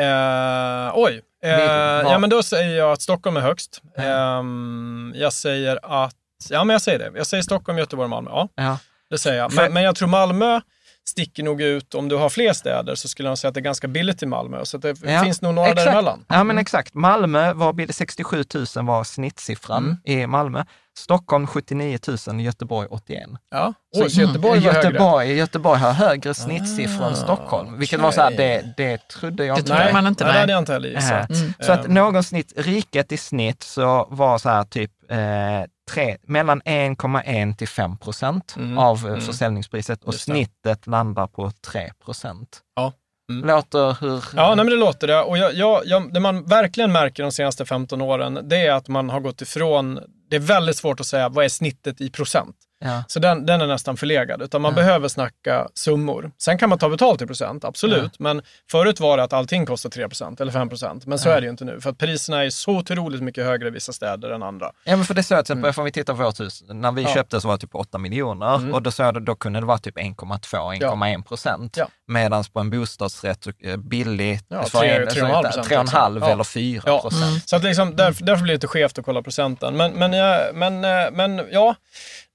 [0.00, 1.20] Eh, oj.
[1.44, 3.82] Eh, ja, men då säger jag att Stockholm är högst.
[3.96, 4.02] Ja.
[4.02, 6.14] Ehm, jag säger att,
[6.50, 7.12] ja men jag säger det.
[7.18, 8.30] Jag säger Stockholm, Göteborg, Malmö.
[8.30, 8.78] Ja, Ja.
[9.10, 9.54] det säger jag.
[9.54, 10.60] Men, men jag tror Malmö
[11.08, 13.62] sticker nog ut, om du har fler städer så skulle jag säga att det är
[13.62, 14.64] ganska billigt i Malmö.
[14.64, 15.84] Så det Ja, finns nog några exakt.
[15.84, 16.24] däremellan.
[16.28, 16.94] Ja, men exakt.
[16.94, 18.44] Malmö var bil- 67
[18.76, 20.22] 000 var snittsiffran Mm.
[20.22, 20.64] i Malmö.
[20.98, 21.98] Stockholm 79
[22.28, 23.22] 000, Göteborg 81.
[23.50, 23.74] Ja.
[23.96, 24.88] Oj, så Göteborg var högre.
[24.88, 28.04] Göteborg, Göteborg har högre snittsiffror än Ah, Stockholm, vilket okej.
[28.04, 29.68] var så här, det, det trodde jag Det inte.
[29.70, 31.30] trodde Nej, man inte, nej, det hade jag inte heller gissat.
[31.30, 31.52] Mm.
[31.60, 36.16] Så att Ehm, någon snitt, riket i snitt så var så här typ eh, tre,
[36.22, 38.78] mellan 1,1 till 5 procent Mm.
[38.78, 39.20] av eh, Mm.
[39.20, 42.60] försäljningspriset och snittet landar på 3 procent.
[42.76, 42.92] Ja.
[43.30, 43.48] Mm.
[43.48, 44.24] Låter hur...
[44.36, 45.22] Ja, nej, men det låter det.
[45.22, 48.88] Och jag, jag, jag, det man verkligen märker de senaste 15 åren, det är att
[48.88, 50.00] man har gått ifrån,
[50.30, 52.56] det är väldigt svårt att säga vad är snittet i procent.
[52.84, 53.04] Ja.
[53.08, 54.76] Så den, den är nästan förlegad, utan man Ja.
[54.76, 56.30] behöver snacka summor.
[56.38, 58.18] Sen kan man ta betalt i procent, absolut.
[58.18, 61.32] Men förut var det att allting kostar 3% eller 5% Men så Ja.
[61.34, 61.80] är det ju inte nu.
[61.80, 64.70] För att priserna är så otroligt mycket högre i vissa städer än andra.
[64.84, 67.00] Ja, men för det så till exempel, om vi tittar på vårt hus, när vi
[67.02, 67.10] Mm.
[67.10, 67.14] Ja.
[67.14, 68.74] köpte så var det typ 8 miljoner Mm.
[68.74, 71.78] och då, så, då kunde det vara typ 1,2-1,1 procent.
[72.14, 72.22] Ja.
[72.22, 75.66] Medan på en bostadsrätt, eh, billig, Ja, för tre- en- tre och en halv procent,
[75.68, 76.28] 3,5 liksom.
[76.28, 76.32] Ja.
[76.32, 77.00] eller 4 Ja.
[77.00, 77.48] procent.
[77.48, 79.76] Så att liksom, därför, därför blir det lite skevt att kolla procenten.
[79.76, 80.10] Men, men,
[80.58, 81.74] men, eh, men ja,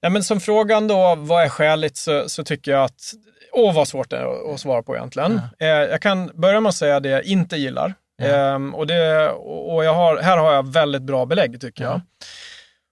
[0.00, 3.00] ja men som frågan då, vad är skäligt, så, så tycker jag att,
[3.52, 5.40] åh vad svårt det är att svara på egentligen.
[5.58, 7.94] Eh, jag kan börja med att säga det jag inte gillar.
[8.22, 8.26] Ja.
[8.26, 12.00] Ehm, och det, och jag har, här har jag väldigt bra belägg tycker jag.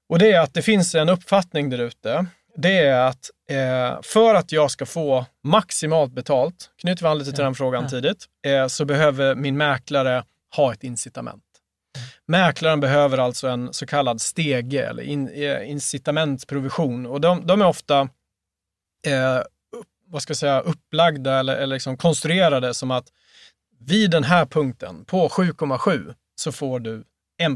[0.09, 2.27] Och det är att det finns en uppfattning där ute.
[2.57, 7.33] Det är att eh, för att jag ska få maximalt betalt, knyter vi an lite
[7.33, 7.89] till den frågan Ja.
[7.89, 10.25] tidigt, eh, så behöver min mäklare
[10.57, 11.43] ha ett incitament.
[12.27, 17.67] Mäklaren behöver alltså en så kallad stege eller in, eh, incitamentsprovision och de, de är
[17.67, 18.01] ofta
[19.07, 19.41] eh,
[20.09, 23.09] vad ska jag säga, upplagda eller, eller liksom konstruerade som att
[23.81, 27.05] vid den här punkten på 7,7 så får du
[27.39, 27.51] 1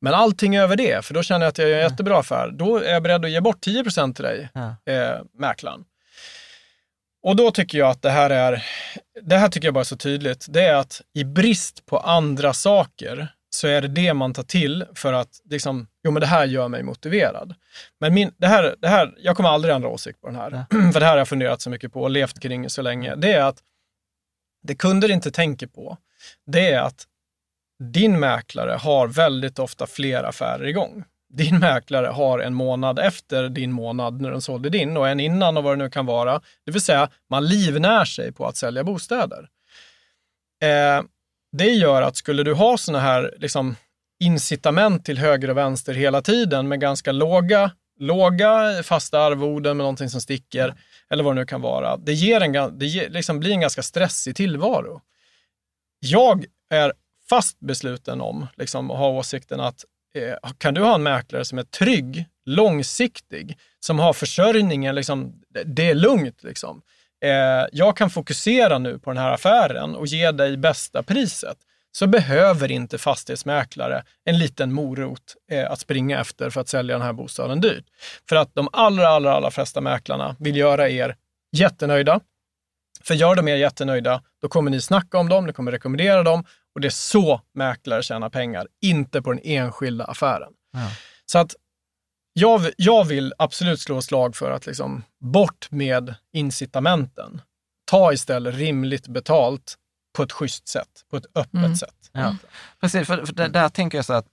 [0.00, 2.76] Men allting över det, för då känner jag att jag gör en jättebra affär, då
[2.76, 4.92] är jag beredd att ge bort 10 till dig, Ja.
[4.92, 5.84] eh, mäklaren.
[7.22, 8.64] Och då tycker jag att det här är,
[9.22, 12.52] det här tycker jag bara är så tydligt, det är att i brist på andra
[12.52, 16.46] saker så är det det man tar till för att liksom, jo men det här
[16.46, 17.54] gör mig motiverad.
[18.00, 20.92] Men min, det här, det här, jag kommer aldrig ändra åsikt på den här, ja.
[20.92, 23.14] för det här har jag funderat så mycket på och levt kring så länge.
[23.16, 23.58] Det är att
[24.62, 25.96] det kunder inte tänker på,
[26.46, 27.06] det är att
[27.80, 31.04] din mäklare har väldigt ofta fler affärer igång.
[31.34, 35.56] Din mäklare har en månad efter din månad när den sålde din och en innan
[35.56, 36.40] och vad det nu kan vara.
[36.66, 39.48] Det vill säga, man livnär sig på att sälja bostäder.
[40.62, 41.02] Eh,
[41.56, 43.76] det gör att skulle du ha sådana här liksom,
[44.20, 50.10] incitament till höger och vänster hela tiden med ganska låga, låga fasta arvoden med någonting
[50.10, 50.74] som sticker
[51.10, 51.96] eller vad det nu kan vara.
[51.96, 55.00] Det, ger en, det ger, liksom blir en ganska stressig tillvaro.
[56.00, 56.92] Jag är
[57.30, 61.58] fast besluten om liksom, och har åsikten att eh, kan du ha en mäklare som
[61.58, 66.42] är trygg, långsiktig, som har försörjningen, liksom, det är lugnt.
[66.42, 66.82] Liksom
[67.24, 71.56] eh, jag kan fokusera nu på den här affären och ge dig bästa priset,
[71.92, 77.06] så behöver inte fastighetsmäklare en liten morot eh, att springa efter för att sälja den
[77.06, 77.84] här bostaden dyrt.
[78.28, 81.16] För att de allra, allra, allra flesta mäklarna vill göra er
[81.52, 82.20] jättenöjda.
[83.04, 86.44] För gör de er jättenöjda, då kommer ni snacka om dem, ni kommer rekommendera dem
[86.74, 90.52] och det är så mäklare tjänar pengar, inte på den enskilda affären.
[90.72, 90.90] Ja.
[91.26, 91.54] Så att
[92.32, 97.40] jag, jag vill absolut slå slag för att liksom, bort med incitamenten.
[97.84, 99.74] Ta istället rimligt betalt
[100.16, 101.76] på ett schysst sätt, på ett öppet mm.
[101.76, 102.10] sätt.
[102.12, 102.36] Ja.
[102.80, 104.26] Precis, för, för där, där, tänker jag så att,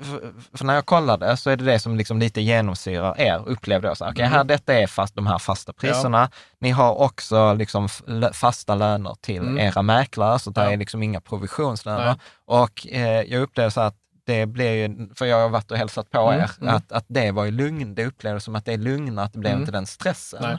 [0.00, 3.88] för, för, när jag kollade så är det det som liksom lite genomsyrar er, upplevde
[3.88, 3.96] jag.
[3.96, 4.32] Så, okay, mm.
[4.32, 6.20] här, detta är fast, de här fasta priserna.
[6.20, 6.28] Ja.
[6.60, 7.88] Ni har också liksom
[8.32, 9.58] fasta löner till mm.
[9.58, 10.72] era mäklare, så det ja.
[10.72, 12.06] är liksom inga provisionslöner.
[12.06, 12.16] Nej.
[12.44, 13.96] Och eh, jag upplevde så att
[14.26, 16.74] det blir ju, för jag har varit och hälsat på mm, er, mm.
[16.74, 19.38] Att, att det var ju lugn, det upplevdes som att det är lugnare, att det
[19.38, 19.62] blev mm.
[19.62, 20.58] inte den stressen.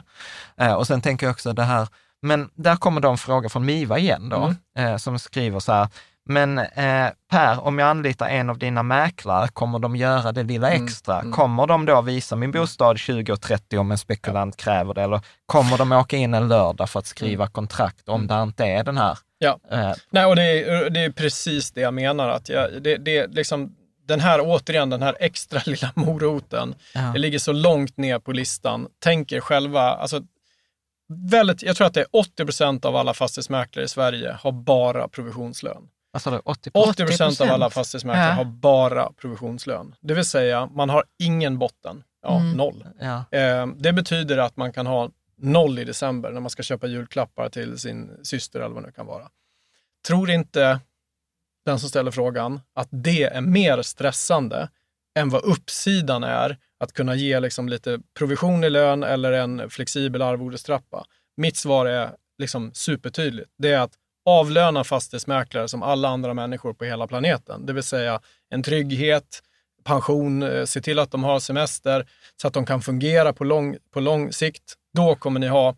[0.56, 1.88] Eh, och sen tänker jag också det här,
[2.22, 4.92] men där kommer då en fråga från Miva igen då, mm.
[4.92, 5.88] eh, som skriver så här,
[6.30, 10.70] men eh, Per, om jag anlitar en av dina mäklare, kommer de göra det lilla
[10.70, 11.20] mm, extra?
[11.20, 11.32] Mm.
[11.32, 14.64] Kommer de då visa min bostad 20 och 30 om en spekulant ja.
[14.64, 15.02] kräver det?
[15.02, 17.52] Eller kommer de åka in en lördag för att skriva mm.
[17.52, 19.92] kontrakt om det inte är den här Ja, äh.
[20.10, 22.28] Nej, och det är, det är precis det jag menar.
[22.28, 23.76] Att jag, det, det, liksom,
[24.06, 27.00] den här, återigen, den här extra lilla moroten, ja.
[27.00, 28.88] det ligger så långt ner på listan.
[28.98, 30.20] Tänk er själva, alltså,
[31.30, 35.08] väldigt, jag tror att det är 80 procent av alla fastighetsmäklare i Sverige har bara
[35.08, 35.88] provisionslön.
[36.12, 36.70] Alltså 80
[37.06, 38.32] procent av alla fastighetsmäklare ja.
[38.32, 39.94] har bara provisionslön.
[40.00, 42.02] Det vill säga, man har ingen botten.
[42.22, 42.56] Ja, mm.
[42.56, 42.84] noll.
[43.00, 43.24] Ja.
[43.38, 47.48] Eh, det betyder att man kan ha noll i december när man ska köpa julklappar
[47.48, 49.28] till sin syster eller vad det kan vara.
[50.06, 50.80] Tror inte
[51.64, 54.68] den som ställer frågan att det är mer stressande
[55.18, 60.22] än vad uppsidan är att kunna ge liksom lite provision i lön eller en flexibel
[60.22, 61.04] arvodestrappa.
[61.36, 63.50] Mitt svar är liksom supertydligt.
[63.58, 63.92] Det är att
[64.24, 67.66] avlöna fastighetsmäklare som alla andra människor på hela planeten.
[67.66, 69.42] Det vill säga en trygghet,
[69.84, 72.06] pension, eh, se till att de har semester
[72.36, 74.74] så att de kan fungera på lång, på lång sikt.
[74.94, 75.74] Då kommer ni ha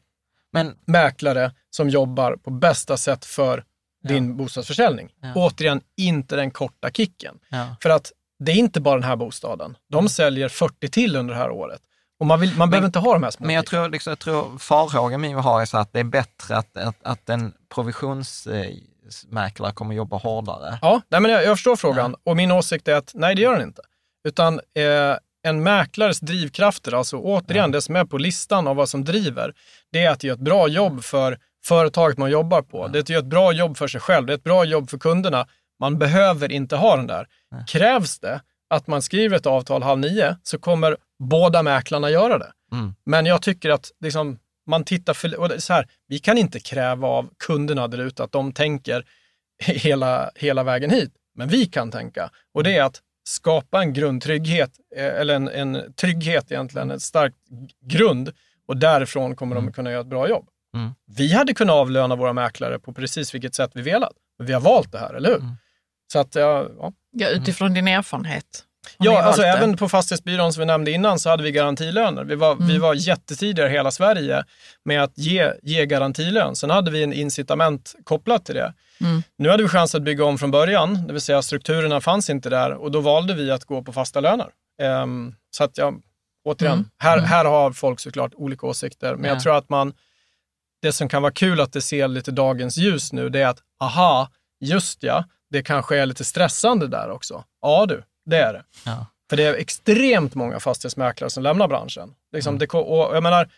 [0.52, 3.64] Men, mäklare som jobbar på bästa sätt för
[4.08, 4.34] din ja.
[4.34, 5.08] bostadsförsäljning.
[5.20, 5.32] Ja.
[5.34, 7.38] Återigen, inte den korta kicken.
[7.48, 7.76] Ja.
[7.82, 9.76] För att det är inte bara den här bostaden.
[9.88, 11.80] De säljer 40 till under det här året.
[12.22, 13.46] Och man, vill, man men, behöver inte ha de här små.
[13.46, 16.56] Men jag tror, liksom, jag tror farhågan min har är så att det är bättre
[16.56, 20.78] att, att, att en provisionsmäklare kommer jobba hårdare.
[20.82, 23.52] Ja, nej, men jag, jag förstår frågan och min åsikt är att nej, det gör
[23.52, 23.82] den inte.
[24.28, 25.16] Utan eh,
[25.48, 29.54] en mäklares drivkrafter, alltså återigen det som är på listan av vad som driver,
[29.92, 32.88] det är att göra ett bra jobb för företaget man jobbar på.
[32.88, 34.90] Det är att göra ett bra jobb för sig själv, det är ett bra jobb
[34.90, 35.46] för kunderna.
[35.80, 37.26] Man behöver inte ha den där.
[37.66, 38.40] Krävs det
[38.72, 42.52] att man skriver ett avtal halv nio så kommer båda mäklarna göra det.
[42.72, 42.94] Mm.
[43.04, 47.08] Men jag tycker att liksom, man tittar för, och så här, vi kan inte kräva
[47.08, 49.04] av kunderna där ute att de tänker
[49.62, 51.12] hela, hela vägen hit.
[51.34, 55.92] Men vi kan tänka och det är att skapa en grundtrygghet, eh, eller en, en
[55.92, 57.34] trygghet egentligen, en stark
[57.80, 58.32] grund
[58.66, 59.66] och därifrån kommer mm.
[59.66, 60.48] de kunna göra ett bra jobb.
[60.76, 60.90] Mm.
[61.16, 64.60] Vi hade kunnat avlöna våra mäklare på precis vilket sätt vi velat, men vi har
[64.60, 65.38] valt det här, eller hur?
[65.38, 65.52] Mm.
[66.12, 66.92] Så att, ja, ja.
[67.10, 68.64] ja, utifrån din erfarenhet.
[68.98, 72.24] Ja, alltså även på fastighetsbyrån som vi nämnde innan så hade vi garantilöner.
[72.24, 72.66] Vi var, mm.
[72.68, 74.44] vi var jättetidiga i hela Sverige
[74.84, 76.56] med att ge, ge garantilön.
[76.56, 78.74] Sen hade vi en incitament kopplat till det.
[79.00, 79.22] Mm.
[79.38, 82.50] Nu hade vi chans att bygga om från början, det vill säga strukturerna fanns inte
[82.50, 84.48] där och då valde vi att gå på fasta löner.
[84.82, 86.02] Um, så att jag,
[86.44, 86.90] återigen, mm.
[86.98, 87.30] Här, mm.
[87.30, 89.30] här har folk såklart olika åsikter, men ja.
[89.30, 89.92] jag tror att man,
[90.82, 93.58] det som kan vara kul att det ser lite dagens ljus nu, det är att
[93.80, 94.28] aha,
[94.60, 97.44] just ja, det kanske är lite stressande där också.
[97.60, 98.62] Ja du, det är det.
[98.84, 99.06] Ja.
[99.30, 102.14] För det är extremt många fastighetsmäklare som lämnar branschen.
[102.32, 102.58] Liksom mm.
[102.58, 103.48] det, och jag menar,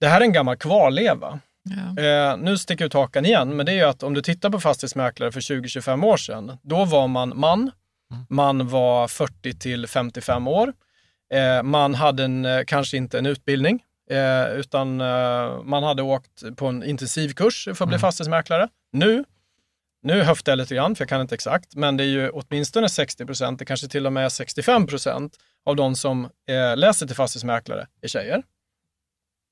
[0.00, 1.40] det här är en gammal kvarleva.
[1.62, 2.02] Ja.
[2.02, 4.60] Eh, nu sticker ut hakan igen, men det är ju att om du tittar på
[4.60, 7.70] fastighetsmäklare för 20-25 år sedan, då var man man,
[8.12, 8.26] Mm.
[8.28, 10.72] Man var 40 till 55 år.
[11.34, 16.56] Eh, man hade en, eh, kanske inte en utbildning, eh, utan eh, man hade åkt
[16.56, 18.00] på en intensivkurs för att bli mm.
[18.00, 18.68] fastighetsmäklare.
[18.92, 19.24] Nu,
[20.02, 22.88] nu höftar jag lite grann, för jag kan inte exakt, men det är ju åtminstone
[22.88, 27.06] 60 procent, det kanske till och med är 65 procent av de som eh, läser
[27.06, 28.42] till fastighetsmäklare är tjejer.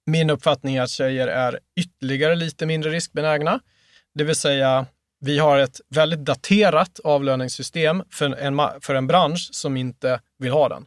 [0.07, 3.61] Min uppfattning är att tjejer är ytterligare lite mindre riskbenägna.
[4.15, 4.87] Det vill säga,
[5.21, 10.69] vi har ett väldigt daterat avlöningssystem för en, för en bransch som inte vill ha
[10.69, 10.87] den.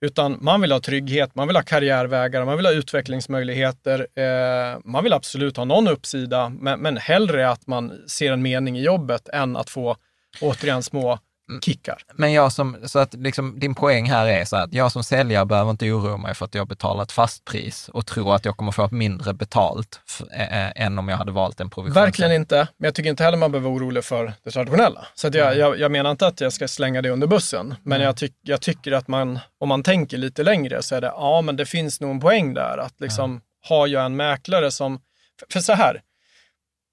[0.00, 4.06] Utan man vill ha trygghet, man vill ha karriärvägar, man vill ha utvecklingsmöjligheter.
[4.14, 8.78] Eh, man vill absolut ha någon uppsida, men, men hellre att man ser en mening
[8.78, 9.96] i jobbet än att få
[10.40, 11.18] återigen små
[11.62, 12.02] kickar.
[12.14, 15.46] Men jag som, så att liksom, din poäng här är så att jag som säljare
[15.46, 18.56] behöver inte oroa mig för att jag betalar ett fast pris och tror att jag
[18.56, 20.00] kommer få mindre betalt
[20.32, 21.94] äh, än om jag hade valt en provision.
[21.94, 25.06] Verkligen inte, men jag tycker inte heller man behöver vara orolig för det traditionella.
[25.14, 25.58] Så att jag, mm.
[25.58, 28.06] jag, jag, menar inte att jag ska slänga det under bussen, men mm.
[28.06, 31.40] jag, tyck, jag, tycker att man, om man tänker lite längre så är det, ja
[31.42, 33.42] men det finns nog en poäng där att liksom, mm.
[33.68, 35.00] har jag en mäklare som,
[35.40, 36.00] för, för så här,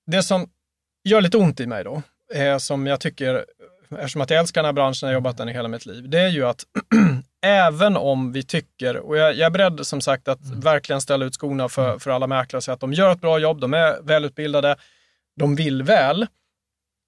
[0.07, 0.49] det som
[1.03, 2.02] gör lite ont i mig då,
[2.34, 3.45] eh, som jag tycker
[3.91, 6.10] eftersom att jag älskar den här branschen, jag har jobbat den i hela mitt liv,
[6.10, 6.64] det är ju att
[7.45, 10.60] även om vi tycker, och jag, jag är beredd som sagt att mm.
[10.60, 11.99] verkligen ställa ut skorna för, mm.
[11.99, 14.76] för alla mäklare och säga att de gör ett bra jobb, de är välutbildade,
[15.40, 16.28] de vill väl,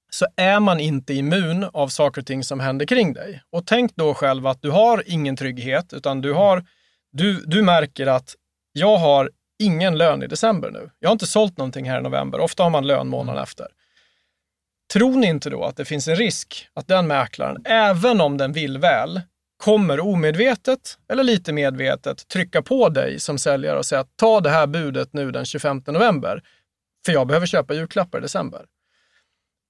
[0.10, 3.42] så är man inte immun av saker och ting som händer kring dig.
[3.50, 6.66] Och tänk då själv att du har ingen trygghet, utan du, har,
[7.12, 8.36] du, du märker att
[8.74, 10.90] jag har ingen lön i december nu.
[11.00, 12.40] Jag har inte sålt någonting här i november.
[12.40, 13.44] Ofta har man lön månaden mm.
[13.44, 13.68] efter.
[14.94, 18.54] Tror ni inte då att det finns en risk att den mäklaren, även om den
[18.54, 19.22] vill väl,
[19.58, 24.50] kommer omedvetet eller lite medvetet trycka på dig som säljare och säga att ta det
[24.50, 26.44] här budet nu den 25 november,
[27.06, 28.66] för jag behöver köpa julklappar i december.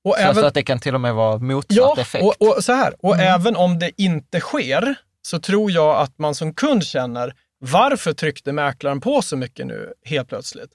[0.04, 2.24] Och så även, att det kan till och med vara motsatt ja, effekt?
[2.24, 3.28] Och, och så här, och mm.
[3.28, 8.52] även om det inte sker, så tror jag att man som kund känner, varför tryckte
[8.52, 10.72] mäklaren på så mycket nu helt plötsligt?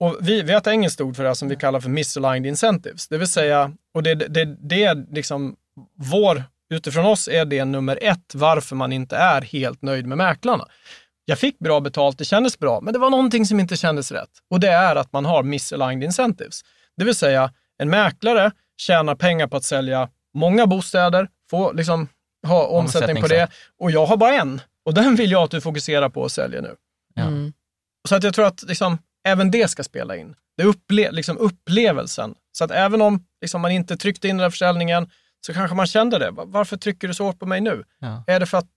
[0.00, 3.08] Och vi, vi har ett engelskt ord för det som vi kallar för misaligned incentives.
[3.08, 5.56] Det vill säga, och det, det, det är liksom
[5.96, 10.66] vår, utifrån oss är det nummer ett varför man inte är helt nöjd med mäklarna.
[11.24, 14.30] Jag fick bra betalt, det kändes bra, men det var någonting som inte kändes rätt.
[14.50, 16.60] Och det är att man har misaligned incentives.
[16.96, 22.08] Det vill säga, en mäklare tjänar pengar på att sälja många bostäder, få liksom
[22.46, 23.48] ha omsättning på det.
[23.78, 24.60] Och jag har bara en.
[24.84, 26.74] Och den vill jag att du fokuserar på att sälja nu.
[27.16, 27.52] Mm.
[28.08, 28.98] Så att jag tror att liksom,
[29.28, 30.34] även det ska spela in.
[30.56, 32.34] Det upple liksom upplevelsen.
[32.52, 35.10] Så att även om liksom, man inte tryckte in den här försäljningen
[35.46, 36.30] så kanske man kände det.
[36.30, 37.84] Varför trycker du så hårt på mig nu?
[37.98, 38.24] Ja.
[38.26, 38.68] Är det för att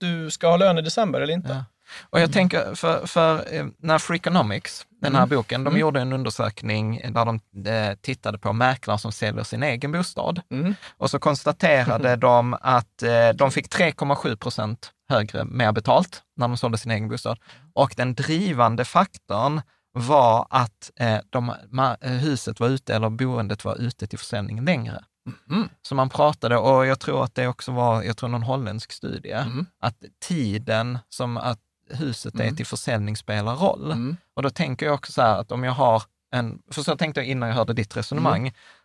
[0.00, 1.48] du ska ha lön i december eller inte?
[1.48, 1.64] Ja.
[2.10, 2.32] Och jag mm.
[2.32, 5.36] tänker, för, för eh, när Freakonomics, den här mm.
[5.36, 5.80] boken, de mm.
[5.80, 10.40] gjorde en undersökning där de eh, tittade på mäklare som säljer sin egen bostad.
[10.50, 10.74] Mm.
[10.96, 16.56] Och så konstaterade de att eh, de fick 3,7 procent högre, mer betalt när de
[16.56, 17.38] sålde sin egen bostad.
[17.74, 19.60] Och den drivande faktorn
[19.92, 24.64] var att eh, de, ma, eh, huset var ute, eller boendet var ute till försäljning
[24.64, 25.04] längre.
[25.50, 25.68] Mm.
[25.82, 29.32] Så man pratade, och jag tror att det också var, jag tror någon holländsk studie,
[29.32, 29.66] mm.
[29.80, 31.60] att tiden som att
[31.90, 32.48] huset mm.
[32.48, 33.92] är till försäljning spelar roll.
[33.92, 34.16] Mm.
[34.34, 37.20] Och då tänker jag också så här att om jag har en, för så tänkte
[37.20, 38.40] jag innan jag hörde ditt resonemang,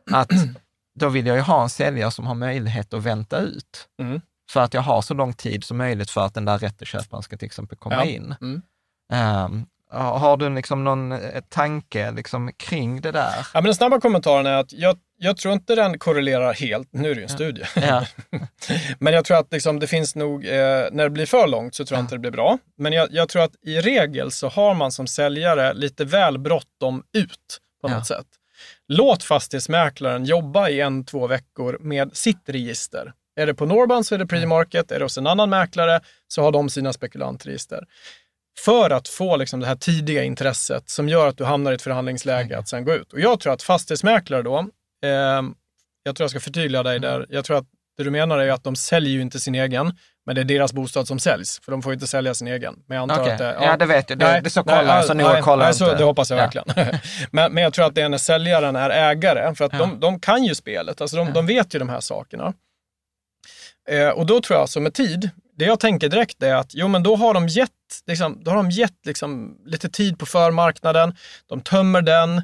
[0.09, 0.19] mm.
[0.21, 0.31] att
[0.95, 3.89] då vill jag ju ha en säljare som har möjlighet att vänta ut.
[4.49, 7.38] För att jag har så lång tid som möjligt för att den där rätteköparen ska
[7.38, 8.03] till exempel komma ja.
[8.05, 8.35] in.
[9.13, 13.35] Um, har du liksom någon eh, tanke liksom kring det där?
[13.37, 16.87] Ja, men den snabba kommentaren är att jag, jag tror inte den korrelerar helt.
[16.91, 17.35] Nu är det ju en ja.
[17.35, 17.63] studie.
[17.75, 18.05] Ja.
[18.99, 20.51] men jag tror att liksom, det finns nog, eh,
[20.91, 22.03] när det blir för långt så tror jag ja.
[22.03, 22.57] inte det blir bra.
[22.77, 27.03] Men jag, jag, tror att i regel så har man som säljare lite väl bråttom
[27.17, 28.27] ut på något sätt.
[28.87, 33.13] Låt fastighetsmäklaren jobba i en, två veckor med sitt register.
[33.35, 36.41] Är det på Norban så är det pre-market, är det hos en annan mäklare så
[36.41, 37.85] har de sina spekulantregister
[38.59, 41.81] för att få liksom det här tidiga intresset som gör att du hamnar i ett
[41.81, 43.13] förhandlingsläge att sen gå ut.
[43.13, 44.59] Och jag tror att fastighetsmäklare då,
[45.03, 45.41] eh,
[46.03, 47.65] jag tror jag ska förtydliga dig där, jag tror att
[47.97, 50.73] det du menar är att de säljer ju inte sin egen, men det är deras
[50.73, 52.75] bostad som säljs, för de får inte sälja sin egen.
[52.88, 53.34] Men jag antar okay.
[53.34, 54.19] att det, ja, ja, det vet jag.
[54.19, 56.67] Det, nej, det så kollar jag, så noga kollar nej, så, Det hoppas jag verkligen.
[57.31, 59.80] men, men jag tror att det är när säljaren är ägare, för att ja.
[59.80, 62.53] de, de kan ju spelet, alltså de, de vet ju de här sakerna.
[63.89, 66.88] Eh, och då tror jag, alltså med tid, det jag tänker direkt är att jo,
[66.88, 67.71] men då har de gett,
[68.05, 71.15] liksom, då har de gett liksom, lite tid på förmarknaden,
[71.47, 72.41] de tömmer den,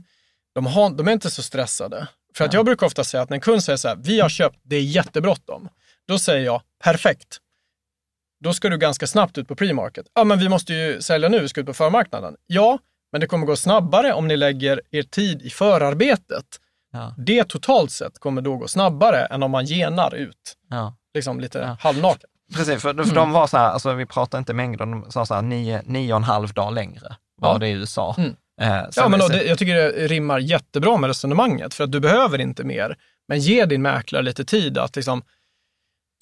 [0.55, 2.07] de, har, de är inte så stressade.
[2.35, 4.29] För att jag brukar ofta säga att när en kund säger så här, vi har
[4.29, 5.69] köpt, det är jättebråttom.
[6.07, 7.37] Då säger jag, perfekt.
[8.43, 10.05] Då ska du ganska snabbt ut på pre-market.
[10.13, 12.35] Ja, men vi måste ju sälja nu, vi ska ut på förmarknaden.
[12.47, 12.79] Ja,
[13.11, 16.45] men det kommer gå snabbare om ni lägger er tid i förarbetet.
[16.91, 17.15] Ja.
[17.17, 20.95] Det totalt sett kommer då gå snabbare än om man genar ut, Ja.
[21.13, 21.77] liksom lite Ja.
[21.81, 22.29] halvnaken.
[22.55, 25.33] Precis, för, för de var så här, alltså vi pratar inte mängder, de sa så
[25.33, 27.57] här nio, nio och en halv dag längre var Ja.
[27.57, 28.15] det i USA.
[28.17, 28.35] Mm.
[28.61, 31.99] Eh, Ja, men då, det, jag tycker det rimmar jättebra med resonemanget, för att du
[31.99, 32.97] behöver inte mer,
[33.27, 35.21] men ge din mäklare lite tid att liksom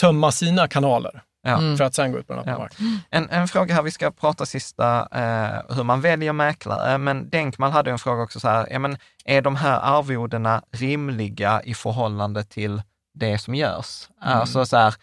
[0.01, 1.57] tömma sina kanaler ja.
[1.57, 1.77] Mm.
[1.77, 2.57] för att sen gå ut på den öppna Ja.
[2.59, 2.99] marknaden.
[3.09, 7.71] En, en fråga här, vi ska prata sista eh, hur man väljer mäklare, men Denkman
[7.71, 12.43] hade en fråga också så här, ja, men är de här arvodena rimliga i förhållande
[12.43, 12.81] till
[13.13, 14.07] det som görs?
[14.25, 14.37] Mm.
[14.39, 14.95] Alltså så här,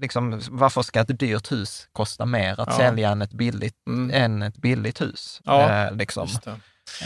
[0.00, 2.76] liksom, varför ska ett dyrt hus kosta mer att Ja.
[2.76, 4.10] sälja än ett billigt, Mm.
[4.24, 5.40] än ett billigt hus?
[5.44, 6.28] Ja, Eh, liksom.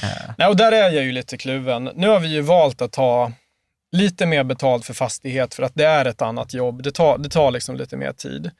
[0.02, 0.08] Eh,
[0.38, 1.90] Nej, och där är jag ju lite kluven.
[1.94, 3.32] Nu har vi ju valt att ta
[3.92, 6.82] lite mer betalt för fastighet för att det är ett annat jobb.
[6.82, 8.50] Det tar, det tar liksom lite mer tid.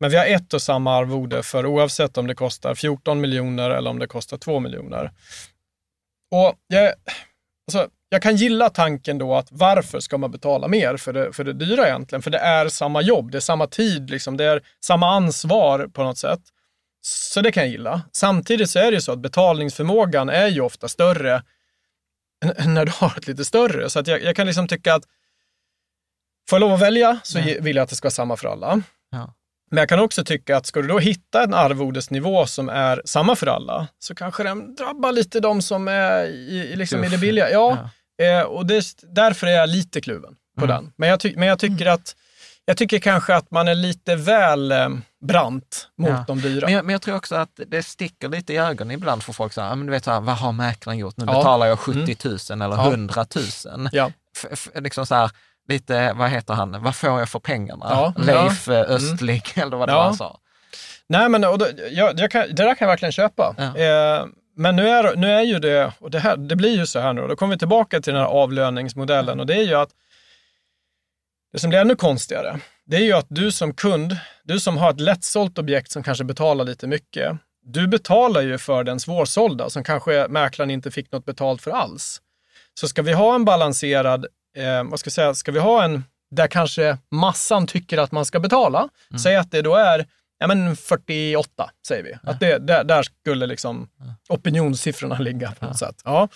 [0.00, 3.90] Men vi har ett och samma arvode för oavsett om det kostar 14 miljoner eller
[3.90, 5.12] om det kostar 2 miljoner.
[6.30, 6.92] Och jag,
[7.66, 11.44] alltså, jag kan gilla tanken då att varför ska man betala mer för det, för
[11.44, 12.22] det dyra egentligen?
[12.22, 16.02] För det är samma jobb, det är samma tid, liksom, det är samma ansvar på
[16.02, 16.40] något sätt.
[17.02, 18.02] Så det kan jag gilla.
[18.12, 21.42] Samtidigt så är det ju så att betalningsförmågan är ju ofta större
[22.66, 23.90] när du har ett lite större.
[23.90, 25.02] Så att jag, jag kan liksom tycka att
[26.50, 27.44] får jag lov att välja så Ja.
[27.44, 28.82] ge- vill jag att det ska vara samma för alla.
[29.10, 29.34] Ja.
[29.70, 33.36] Men jag kan också tycka att ska du då hitta en arvodesnivå som är samma
[33.36, 37.50] för alla så kanske den drabbar lite de som är i, liksom i det billiga.
[37.50, 37.90] Ja,
[38.20, 40.76] Eh, och det, därför är jag lite kluven på Mm.
[40.76, 40.92] den.
[40.96, 42.16] Men jag, ty, men jag tycker att
[42.64, 44.88] jag tycker kanske att man är lite väl eh,
[45.24, 46.24] brant mot Ja.
[46.26, 46.66] de dyra.
[46.66, 49.52] Men jag, men jag tror också att det sticker lite i ögonen ibland för folk.
[49.52, 51.16] Så här, "Ja, men du vet, så här, vad har mäklaren gjort?
[51.16, 51.30] Nu Ja.
[51.30, 51.40] Mm.
[51.40, 52.16] betalar jag 70
[52.50, 52.90] 000 eller Ja.
[52.90, 53.26] 100
[53.74, 53.88] 000.
[53.92, 54.12] Ja.
[54.52, 55.30] F- liksom så här,
[55.68, 57.86] lite, vad heter han, vad får jag för pengarna?
[57.90, 58.14] Ja.
[58.16, 58.74] Leif Ja.
[58.74, 60.38] eh, Östling eller vad det var han sa.
[61.06, 63.54] Nej, men och då, jag, jag kan, det där kan jag verkligen köpa.
[63.58, 63.76] Ja.
[63.76, 64.24] Eh,
[64.60, 67.12] men nu är, nu är ju det, och det, här, det blir ju så här
[67.12, 69.90] nu, då kommer vi tillbaka till den här avlöningsmodellen och det är ju att
[71.52, 74.90] det som blir ännu konstigare, det är ju att du som kund, du som har
[74.90, 79.84] ett lättsålt objekt som kanske betalar lite mycket, du betalar ju för den svårsålda som
[79.84, 82.20] kanske mäklaren inte fick något betalt för alls.
[82.74, 84.26] Så ska vi ha en balanserad,
[84.56, 88.24] eh, vad ska jag säga, ska vi ha en där kanske massan tycker att man
[88.24, 88.88] ska betala,
[89.22, 90.06] säg att det då är
[90.40, 92.14] ja, men 48, säger vi.
[92.22, 93.88] Att det, där, där skulle liksom
[94.28, 96.02] opinionssiffrorna ligga på något sätt.
[96.04, 96.28] Ja.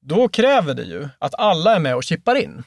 [0.00, 2.62] Då kräver det ju att alla är med och chippar in.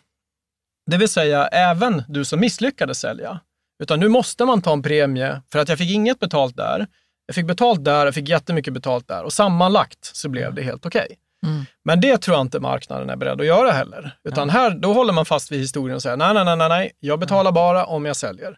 [0.91, 3.39] Det vill säga även du som misslyckades sälja.
[3.83, 6.87] Utan nu måste man ta en premie för att jag fick inget betalt där.
[7.25, 10.85] Jag fick betalt där, jag fick jättemycket betalt där och sammanlagt så blev det helt
[10.85, 11.17] okej.
[11.45, 11.65] Mm.
[11.83, 14.17] Men det tror jag inte marknaden är beredd att göra heller.
[14.23, 17.19] Utan här, då håller man fast vid historien och säger nej, nej, nej, nej, jag
[17.19, 18.57] betalar bara om jag säljer.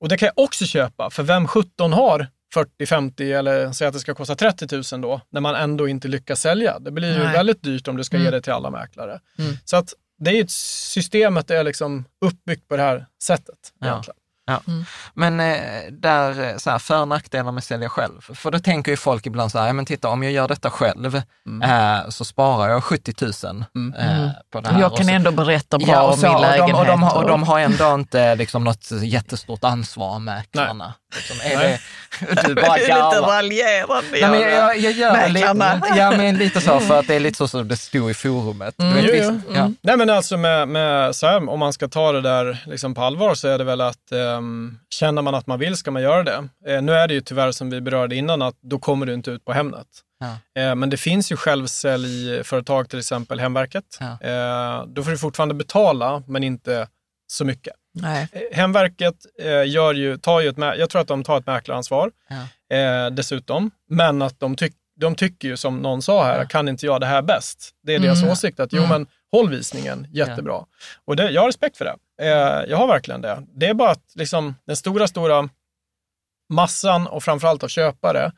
[0.00, 3.94] Och det kan jag också köpa, för vem 17 har 40, 50 eller säg att
[3.94, 6.78] det ska kosta 30 000 då, när man ändå inte lyckas sälja.
[6.78, 7.32] Det blir ju Nej.
[7.32, 8.32] väldigt dyrt om du ska ge Mm.
[8.32, 9.20] det till alla mäklare.
[9.38, 9.56] Mm.
[9.64, 13.58] Så att det är ju ett, systemet är liksom uppbyggt på det här sättet.
[13.80, 13.86] Ja.
[13.86, 14.16] egentligen.
[15.14, 15.56] Men eh,
[15.90, 18.20] där, eh, så här, för och nackdelar med att sälja själv.
[18.34, 20.70] För då tänker ju folk ibland så här, ja men titta om jag gör detta
[20.70, 21.16] själv
[21.62, 23.30] eh, så sparar jag 70 000
[23.98, 24.80] eh, på det här.
[24.80, 26.76] Jag Och kan så- ändå berätta bra Ja, och, om så, min och, de, lägenhet.
[26.76, 30.94] och, de, har- och de har ändå inte liksom, något jättestort ansvar, mäklarna.
[31.16, 31.80] Liksom, är Nej.
[32.20, 34.02] det, du bara det är lite raljerande.
[34.12, 35.74] Nej, men jag, jag, jag gör Mäklarna.
[35.74, 38.14] lite, ja, men lite så, för att det är lite så som det stod i
[38.14, 38.74] forumet.
[38.78, 39.70] Du vet, Jo, visst, ja.
[39.80, 43.02] Nej men alltså med, med så här, om man ska ta det där liksom på
[43.02, 44.12] allvar så är det väl att
[44.90, 46.48] känner man att man vill ska man göra det.
[46.66, 49.30] Eh, nu är det ju tyvärr som vi berörde innan att då kommer du inte
[49.30, 49.86] ut på Hemnet.
[50.54, 50.62] Ja.
[50.62, 53.84] Eh, men det finns ju självsäljföretag, till exempel Hemverket.
[54.00, 54.28] Ja.
[54.28, 56.88] Eh, då får du fortfarande betala, men inte
[57.26, 57.74] så mycket.
[57.94, 58.28] Nej.
[58.52, 59.14] Hemverket
[59.66, 63.10] gör ju, tar ju ett, jag tror att de tar ett mäklaransvar Ja.
[63.10, 67.00] dessutom, men att de, tyck, de tycker ju som någon sa här, kan inte jag
[67.00, 67.70] det här bäst?
[67.82, 68.30] Det är deras Mm.
[68.32, 68.90] åsikt att jo Mm.
[68.90, 70.60] men håll visningen, jättebra.
[71.04, 71.94] Och det, jag har respekt för det.
[72.22, 72.28] Eh,
[72.68, 73.42] jag har verkligen det.
[73.54, 75.48] Det är bara att liksom, den stora, stora
[76.48, 78.32] massan och framförallt av köpare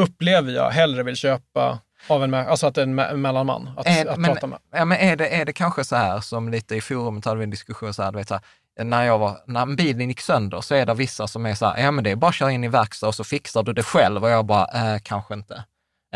[0.00, 1.78] upplever jag hellre vill köpa
[2.08, 4.58] av en, alltså att är en mellanman att, Eh, att men- prata med.
[4.72, 7.44] Ja, men är det, är det kanske så här som lite i forumet hade vi
[7.44, 10.60] en diskussion så här, du vet så här, när, jag var, när bilen gick sönder
[10.60, 12.52] så är det vissa som är så här, ja men det är bara att köra
[12.52, 15.64] in i verkstad och så fixar du det själv och jag bara, eh, kanske inte.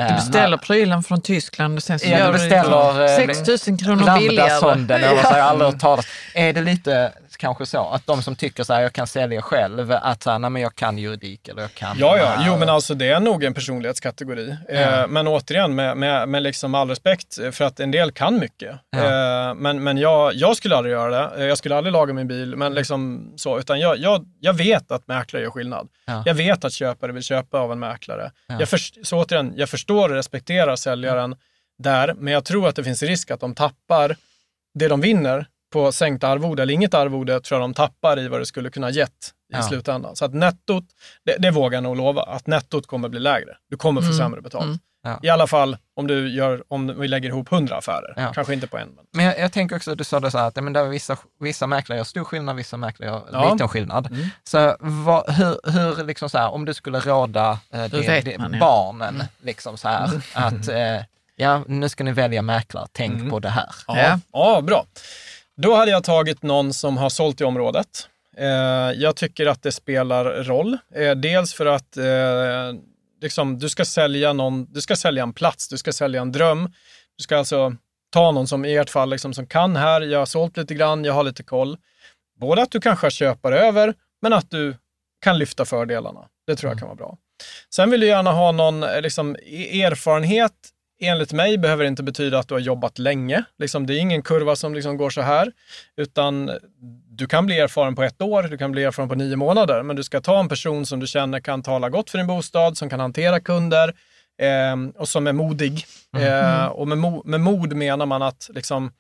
[0.00, 3.34] Eh, Du beställer prylen från Tyskland och sen så Ja, gör du du beställer, eh,
[3.34, 4.48] 6 000 kronor billigare.
[4.48, 6.06] Lambdasonden, jag, aldrig hört talas.
[6.34, 9.92] Är det lite kanske så att de som tycker så här, jag kan sälja själv,
[9.92, 12.68] att så här, nej men jag kan juridik eller jag kan Ja, ja, jo men
[12.68, 14.56] alltså det är nog en personlighetskategori.
[14.68, 14.74] Ja.
[14.74, 18.38] Eh, men återigen, med, med, med liksom all respekt, eh, för att en del kan
[18.38, 18.76] mycket.
[18.90, 18.98] Ja.
[18.98, 21.46] Eh, men men jag, jag skulle aldrig göra det.
[21.46, 23.58] Jag skulle aldrig laga min bil, men liksom så.
[23.58, 25.88] Utan jag, jag, jag vet att mäklare gör skillnad.
[26.06, 26.22] Ja.
[26.26, 28.30] Jag vet att köpare vill köpa av en mäklare.
[28.46, 28.56] Ja.
[28.58, 31.36] Jag först, så återigen, jag förstår och respekterar säljaren
[31.78, 34.16] där, men jag tror att det finns risk att de tappar
[34.74, 38.40] det de vinner på sänkt arvode eller inget arvode tror jag de tappar i vad
[38.40, 39.10] det skulle kunna gett
[39.52, 39.62] i ja.
[39.62, 40.16] slutändan.
[40.16, 40.84] Så att nettot,
[41.24, 43.56] det, det vågar jag nog lova, att nettot kommer bli lägre.
[43.70, 44.18] Du kommer få mm.
[44.18, 44.64] sämre betalt.
[44.64, 44.78] Mm.
[45.02, 45.20] Ja.
[45.22, 48.32] I alla fall om, du gör, om vi lägger ihop hundra affärer, ja.
[48.32, 48.88] kanske inte på en.
[48.88, 51.16] Men, men jag, jag, tänker också, du sa det så här, att men det vissa,
[51.40, 53.52] vissa mäklare gör stor skillnad, vissa mäklare gör ja.
[53.52, 54.06] liten skillnad.
[54.06, 54.28] Mm.
[54.44, 58.58] Så vad, hur, hur liksom så här, om du skulle råda eh, det, det, man,
[58.60, 59.26] barnen, mm.
[59.42, 61.04] liksom så här, att eh,
[61.36, 63.30] ja, nu ska ni välja mäklare, tänk mm.
[63.30, 63.68] på det här.
[63.86, 64.18] Ja.
[64.32, 64.86] ja, bra.
[65.62, 68.08] Då hade jag tagit någon som har sålt i området.
[68.36, 68.46] Eh,
[68.94, 70.78] jag tycker att det spelar roll.
[70.94, 72.04] Eh, dels för att eh,
[73.20, 76.72] liksom, du, ska sälja någon, du ska sälja en plats, du ska sälja en dröm.
[77.16, 77.76] Du ska alltså
[78.10, 81.04] ta någon som i ert fall liksom, som kan här, jag har sålt lite grann,
[81.04, 81.76] jag har lite koll.
[82.40, 84.76] Både att du kanske köper över, men att du
[85.20, 86.20] kan lyfta fördelarna.
[86.46, 86.78] Det tror jag mm.
[86.78, 87.18] kan vara bra.
[87.74, 90.52] Sen vill du gärna ha någon liksom, e-, erfarenhet
[91.00, 93.44] enligt mig behöver det inte betyda att du har jobbat länge.
[93.58, 95.52] Liksom, det är ingen kurva som liksom går så här,
[95.96, 96.50] utan
[97.08, 99.96] du kan bli erfaren på ett år, du kan bli erfaren på nio månader, men
[99.96, 102.90] du ska ta en person som du känner kan tala gott för din bostad, som
[102.90, 103.94] kan hantera kunder
[104.42, 105.84] eh, och som är modig.
[106.16, 106.26] Mm.
[106.26, 108.92] Eh, och med, mo med, mod menar man att liksom,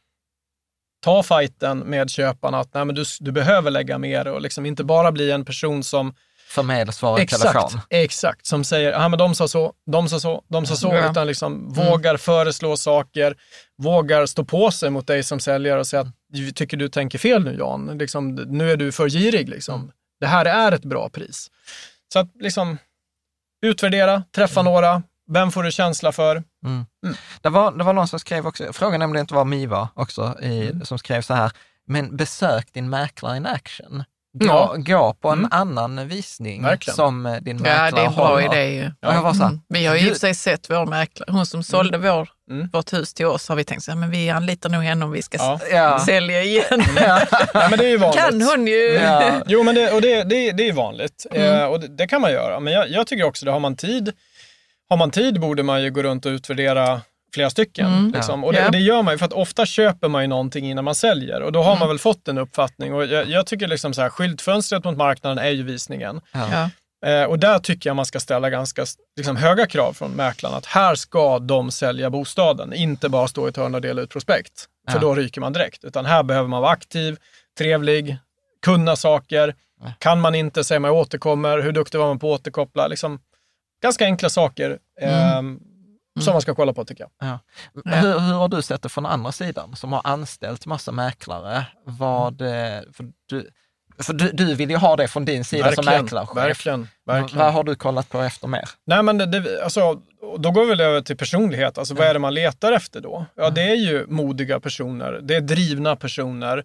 [1.04, 4.84] ta fighten med köparna, att nej, men du, du behöver lägga mer och liksom inte
[4.84, 6.14] bara bli en person som
[6.50, 7.80] förmedelsvara i telefon.
[7.90, 11.10] Exakt, som säger, ja men de sa så, de sa så, de sa så, ja.
[11.10, 11.72] utan liksom mm.
[11.72, 13.36] vågar föreslå saker,
[13.78, 17.44] vågar stå på sig mot dig som säljare och säga att tycker du tänker fel
[17.44, 19.48] nu Jan, liksom, nu är du för girig.
[19.48, 19.74] Liksom.
[19.74, 19.92] Mm.
[20.20, 21.50] Det här är ett bra pris.
[22.12, 22.78] Så att liksom
[23.62, 24.72] utvärdera, träffa mm.
[24.72, 25.02] några,
[25.32, 26.36] vem får du känsla för?
[26.36, 26.86] Mm.
[27.04, 27.16] Mm.
[27.40, 30.68] Det, var, det var någon som skrev också, frågan nämligen inte var Miva också, i,
[30.68, 30.84] mm.
[30.84, 31.52] som skrev så här,
[31.86, 34.04] men besök din mäklare in action.
[34.32, 35.48] Gå, gå på en mm.
[35.52, 36.96] annan visning Verkligen.
[36.96, 38.54] som eh, din mäklare Ja, det är en bra håller.
[38.54, 38.90] idé ju.
[39.00, 39.22] Ja.
[39.22, 39.60] var så mm.
[39.68, 42.14] Vi har ju i och för sig sett vår mäklare, hon som sålde mm.
[42.14, 42.68] Vår, mm.
[42.72, 45.10] vårt hus till oss, har vi tänkt så här, men vi anlitar nog henne om
[45.10, 45.98] vi ska ja.
[46.06, 46.64] sälja igen.
[46.96, 47.20] Ja.
[47.54, 47.68] ja.
[47.70, 48.20] men det är ju vanligt.
[48.20, 48.92] Kan hon ju.
[48.94, 49.42] Ja.
[49.46, 51.60] Jo, men det, och det, det, det är vanligt mm.
[51.60, 52.60] eh, och det, det, kan man göra.
[52.60, 54.12] Men jag, jag tycker också det, har man tid,
[54.88, 57.00] har man tid borde man ju gå runt och utvärdera
[57.34, 57.86] flera stycken.
[57.86, 58.12] Mm.
[58.12, 58.44] Liksom.
[58.44, 60.84] Och, det, och, det, gör man ju för att ofta köper man ju någonting innan
[60.84, 61.78] man säljer och då har mm.
[61.78, 62.94] man väl fått en uppfattning.
[62.94, 66.20] Och jag, jag tycker liksom så här, skyltfönstret mot marknaden är ju visningen.
[66.32, 66.70] Ja.
[67.06, 68.84] Eh, och där tycker jag man ska ställa ganska
[69.16, 73.50] liksom, höga krav från mäklaren att här ska de sälja bostaden, inte bara stå i
[73.50, 74.66] ett hörn och dela ut prospekt.
[74.90, 75.84] För då ryker man direkt.
[75.84, 77.16] Utan här behöver man vara aktiv,
[77.58, 78.16] trevlig,
[78.62, 79.54] kunna saker.
[79.98, 81.58] Kan man inte, säger man återkommer.
[81.58, 82.86] Hur duktig var man på att återkoppla?
[82.86, 83.18] Liksom,
[83.82, 84.78] ganska enkla saker.
[85.00, 85.56] Mm.
[85.56, 85.60] Eh,
[86.16, 86.24] Mm.
[86.24, 87.28] Som man ska kolla på tycker jag.
[87.28, 87.38] Ja.
[87.84, 91.66] Hur, hur, har du sett det från andra sidan, som har anställt massa mäklare?
[91.84, 92.92] Vad, mm.
[92.92, 93.50] för du,
[94.02, 96.36] för du, du vill ju ha det från din sida verkligen, som mäklarchef.
[96.36, 97.44] Verkligen, verkligen.
[97.44, 98.68] Vad har du kollat på efter mer?
[98.86, 100.00] Nej, men det, det, alltså,
[100.38, 101.78] då går vi väl över till personlighet.
[101.78, 103.26] Alltså, vad är det man letar efter då?
[103.34, 105.20] Ja, det är ju modiga personer.
[105.22, 106.64] Det är drivna personer.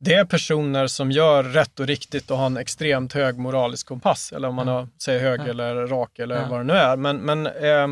[0.00, 4.32] Det är personer som gör rätt och riktigt och har en extremt hög moralisk kompass.
[4.32, 4.88] Eller om man mm.
[5.02, 6.96] säger hög eller rak eller vad det nu är.
[6.96, 7.88] Men, men eh,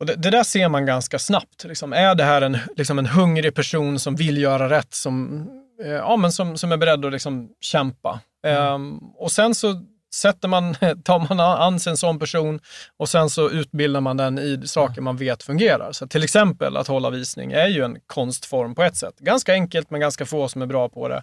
[0.00, 1.64] och det, det, där ser man ganska snabbt.
[1.64, 1.92] Liksom.
[1.92, 5.46] Är det här en, liksom en hungrig person som vill göra rätt, som,
[5.84, 8.20] eh, ja, men som, som är beredd att liksom kämpa?
[8.46, 8.72] Mm.
[8.72, 9.82] Um, och sen så
[10.14, 10.74] sätter man,
[11.04, 12.60] tar man an sig en sån person
[12.96, 15.92] och sen så utbildar man den i saker man vet fungerar.
[15.92, 19.18] Så till exempel att hålla visning är ju en konstform på ett sätt.
[19.18, 21.22] Ganska enkelt men ganska få som är bra på det.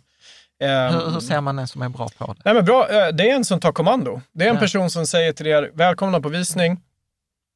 [0.64, 2.42] Um, hur, hur, ser man en som är bra på det?
[2.46, 4.22] Nej, men bra, eh, det är en som tar kommando.
[4.32, 4.62] Det är en ja.
[4.62, 6.82] person som säger till er, välkomna på visning.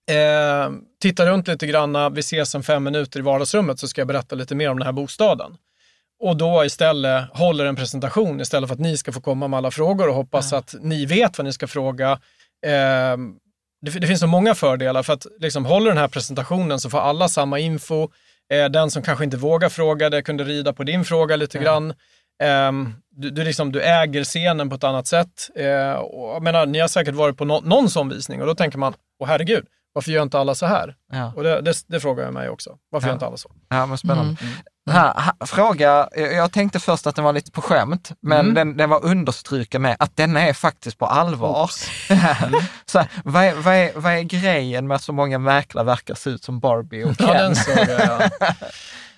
[0.10, 0.72] Eh,
[1.02, 4.36] titta runt lite granna, vi ses om fem minuter i vardagsrummet så ska jag berätta
[4.36, 5.58] lite mer om den här bostaden.
[6.24, 9.72] Och då istället håller en presentation istället för att ni ska få komma med alla
[9.72, 10.60] frågor och hoppas mm.
[10.60, 12.12] att ni vet vad ni ska fråga.
[12.66, 13.18] Eh,
[13.82, 17.00] det, det, finns så många fördelar för att liksom håller den här presentationen så får
[17.00, 18.10] alla samma info.
[18.54, 21.66] Eh, den som kanske inte vågar fråga det kunde rida på din fråga lite mm.
[21.66, 21.94] grann.
[22.68, 25.50] Um, du, du, liksom, du äger scenen på ett annat sätt.
[25.60, 28.56] Uh, och, jag menar, ni har säkert varit på no någon sån visning och då
[28.56, 30.96] tänker man, åh herregud, varför gör inte alla så här?
[31.12, 31.34] Ja.
[31.36, 32.78] Och det, det, det, frågar jag mig också.
[32.92, 33.10] Varför ja.
[33.10, 33.52] gör inte alla så?
[33.70, 34.38] Ja, men spännande.
[34.42, 34.54] Mm.
[34.88, 35.02] Mm.
[35.02, 38.54] Här, här, fråga, jag tänkte först att den var lite på skämt, men mm.
[38.54, 41.72] den, den var understruken med att den är faktiskt på allvar.
[42.10, 42.62] Mm.
[42.86, 46.30] så, vad, är, vad, är, vad är grejen med att så många mäklare verkar se
[46.30, 47.28] ut som Barbie och Ken?
[47.28, 48.30] Ja, den såg jag.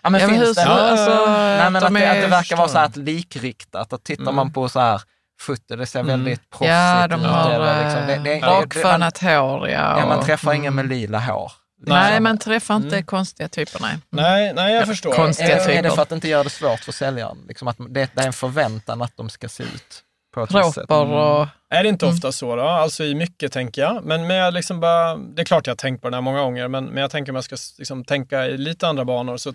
[0.02, 0.66] Ja, men ja, finns det?
[0.66, 4.36] Alltså, Nej, men att, det, att det verkar vara så här likriktat, att tittar mm.
[4.36, 5.02] man på så här
[5.44, 6.12] foto, det ser mm.
[6.12, 7.84] väldigt proffsigt ja, de har, ut.
[7.84, 8.08] Liksom.
[8.08, 10.00] Det, det, rakfönat hår, ja.
[10.00, 10.06] ja.
[10.06, 10.62] Man träffar mm.
[10.62, 11.52] ingen med lila hår.
[11.86, 12.24] Nej, liksom.
[12.24, 13.06] man träffar inte mm.
[13.06, 13.98] konstiga typer, nej.
[14.10, 15.12] Nej, nej jag förstår.
[15.12, 15.78] Konstiga är, typer.
[15.78, 17.38] är det för att inte göra det svårt för säljaren?
[17.48, 20.04] Liksom att det, det är en förväntan att de ska se ut
[20.34, 20.90] på ett visst sätt?
[20.92, 21.12] Mm.
[21.12, 21.48] Och...
[21.70, 22.64] Är det inte ofta så då?
[22.64, 24.04] Alltså i mycket tänker jag.
[24.04, 26.40] Men, men jag liksom bara, det är klart jag har tänkt på det här många
[26.40, 29.54] gånger, men, men jag tänker om jag ska liksom tänka i lite andra banor så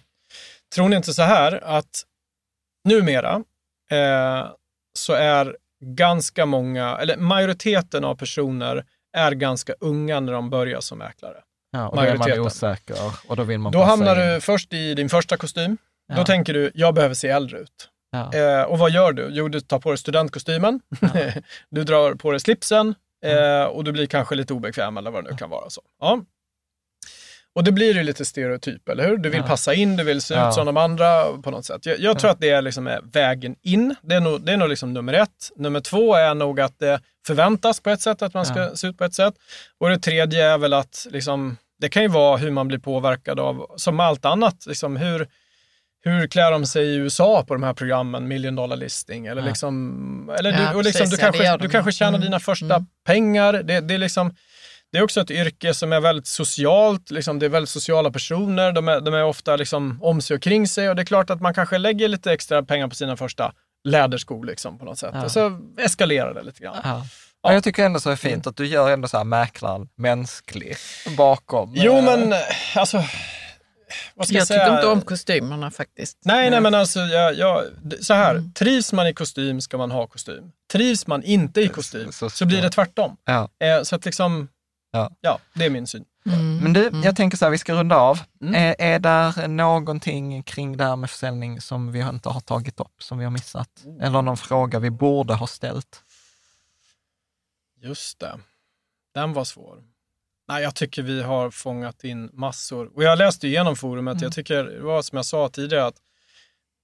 [0.74, 2.04] Tror ni inte så här att
[2.84, 3.34] numera
[3.90, 4.50] eh,
[4.94, 8.84] så är ganska många, eller majoriteten av personer
[9.16, 11.36] är ganska unga när de börjar som mäklare.
[11.72, 12.96] Ja, och då är man osäker
[13.28, 14.34] och då vill man Då hamnar in.
[14.34, 15.78] du först i din första kostym.
[16.08, 16.16] Ja.
[16.16, 17.88] Då tänker du, jag behöver se äldre ut.
[18.10, 18.34] Ja.
[18.34, 19.28] Eh, och vad gör du?
[19.30, 21.08] Jo, du tar på dig studentkostymen, ja.
[21.70, 22.94] du drar på dig slipsen
[23.24, 25.70] eh, och du blir kanske lite obekväm eller vad det nu kan vara.
[25.70, 25.82] Så.
[26.00, 26.20] Ja.
[27.54, 29.16] Och det blir ju lite stereotyp, eller hur?
[29.16, 29.46] Du vill ja.
[29.46, 31.86] passa in, du vill se ut som de andra på något sätt.
[31.86, 33.94] Jag, jag tror att det är liksom vägen in.
[34.02, 35.50] Det är nog, det är nog liksom nummer ett.
[35.56, 38.98] Nummer två är nog att det förväntas på ett sätt att man ska se ut
[38.98, 39.34] på ett sätt.
[39.78, 43.40] Och det tredje är väl att liksom, det kan ju vara hur man blir påverkad
[43.40, 45.28] av, som allt annat, liksom hur,
[46.04, 49.26] hur klär de sig i USA på de här programmen, million dollar listing?
[49.26, 52.20] Eller liksom, eller du, och liksom, du, kanske, du kanske tjänar mm.
[52.20, 52.86] dina första mm.
[53.06, 53.52] pengar.
[53.52, 54.34] Det, det är liksom,
[54.92, 58.72] det är också ett yrke som är väldigt socialt, liksom, det är väldigt sociala personer,
[58.72, 61.30] de är, de är ofta liksom om sig och kring sig och det är klart
[61.30, 63.52] att man kanske lägger lite extra pengar på sina första
[63.84, 65.10] läderskor liksom, på något sätt.
[65.14, 65.24] Ja.
[65.24, 66.76] Och så eskalerar det lite grann.
[66.84, 67.06] Ja.
[67.42, 67.52] Ja.
[67.52, 70.76] Jag tycker ändå så är fint att du gör ändå så här mäklaren mänsklig
[71.16, 71.72] bakom.
[71.76, 72.34] Jo, eh, men
[72.74, 73.04] alltså
[74.14, 76.18] vad ska jag, jag tycker inte om kostymerna faktiskt.
[76.24, 77.64] Nej, nej men alltså, jag, jag,
[78.00, 78.30] så här.
[78.30, 78.52] Mm.
[78.52, 80.44] Trivs man i kostym ska man ha kostym.
[80.72, 83.16] Trivs man inte i kostym så, så, så blir det tvärtom.
[83.24, 83.48] Ja.
[83.60, 84.48] Eh, så att liksom,
[84.98, 85.10] Ja.
[85.20, 86.04] ja, det är min syn.
[86.26, 86.56] Mm.
[86.56, 87.02] Men du, mm.
[87.02, 88.20] jag tänker så här, vi ska runda av.
[88.40, 88.54] Mm.
[88.54, 93.02] Är, är där någonting kring det här med försäljning som vi inte har tagit upp,
[93.02, 93.70] som vi har missat?
[93.84, 94.04] Oh.
[94.04, 96.02] Eller någon fråga vi borde ha ställt?
[97.82, 98.38] Just det.
[99.14, 99.82] Den var svår.
[100.48, 102.90] Nej, jag tycker vi har fångat in massor.
[102.94, 104.12] Och jag läste igenom forumet.
[104.12, 104.22] Mm.
[104.22, 105.96] Jag tycker, det var som jag sa tidigare, att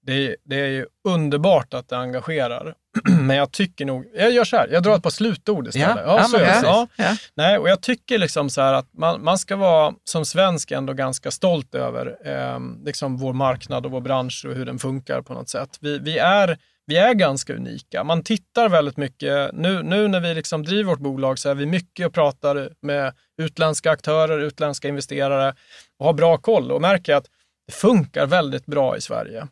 [0.07, 2.75] det, det är ju underbart att det engagerar.
[3.21, 5.97] Men jag tycker nog, jag gör så här, jag drar ett par slutord istället.
[6.07, 6.89] Ja, ja, så ja, ja.
[6.97, 7.17] ja.
[7.35, 10.93] Nej, och jag tycker liksom så här att man, man ska vara som svensk ändå
[10.93, 15.35] ganska stolt över eh, liksom vår marknad och vår bransch och hur den funkar på
[15.35, 15.79] något sätt.
[15.81, 18.05] Vi, vi, är, vi är ganska unika.
[18.05, 21.67] Man tittar väldigt mycket, nu, nu när vi liksom driver vårt bolag så är vi
[21.67, 25.55] mycket och pratar med utländska aktörer, utländska investerare
[25.99, 27.27] och har bra koll och märker att
[27.67, 29.49] det funkar väldigt bra i Sverige.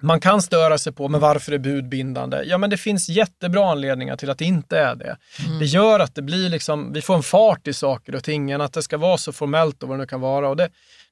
[0.00, 2.42] Man kan störa sig på, men varför är bud bindande?
[2.44, 5.16] Ja, men det finns jättebra anledningar till att det inte är det.
[5.46, 5.58] Mm.
[5.58, 8.72] Det gör att det blir liksom, vi får en fart i saker och ting, att
[8.72, 10.48] det ska vara så formellt och vad det nu kan vara.
[10.48, 10.68] Och det,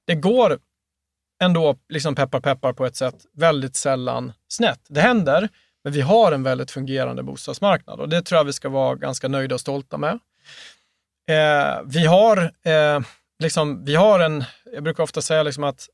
[0.06, 0.58] det går
[1.42, 4.80] ändå, liksom peppar peppar på ett sätt, väldigt sällan snett.
[4.88, 5.48] Det händer,
[5.84, 9.28] men vi har en väldigt fungerande bostadsmarknad och det tror jag vi ska vara ganska
[9.28, 10.18] nöjda och stolta med.
[11.28, 13.00] Eh, vi, har, eh,
[13.38, 14.44] liksom, vi har en,
[14.74, 15.88] jag brukar ofta säga liksom att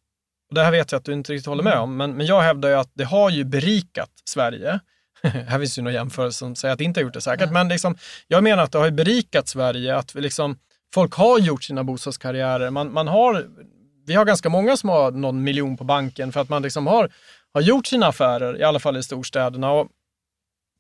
[0.55, 2.41] och det här vet jag att du inte riktigt håller med om, men, men jag
[2.41, 4.81] hävdar ju att det har ju berikat Sverige.
[5.23, 7.53] här finns ju några jämförelser som säger att det inte har gjort det säkert, mm.
[7.53, 7.97] men liksom,
[8.29, 10.59] jag menar att det har berikat Sverige, att vi liksom,
[10.95, 12.71] folk har gjort sina bostadskarriärer.
[12.71, 13.47] Man, man har,
[14.07, 17.11] vi har ganska många som har någon miljon på banken för att man liksom har,
[17.55, 19.73] har gjort sina affärer, i alla fall i storstäderna.
[19.73, 19.89] Och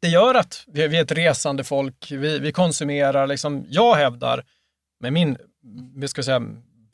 [0.00, 3.26] det gör att vi, vi är ett resande folk, vi, vi konsumerar.
[3.26, 4.44] Liksom, jag hävdar,
[5.00, 5.36] med min
[5.94, 6.42] vi ska säga,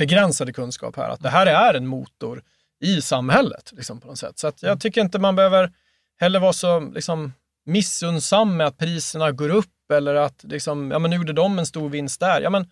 [0.00, 2.42] begränsade kunskap här, att det här är en motor
[2.80, 3.72] i samhället.
[3.76, 4.38] Liksom, på något sätt.
[4.38, 4.78] Så att jag mm.
[4.78, 5.72] tycker inte man behöver
[6.20, 7.32] heller vara så liksom,
[7.66, 11.66] missunnsam med att priserna går upp eller att liksom, ja, men nu gjorde de en
[11.66, 12.40] stor vinst där.
[12.40, 12.70] Ja, men,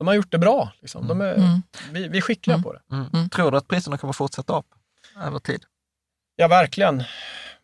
[0.00, 0.72] de har gjort det bra.
[0.80, 1.08] Liksom.
[1.08, 1.62] De är, mm.
[1.90, 2.64] vi, vi är skickliga mm.
[2.64, 2.80] på det.
[2.92, 3.06] Mm.
[3.12, 3.28] mm.
[3.28, 4.66] Tror du att priserna kommer fortsätta upp
[5.26, 5.64] över tid?
[6.36, 7.04] Ja, verkligen.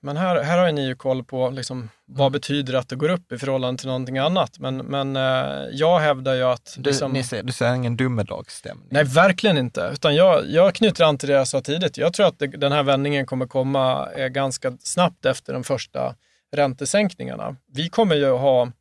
[0.01, 3.33] Men här, här har ni ju koll på liksom, vad betyder att det går upp
[3.33, 4.59] i förhållande till någonting annat.
[4.59, 6.77] Men, men eh, jag hävdar ju att...
[6.79, 8.89] Liksom, du, ser, du ser ingen domedagsstämning?
[8.91, 9.91] Nej, verkligen inte.
[9.93, 11.99] Utan jag, jag knyter an till det jag sa tidigt.
[11.99, 16.15] Jag tror att det, den här vändningen kommer komma eh, ganska snabbt efter de första
[16.53, 17.57] räntesänkningarna.
[17.73, 18.73] Vi kommer ju ha,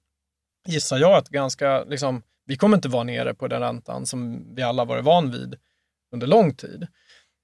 [0.68, 4.62] gissar jag, att ganska, liksom, vi kommer inte vara nere på den räntan som vi
[4.62, 5.56] alla varit van vid
[6.14, 6.88] under lång tid.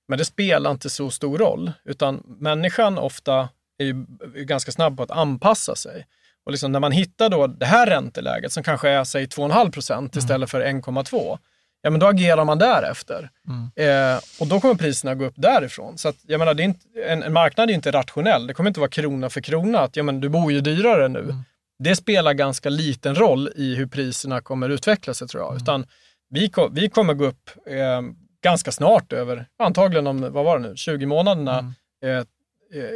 [0.07, 3.49] Men det spelar inte så stor roll, utan människan ofta
[3.81, 4.05] är ju
[4.43, 6.05] ganska snabb på att anpassa sig.
[6.45, 10.15] Och liksom när man hittar då det här ränteläget som kanske är säg 2,5 procent
[10.15, 10.23] mm.
[10.23, 11.37] istället för 1,2,
[11.81, 13.29] ja men då agerar man därefter.
[13.47, 13.71] Mm.
[13.75, 15.97] Eh, och då kommer priserna gå upp därifrån.
[15.97, 18.47] Så att, jag menar, det är inte, en, en, marknad är inte rationell.
[18.47, 21.19] Det kommer inte vara krona för krona, att ja, men du bor ju dyrare nu.
[21.19, 21.43] Mm.
[21.79, 25.51] Det spelar ganska liten roll i hur priserna kommer utveckla sig tror jag.
[25.51, 25.61] Mm.
[25.63, 25.85] Utan
[26.29, 28.01] vi, vi kommer gå upp eh,
[28.43, 31.73] ganska snart över, antagligen om, vad var det nu, 20 månaderna, mm.
[32.03, 32.23] Eh,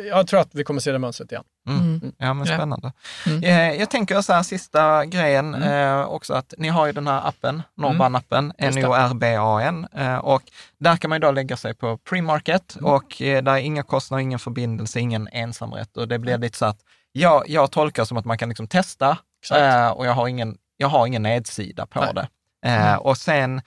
[0.10, 1.44] jag tror att vi kommer se det mönstret igen.
[1.68, 1.82] Mm.
[1.82, 2.14] Mm.
[2.18, 2.92] Ja, men spännande.
[3.26, 3.44] Mm.
[3.44, 6.00] Eh, jag tänker så här, sista grejen mm.
[6.00, 8.78] eh, också, att ni har ju den här appen, Norban-appen, mm.
[8.78, 10.42] N-O-R-B-A-N, eh, och
[10.78, 12.92] där kan man ju då lägga sig på pre-market mm.
[12.92, 16.66] och eh, där är inga kostnader, ingen förbindelse, ingen ensamrätt och det blir lite så
[16.66, 16.80] att
[17.12, 19.18] jag, jag tolkar som att man kan liksom testa
[19.54, 22.14] eh, och jag har ingen, jag har ingen nedsida på Nej.
[22.14, 22.98] det.
[22.98, 23.62] Och sen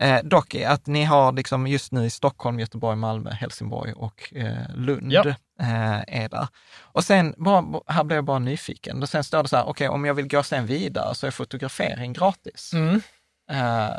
[0.00, 4.74] Eh, dock att ni har liksom just nu i Stockholm, Göteborg, Malmö, Helsingborg och eh,
[4.74, 5.34] Lund ja.
[5.60, 6.48] Eh, är där.
[6.80, 9.02] Och sen, bara, här blev jag bara nyfiken.
[9.02, 11.26] Och sen står det så här, okej, okay, om jag vill gå sen vidare så
[11.26, 12.72] är fotografering gratis.
[12.72, 13.00] Mm.
[13.50, 13.90] Uh,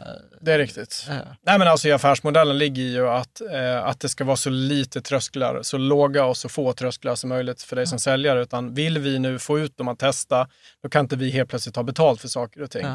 [0.41, 1.07] det är riktigt.
[1.09, 1.15] Uh.
[1.45, 5.59] Nej, men alltså, affärsmodellen ligger ju att, uh, att det ska vara så lite trösklar,
[5.61, 8.41] så låga och så få trösklar som möjligt för dig som säljare.
[8.41, 10.47] Utan vill vi nu få ut dem att testa,
[10.83, 12.85] då kan inte vi helt plötsligt ta betalt för saker och ting.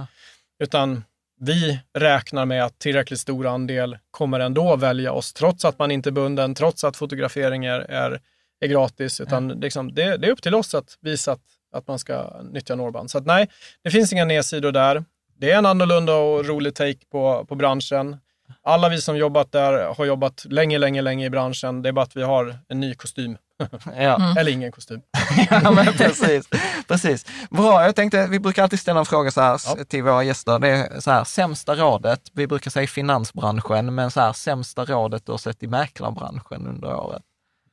[0.62, 1.04] Utan
[1.40, 6.08] vi räknar med att tillräckligt stor andel kommer ändå välja oss, trots att man inte
[6.08, 8.20] är bunden, trots att fotografering är, är,
[8.60, 9.20] är gratis.
[9.20, 11.42] Utan liksom, det, det, är upp till oss att visa att,
[11.72, 13.10] att man ska nyttja Norrband.
[13.10, 13.48] Så att, nej,
[13.84, 15.04] det finns inga nedsidor där
[15.40, 18.16] det är en annorlunda och rolig take på, på branschen.
[18.62, 21.82] Alla vi som jobbat där har jobbat länge, länge, länge i branschen.
[21.82, 23.36] Det är bara att vi har en ny kostym.
[23.96, 24.16] Ja.
[24.16, 24.36] Mm.
[24.36, 25.00] Eller ingen kostym.
[25.50, 26.48] ja, men precis,
[26.88, 27.26] precis.
[27.50, 29.84] Bra, jag tänkte, vi brukar alltid ställa en fråga så här ja.
[29.84, 30.58] till våra gäster.
[30.58, 35.26] Det är så här, sämsta rådet, vi brukar säga finansbranschen, men så här, sämsta rådet
[35.26, 37.22] du har sett i mäklarbranschen under året?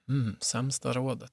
[0.09, 1.31] Mm, sämsta rådet.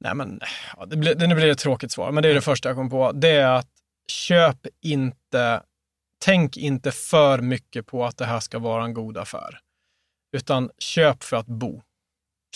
[0.00, 0.40] Nej men,
[0.76, 2.90] ja, det, blir, det blir ett tråkigt svar, men det är det första jag kom
[2.90, 3.12] på.
[3.12, 3.68] Det är att
[4.08, 5.62] köp inte,
[6.24, 9.58] tänk inte för mycket på att det här ska vara en god affär.
[10.36, 11.82] Utan köp för att bo.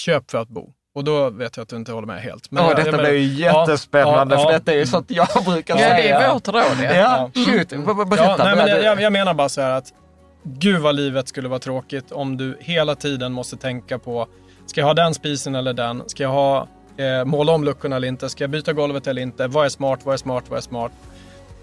[0.00, 0.74] Köp för att bo.
[0.94, 2.50] Och då vet jag att du inte håller med helt.
[2.50, 5.76] Men ja, detta blir ju jättespännande, ja, för ja, detta är ju sånt jag brukar
[5.76, 6.08] säga.
[6.08, 6.84] Ja, det är vårt råd.
[6.84, 7.68] Ja, ja shoot.
[8.08, 8.24] Berätta.
[8.24, 9.92] Ja, nej, men jag, jag menar bara så här att
[10.42, 14.28] gud vad livet skulle vara tråkigt om du hela tiden måste tänka på,
[14.66, 16.02] ska jag ha den spisen eller den?
[16.06, 18.28] Ska jag ha, eh, måla om luckorna eller inte?
[18.28, 19.46] Ska jag byta golvet eller inte?
[19.46, 20.00] Vad är smart?
[20.04, 20.44] Vad är smart?
[20.48, 20.92] Vad är smart?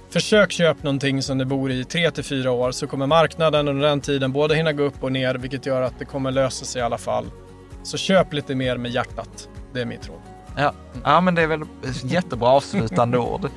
[0.10, 3.88] Försök köpa någonting som du bor i 3 till 4 år så kommer marknaden under
[3.88, 6.80] den tiden både hinna gå upp och ner vilket gör att det kommer lösa sig
[6.80, 7.26] i alla fall.
[7.84, 9.50] Så köp lite mer med hjärtat.
[9.74, 10.20] Det är mitt råd.
[10.58, 10.74] Ja,
[11.04, 11.62] ja men det är väl
[12.04, 13.50] jättebra avslutande ord.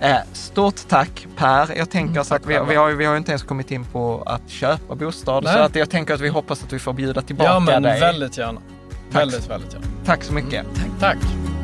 [0.00, 1.76] Eh, stort tack Per.
[1.76, 4.22] Jag tänker mm, så att vi, vi, har, vi har inte ens kommit in på
[4.26, 5.44] att köpa bostad.
[5.44, 5.52] Nej.
[5.52, 7.54] Så att jag tänker att vi hoppas att vi får bjuda tillbaka dig.
[7.54, 8.00] Ja, men dig.
[8.00, 8.60] väldigt gärna.
[9.12, 9.22] Tack.
[9.22, 9.86] Väldigt, väldigt gärna.
[10.04, 10.66] Tack så mycket.
[10.66, 10.90] Mm.
[11.00, 11.18] Tack.
[11.20, 11.63] tack.